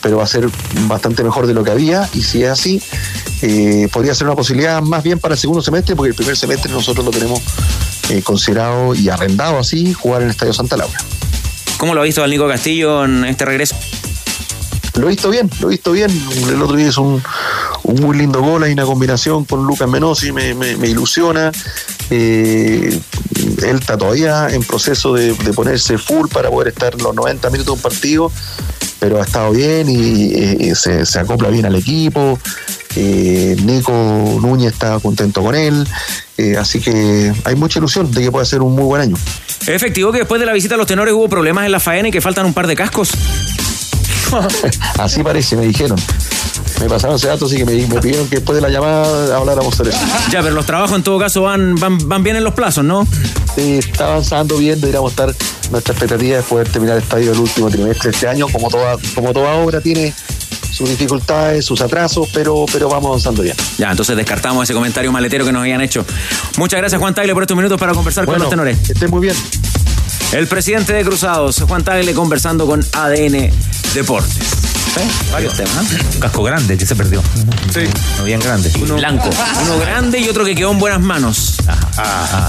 [0.00, 0.48] pero va a ser
[0.86, 2.08] bastante mejor de lo que había.
[2.14, 2.80] Y si es así,
[3.42, 6.70] eh, podría ser una posibilidad más bien para el segundo semestre, porque el primer semestre
[6.70, 7.40] nosotros lo tenemos
[8.08, 11.00] eh, considerado y arrendado así, jugar en el Estadio Santa Laura.
[11.76, 13.74] ¿Cómo lo ha visto al Nico Castillo en este regreso?
[14.94, 16.10] Lo he visto bien, lo he visto bien.
[16.48, 17.22] El otro día hizo un,
[17.84, 20.50] un muy lindo gol, hay una combinación con Lucas Menosi, me,
[20.86, 21.50] ilusiona.
[22.10, 23.00] Eh,
[23.62, 27.72] él está todavía en proceso de, ponerse full para poder estar los 90 minutos de
[27.72, 28.32] un partido,
[29.00, 32.38] pero ha estado bien y, eh, se, se acopla bien al equipo.
[32.94, 33.92] Eh, Nico
[34.42, 35.86] Núñez está contento con él,
[36.36, 39.16] eh, así que hay mucha ilusión de que pueda ser un muy buen año.
[39.62, 42.08] ¿Es efectivo que después de la visita a los tenores hubo problemas en la faena
[42.08, 43.12] y que faltan un par de cascos?
[44.98, 45.98] Así parece, me dijeron.
[46.80, 49.74] Me pasaron ese dato, así que me, me pidieron que después de la llamada habláramos
[49.74, 50.00] sobre eso.
[50.32, 53.06] Ya, pero los trabajos en todo caso van, van, van bien en los plazos, ¿no?
[53.54, 55.32] Sí, está avanzando bien, deberíamos estar,
[55.70, 58.96] nuestra expectativa es poder terminar el estadio el último trimestre de este año, como toda,
[59.14, 60.12] como toda obra tiene
[60.72, 63.54] sus dificultades, sus atrasos, pero, pero vamos avanzando bien.
[63.78, 66.04] Ya, entonces descartamos ese comentario maletero que nos habían hecho.
[66.56, 68.78] Muchas gracias, Juan Tagle, por estos minutos para conversar con Bueno, los tenores.
[68.78, 69.36] Que estén muy bien.
[70.32, 73.50] El presidente de Cruzados, Juan Tagle, conversando con ADN
[73.92, 74.38] Deportes.
[74.98, 75.08] ¿Eh?
[75.30, 75.92] Varios temas.
[75.92, 75.98] ¿eh?
[76.14, 77.22] Un casco grande que se perdió.
[77.72, 77.80] Sí.
[78.14, 78.72] Uno bien grande.
[78.80, 79.28] Uno blanco.
[79.64, 81.56] Uno grande y otro que quedó en buenas manos.
[81.98, 82.48] Ah,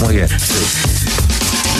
[0.00, 0.28] Muy bien.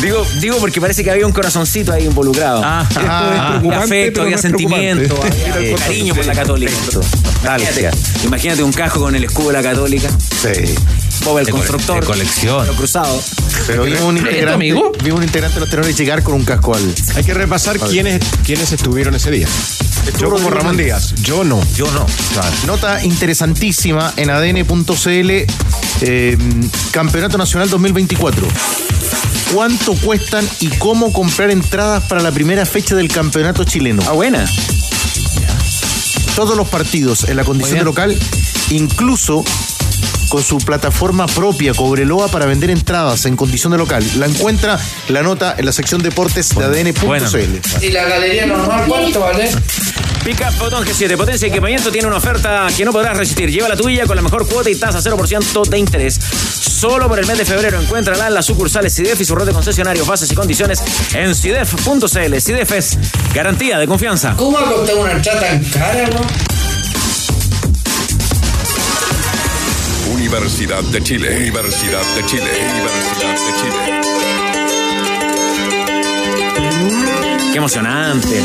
[0.03, 2.61] Digo, digo porque parece que había un corazoncito ahí involucrado.
[2.65, 6.73] Ah, ah, es afecto, había no sentimiento, había Eh, cariño por la católica.
[7.43, 7.91] Imagínate,
[8.25, 10.09] imagínate un casco con el escudo de la católica.
[10.11, 10.75] Sí.
[11.25, 12.01] Bob el De constructor.
[12.01, 12.67] de colección.
[12.67, 13.21] Lo cruzado.
[13.67, 14.65] Pero vimos un integrante,
[15.03, 16.95] vimos un integrante de los tenores llegar con un casco al.
[17.17, 19.49] Hay que repasar quiénes, quiénes estuvieron ese día.
[20.21, 20.77] Yo como Ramón.
[20.77, 21.61] Díaz, yo no.
[21.75, 22.07] Yo no.
[22.67, 25.31] Nota interesantísima en adn.cl,
[26.03, 26.39] eh,
[26.93, 28.47] Campeonato Nacional 2024.
[29.53, 34.03] ¿Cuánto cuestan y cómo comprar entradas para la primera fecha del campeonato chileno?
[34.07, 34.45] Ah, buena.
[36.35, 38.19] Todos los partidos en la condición de local,
[38.71, 39.45] incluso
[40.29, 44.05] con su plataforma propia, Cobreloa, para vender entradas en condición de local.
[44.17, 44.79] La encuentra
[45.09, 47.85] la nota en la sección deportes de adn.cl.
[47.85, 49.51] ¿Y la galería normal cuánto vale?
[50.25, 53.51] Pica Botón G7, potencia y equipamiento tiene una oferta que no podrás resistir.
[53.51, 56.19] Lleva la tuya con la mejor cuota y tasa 0% de interés.
[56.77, 59.55] Solo por el mes de febrero encuéntrala en las sucursales CIDEF y su red de
[59.55, 60.83] concesionarios, bases y condiciones
[61.15, 62.39] en CIDEF.cl.
[62.39, 62.99] CIDEF es
[63.35, 64.35] garantía de confianza.
[64.37, 66.21] ¿Cómo va a costar una entrada tan cara, no?
[70.13, 71.35] Universidad de Chile.
[71.39, 72.51] Universidad de Chile.
[72.71, 74.01] Universidad de Chile.
[77.53, 78.43] Qué emocionante.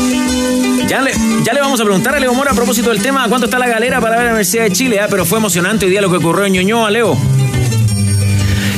[0.88, 1.12] Ya le,
[1.44, 3.68] ya le vamos a preguntar a Leo Mora a propósito del tema cuánto está la
[3.68, 6.16] galera para ver la Universidad de Chile, ah, pero fue emocionante hoy día lo que
[6.16, 7.41] ocurrió en Ñuñoa, Leo.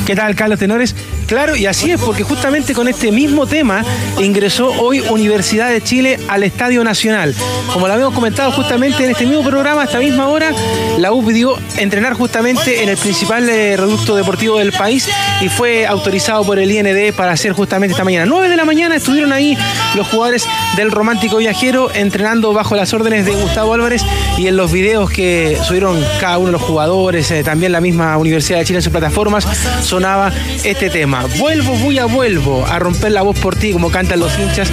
[0.05, 0.95] ¿Qué tal, Carlos Tenores?
[1.27, 3.83] Claro, y así es, porque justamente con este mismo tema
[4.19, 7.33] ingresó hoy Universidad de Chile al Estadio Nacional.
[7.73, 10.51] Como lo habíamos comentado justamente en este mismo programa, a esta misma hora,
[10.99, 15.09] la U pidió entrenar justamente en el principal eh, reducto deportivo del país
[15.41, 18.25] y fue autorizado por el IND para hacer justamente esta mañana.
[18.25, 19.57] 9 de la mañana estuvieron ahí
[19.95, 20.45] los jugadores
[20.75, 24.03] del Romántico Viajero entrenando bajo las órdenes de Gustavo Álvarez
[24.37, 28.17] y en los videos que subieron cada uno de los jugadores, eh, también la misma
[28.17, 29.47] Universidad de Chile en sus plataformas,
[29.81, 30.31] sonaba
[30.63, 31.14] este tema.
[31.39, 34.69] Vuelvo, voy a vuelvo a romper la voz por ti, como cantan los hinchas.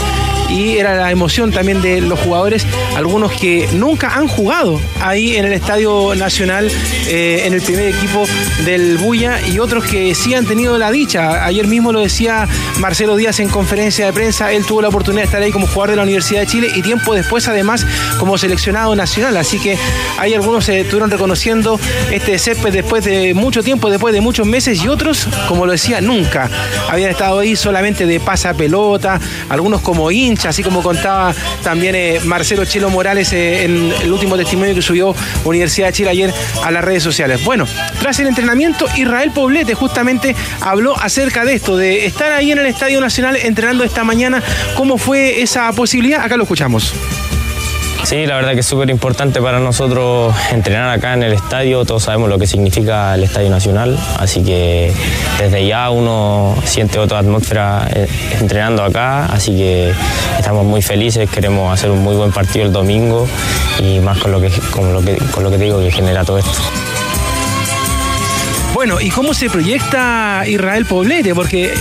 [0.53, 5.45] Y era la emoción también de los jugadores, algunos que nunca han jugado ahí en
[5.47, 6.71] el Estadio Nacional,
[7.09, 8.27] eh, en el primer equipo
[8.65, 11.45] del Buya, y otros que sí han tenido la dicha.
[11.45, 12.47] Ayer mismo lo decía
[12.79, 15.91] Marcelo Díaz en conferencia de prensa, él tuvo la oportunidad de estar ahí como jugador
[15.91, 17.87] de la Universidad de Chile y tiempo después además
[18.19, 19.37] como seleccionado nacional.
[19.37, 19.77] Así que
[20.19, 21.79] hay algunos se estuvieron reconociendo
[22.11, 26.01] este césped después de mucho tiempo, después de muchos meses, y otros, como lo decía,
[26.01, 26.51] nunca
[26.89, 32.21] habían estado ahí solamente de pasa pelota, algunos como hinchas, así como contaba también eh,
[32.25, 35.15] Marcelo Chelo Morales eh, en el último testimonio que subió
[35.45, 36.35] Universidad de Chile ayer
[36.65, 37.45] a las redes sociales.
[37.45, 37.67] Bueno,
[38.01, 42.67] tras el entrenamiento, Israel Poblete justamente habló acerca de esto, de estar ahí en el
[42.67, 44.43] Estadio Nacional entrenando esta mañana.
[44.77, 46.25] ¿Cómo fue esa posibilidad?
[46.25, 46.93] Acá lo escuchamos.
[48.05, 51.85] Sí, la verdad que es súper importante para nosotros entrenar acá en el estadio.
[51.85, 54.93] Todos sabemos lo que significa el Estadio Nacional, así que
[55.39, 58.09] desde ya uno siente otra atmósfera eh,
[58.41, 59.93] entrenando acá, así que
[60.37, 63.27] estamos muy felices, queremos hacer un muy buen partido el domingo
[63.79, 66.25] y más con lo que, con lo que, con lo que te digo que genera
[66.25, 66.82] todo esto.
[68.75, 71.35] Bueno, ¿y cómo se proyecta Israel Poblete?
[71.35, 71.73] Porque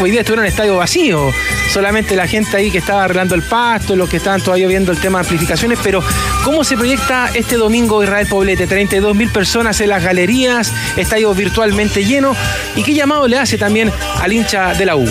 [0.00, 1.32] hoy día estuvieron en estadio vacío.
[1.70, 4.98] Solamente la gente ahí que estaba arreglando el pasto, los que estaban todavía viendo el
[4.98, 5.78] tema de amplificaciones.
[5.82, 6.02] Pero,
[6.44, 8.66] ¿cómo se proyecta este domingo Israel Poblete?
[8.66, 12.34] 32 mil personas en las galerías, estadio virtualmente lleno.
[12.74, 15.08] ¿Y qué llamado le hace también al hincha de la U?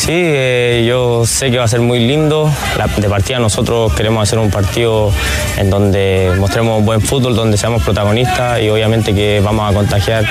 [0.00, 2.50] Sí, eh, yo sé que va a ser muy lindo.
[2.78, 5.12] La- de partida nosotros queremos hacer un partido
[5.58, 10.24] en donde mostremos buen fútbol, donde seamos protagonistas y obviamente que vamos a contagiar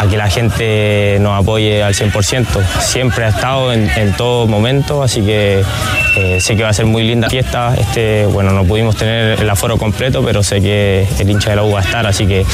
[0.00, 2.46] a que la gente nos apoye al 100%.
[2.80, 5.62] Siempre ha estado en, todo momento, así que
[6.16, 7.74] eh, sé que va a ser muy linda fiesta.
[7.76, 11.64] Este, bueno, no pudimos tener el aforo completo, pero sé que el hincha de la
[11.64, 12.46] U va a estar, así que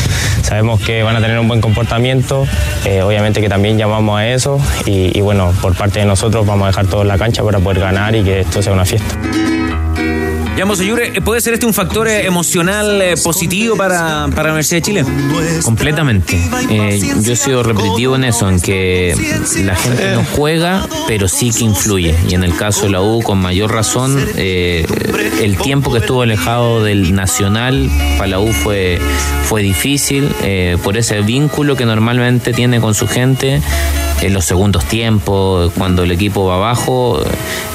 [0.43, 2.47] sabemos que van a tener un buen comportamiento.
[2.87, 6.69] Eh, obviamente que también llamamos a eso y bueno, por parte de nosotros vamos a
[6.69, 9.17] dejar todo en la cancha para poder ganar y que esto sea una fiesta.
[10.57, 14.79] Ya, Yure, ¿puede ser este un factor eh, emocional eh, positivo para, para la Universidad
[14.79, 15.05] de Chile?
[15.63, 16.41] Completamente.
[16.71, 19.15] Eh, yo he sido repetitivo en eso, en que
[19.63, 22.15] la gente no juega, pero sí que influye.
[22.27, 24.87] Y en el caso de la U, con mayor razón, eh,
[25.43, 28.99] el tiempo que estuvo alejado del Nacional para la U fue,
[29.45, 33.61] fue difícil eh, por ese vínculo que normalmente tiene con su gente
[34.23, 37.23] en los segundos tiempos, cuando el equipo va abajo,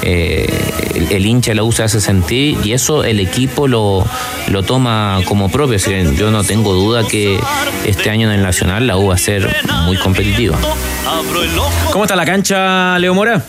[0.02, 0.46] eh,
[0.94, 4.04] el, el hincha de la U se hace sentir y eso el equipo lo,
[4.48, 5.76] lo toma como propio.
[5.76, 7.38] Así que yo no tengo duda que
[7.84, 9.54] este año en el Nacional la U va a ser
[9.84, 10.58] muy competitiva.
[11.90, 13.44] ¿Cómo está la cancha, Leo Mora?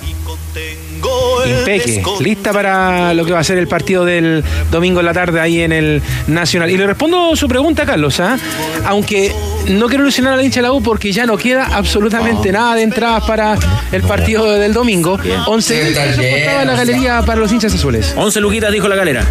[1.46, 5.40] Impeque, lista para lo que va a ser el partido del domingo en la tarde
[5.40, 6.70] ahí en el Nacional.
[6.70, 8.38] Y le respondo su pregunta, Carlos, ¿ah?
[8.86, 9.34] aunque
[9.68, 12.76] no quiero ilusionar a la hincha de la U porque ya no queda absolutamente nada
[12.76, 13.58] de entradas para
[13.92, 15.18] el partido del domingo.
[15.48, 18.14] 11 mil pesos costaba la galería para los hinchas azules.
[18.16, 19.26] 11 luquitas, dijo la galera.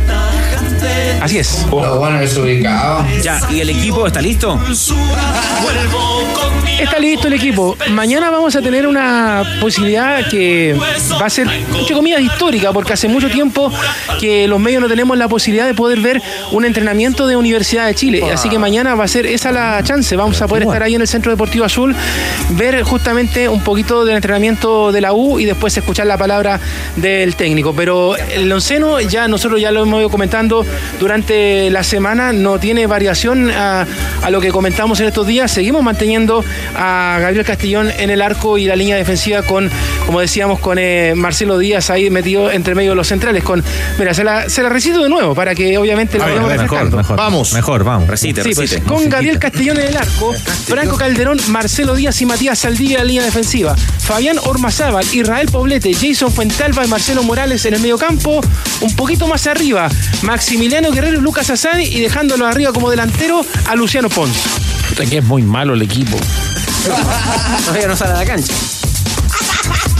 [1.21, 1.67] Así es.
[1.71, 3.07] bueno, desubicado.
[3.23, 4.59] Ya, ¿y el equipo está listo?
[6.81, 7.77] Está listo el equipo.
[7.91, 10.77] Mañana vamos a tener una posibilidad que
[11.21, 13.73] va a ser, entre comillas, histórica, porque hace mucho tiempo
[14.19, 17.95] que los medios no tenemos la posibilidad de poder ver un entrenamiento de Universidad de
[17.95, 18.25] Chile.
[18.33, 20.17] Así que mañana va a ser esa la chance.
[20.17, 21.95] Vamos a poder estar ahí en el Centro Deportivo Azul,
[22.51, 26.59] ver justamente un poquito del entrenamiento de la U y después escuchar la palabra
[26.97, 27.73] del técnico.
[27.75, 30.67] Pero el onceno, ya nosotros ya lo hemos ido comentando
[30.99, 33.87] durante la semana, no tiene variación a,
[34.23, 35.51] a lo que comentamos en estos días.
[35.51, 36.45] Seguimos manteniendo
[36.77, 39.71] a Gabriel Castellón en el arco y la línea defensiva con,
[40.07, 43.43] como decíamos, con eh, Marcelo Díaz ahí metido entre medio de los centrales.
[43.43, 43.63] Con,
[43.99, 47.17] mira, se la, se la recito de nuevo para que obviamente lo vayamos mejor, mejor.
[47.17, 47.53] Vamos.
[47.53, 48.09] Mejor, vamos.
[48.09, 48.87] Recite, Sí, pues, recite.
[48.87, 50.35] con Gabriel Castellón en el arco,
[50.67, 55.93] Franco Calderón, Marcelo Díaz y Matías Saldivia en la línea defensiva, Fabián Ormazábal, Israel Poblete,
[55.95, 58.41] Jason Fuentalba y Marcelo Morales en el medio campo,
[58.81, 59.89] un poquito más arriba,
[60.63, 64.37] Maximiliano Guerrero y Lucas Asani y dejándolo arriba como delantero a Luciano Pons.
[64.91, 66.17] Puta que es muy malo el equipo.
[67.65, 68.53] Todavía no sale a la cancha.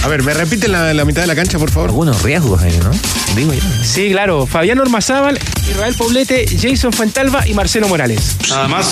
[0.05, 1.91] A ver, ¿me repiten la, la mitad de la cancha, por favor?
[1.91, 2.93] Algunos riesgos ahí, ¿no?
[3.35, 3.61] Digo yo.
[3.83, 5.37] Sí, claro, Fabián Ormazábal,
[5.69, 8.37] Israel Poblete, Jason Fuentalba y Marcelo Morales.
[8.49, 8.87] Nada más.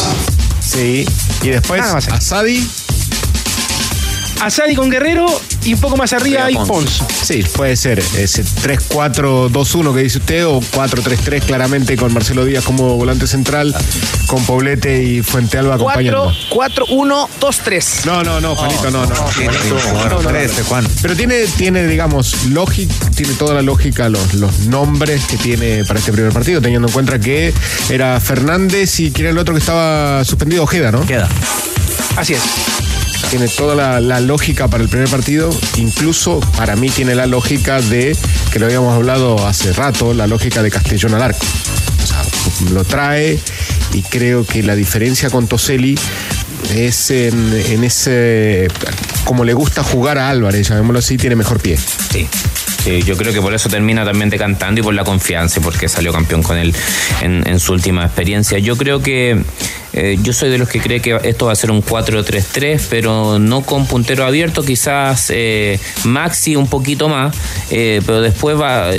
[0.61, 1.07] Sí.
[1.41, 1.83] Y después.
[1.83, 2.69] Asadi.
[4.41, 5.27] Asadi con Guerrero
[5.65, 7.03] y un poco más arriba hay Pons.
[7.23, 12.97] Sí, puede ser ese 3-4-2-1 que dice usted o 4-3-3 claramente con Marcelo Díaz como
[12.97, 13.75] volante central,
[14.27, 16.33] con Poblete y Fuente Alba acompañando.
[16.49, 18.01] 4, 1, 2, 3.
[18.07, 19.15] No, no, no, Juanito, no, no.
[19.15, 20.65] No, no, no, no.
[20.69, 20.87] Juan.
[21.03, 25.99] Pero tiene, tiene digamos, lógica, tiene toda la lógica los, los nombres que tiene para
[25.99, 27.53] este primer partido, teniendo en cuenta que
[27.91, 31.05] era Fernández y quién era el otro que estaba suspendido, Ojeda, ¿no?
[31.05, 31.29] Queda.
[32.17, 32.41] Así es.
[33.29, 38.17] Tiene toda la, lógica para el primer partido, incluso para mí tiene la lógica de,
[38.53, 41.47] que lo habíamos hablado hace rato, la lógica de Castellón al arco.
[42.03, 42.23] O sea,
[42.73, 43.39] lo trae
[43.93, 45.97] y creo que la diferencia con Toselli
[46.75, 48.69] es en, ese,
[49.25, 51.79] como le gusta jugar a Álvarez, llamémoslo así, tiene mejor pie.
[52.11, 52.29] Sí.
[53.05, 56.43] Yo creo que por eso termina también decantando y por la confianza porque salió campeón
[56.43, 56.75] con él
[57.21, 58.59] en su última experiencia.
[58.59, 59.45] Yo creo que
[59.93, 63.39] Eh, yo soy de los que cree que esto va a ser un 4-3-3, pero
[63.39, 67.35] no con puntero abierto, quizás eh, Maxi un poquito más,
[67.71, 68.91] eh, pero después va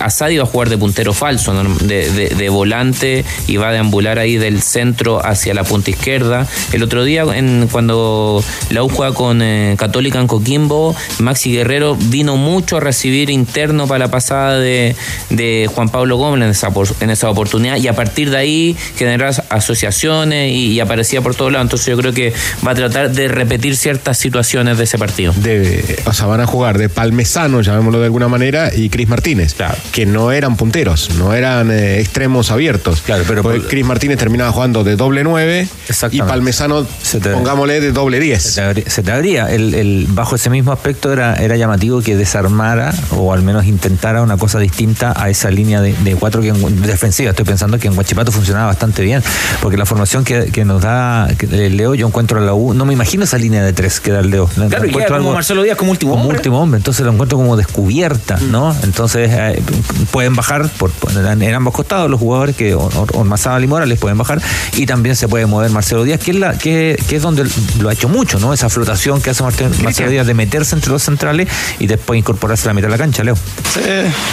[0.00, 4.18] Asadi va a jugar de puntero falso, de, de- de volante y va a deambular
[4.18, 6.46] ahí del centro hacia la punta izquierda.
[6.72, 9.40] El otro día, en, cuando la U juega con
[9.76, 14.96] Católica en Coquimbo, Maxi Guerrero vino mucho a recibir interno para la pasada de,
[15.30, 16.68] de Juan Pablo Gómez en esa,
[17.00, 21.52] en esa oportunidad y a partir de ahí generar asociaciones y, y aparecía por todos
[21.52, 21.66] lados.
[21.66, 22.32] Entonces yo creo que
[22.66, 25.32] va a tratar de repetir ciertas situaciones de ese partido.
[25.36, 29.54] De, o sea, van a jugar de Palmesano, llamémoslo de alguna manera, y Cris Martínez,
[29.92, 33.00] que no eran punteros, no eran eh, extremos abiertos.
[33.02, 35.68] Claro, pero Cris Martínez terminaba jugando de doble nueve
[36.10, 36.86] y Palmesano,
[37.32, 38.42] pongámosle, de doble diez.
[38.42, 38.84] Se te abría.
[38.90, 39.50] se te abría.
[39.50, 44.22] El, el- bajo ese mismo aspecto era, era llamativo que desarmara o al menos intentara
[44.22, 47.30] una cosa distinta a esa línea de, de cuatro que en, defensiva.
[47.30, 49.22] Estoy pensando que en Guachipato funcionaba bastante bien,
[49.60, 52.74] porque la formación que, que nos da que, eh, Leo, yo encuentro a la U,
[52.74, 54.48] no me imagino esa línea de tres que da el Leo.
[54.56, 56.38] La- Claro, y como algo- Marcelo Díaz como último como hombre.
[56.38, 58.74] último hombre, entonces lo encuentro como descubierta, ¿no?
[58.82, 59.62] Entonces eh,
[60.10, 64.18] pueden bajar por, en ambos costados los jugadores que Or- Or- Ormazábal y Morales pueden
[64.18, 64.40] bajar
[64.76, 67.44] y también se puede mover Marcelo Díaz, que es la que, que es donde
[67.80, 68.52] lo ha hecho mucho, ¿no?
[68.52, 71.48] Esa flotación que hace Marte- Marcelo Díaz de meterse entre los centrales
[71.78, 73.34] y después incorporarse a la mitad de la cancha, Leo.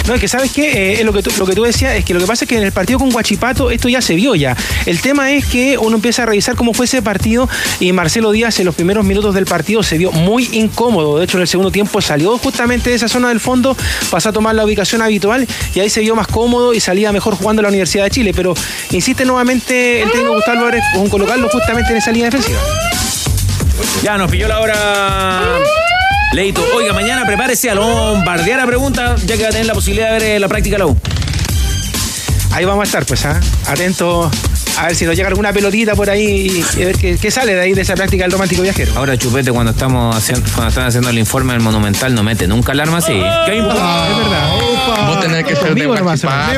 [0.08, 2.06] No, es que sabes qué, Eh, es lo que, tú, lo que tú decías, es
[2.06, 4.36] que lo que pasa es que en el partido con Guachipato esto ya se vio
[4.36, 4.56] ya.
[4.86, 7.50] El tema es que uno empieza a revisar cómo fue ese partido
[7.80, 11.18] y Marcelo Díaz en los primeros minutos del partido se vio muy incómodo.
[11.18, 13.76] De hecho, en el segundo tiempo salió justamente de esa zona del fondo,
[14.10, 17.36] pasó a tomar la ubicación habitual y ahí se vio más cómodo y salía mejor
[17.36, 18.34] jugando en la Universidad de Chile.
[18.36, 18.54] Pero
[18.92, 22.60] insiste nuevamente el técnico Gustavo Álvarez con colocarlo justamente en esa línea defensiva.
[24.04, 25.60] Ya nos pilló la hora.
[26.34, 30.08] Leito, oiga, mañana prepárese a bombardear a preguntas, ya que va a tener la posibilidad
[30.08, 30.98] de ver eh, la práctica la U.
[32.52, 33.40] Ahí vamos a estar, pues, ¿ah?
[33.68, 34.30] atentos
[34.78, 37.56] a ver si nos llega alguna pelotita por ahí y a ver qué, qué sale
[37.56, 38.94] de ahí de esa práctica del romántico viajero.
[38.96, 42.74] Ahora Chupete cuando estamos haciendo, cuando están haciendo el informe del Monumental no mete nunca
[42.74, 43.20] alarma así.
[43.24, 45.08] Ah, es verdad.
[45.08, 46.54] Vos tenés que ser de me gusta.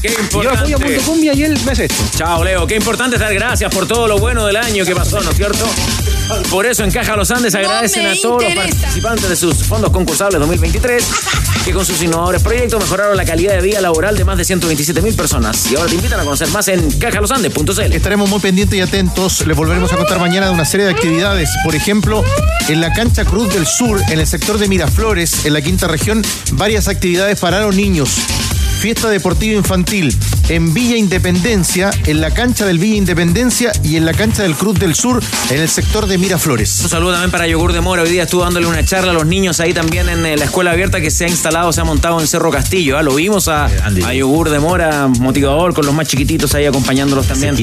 [0.00, 0.58] Qué Yo importante.
[0.58, 2.02] apoyo a Punto Cumbia y él me hace esto.
[2.16, 2.66] Chao, Leo.
[2.66, 5.64] Qué importante dar gracias por todo lo bueno del año que pasó, ¿no es cierto?
[6.50, 10.40] Por eso en Caja Los Andes agradecen a todos los participantes de sus fondos concursables
[10.40, 11.04] 2023
[11.64, 15.00] que con sus innovadores proyectos mejoraron la calidad de vida laboral de más de 127
[15.00, 15.70] mil personas.
[15.70, 17.92] Y ahora te invitan a conocer más en cajalosandes.cl.
[17.92, 19.46] Estaremos muy pendientes y atentos.
[19.46, 21.48] Les volveremos a contar mañana de una serie de actividades.
[21.64, 22.24] Por ejemplo,
[22.68, 26.22] en la cancha Cruz del Sur, en el sector de Miraflores, en la quinta región,
[26.52, 28.10] varias actividades para los niños.
[28.82, 30.12] Fiesta deportiva infantil
[30.48, 34.76] en Villa Independencia, en la cancha del Villa Independencia y en la cancha del Cruz
[34.76, 36.80] del Sur, en el sector de Miraflores.
[36.80, 38.02] Un saludo también para Yogur de Mora.
[38.02, 40.72] Hoy día estuvo dándole una charla a los niños ahí también en eh, la escuela
[40.72, 42.98] abierta que se ha instalado, se ha montado en Cerro Castillo.
[42.98, 43.04] ¿ah?
[43.04, 47.56] Lo vimos a, a Yogur de Mora, motivador, con los más chiquititos ahí acompañándolos también.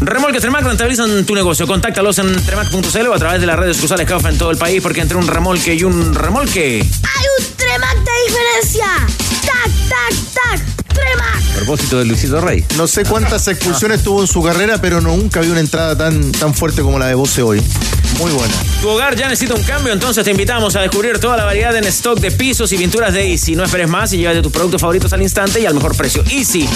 [0.00, 1.68] Remolque Tremac rentabilizan tu negocio.
[1.68, 4.82] Contáctalos en tremac.cl o a través de las redes sociales CAF en todo el país,
[4.82, 6.80] porque entre un remolque y un remolque.
[6.80, 9.31] Hay un Tremac de diferencia.
[9.62, 10.60] Tac, tac, tac.
[10.92, 11.52] Tremac.
[11.52, 12.64] A propósito de Luisito Rey.
[12.76, 16.52] No sé cuántas expulsiones tuvo en su carrera, pero nunca vi una entrada tan, tan
[16.52, 17.62] fuerte como la de Bose hoy.
[18.18, 18.54] Muy buena.
[18.80, 21.84] Tu hogar ya necesita un cambio, entonces te invitamos a descubrir toda la variedad en
[21.84, 23.54] stock de pisos y pinturas de Easy.
[23.54, 26.24] No esperes más y llévate tus productos favoritos al instante y al mejor precio.
[26.28, 26.68] Easy,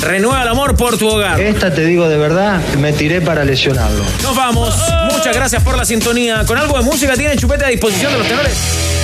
[0.00, 1.40] renueva el amor por tu hogar.
[1.40, 4.04] Esta te digo de verdad, me tiré para lesionarlo.
[4.22, 4.74] Nos vamos.
[5.12, 6.46] Muchas gracias por la sintonía.
[6.46, 8.99] Con algo de música tiene chupete a disposición de los tenores.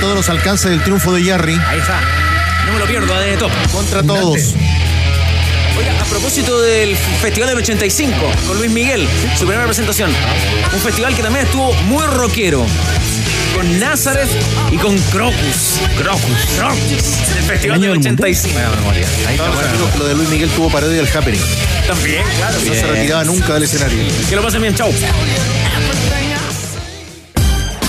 [0.00, 1.60] Todos los alcances del triunfo de Yarry.
[1.68, 2.00] Ahí está.
[2.66, 3.50] No me lo pierdo, ADN Top.
[3.70, 4.54] Contra todos.
[5.78, 8.16] Oiga, a propósito del Festival del 85
[8.46, 9.06] con Luis Miguel,
[9.38, 10.10] su primera presentación.
[10.72, 12.66] Un festival que también estuvo muy rockero.
[13.54, 14.30] Con Nazareth
[14.70, 15.80] y con Crocus.
[15.98, 16.46] Crocus.
[16.56, 17.36] Crocus.
[17.36, 18.58] El Festival del 85.
[18.90, 19.68] Ahí está, bueno.
[19.98, 21.42] Lo de Luis Miguel tuvo parodia del Happening.
[21.86, 22.58] También, claro.
[22.64, 24.02] No se retiraba nunca del escenario.
[24.28, 24.90] Que lo pasen bien, chau.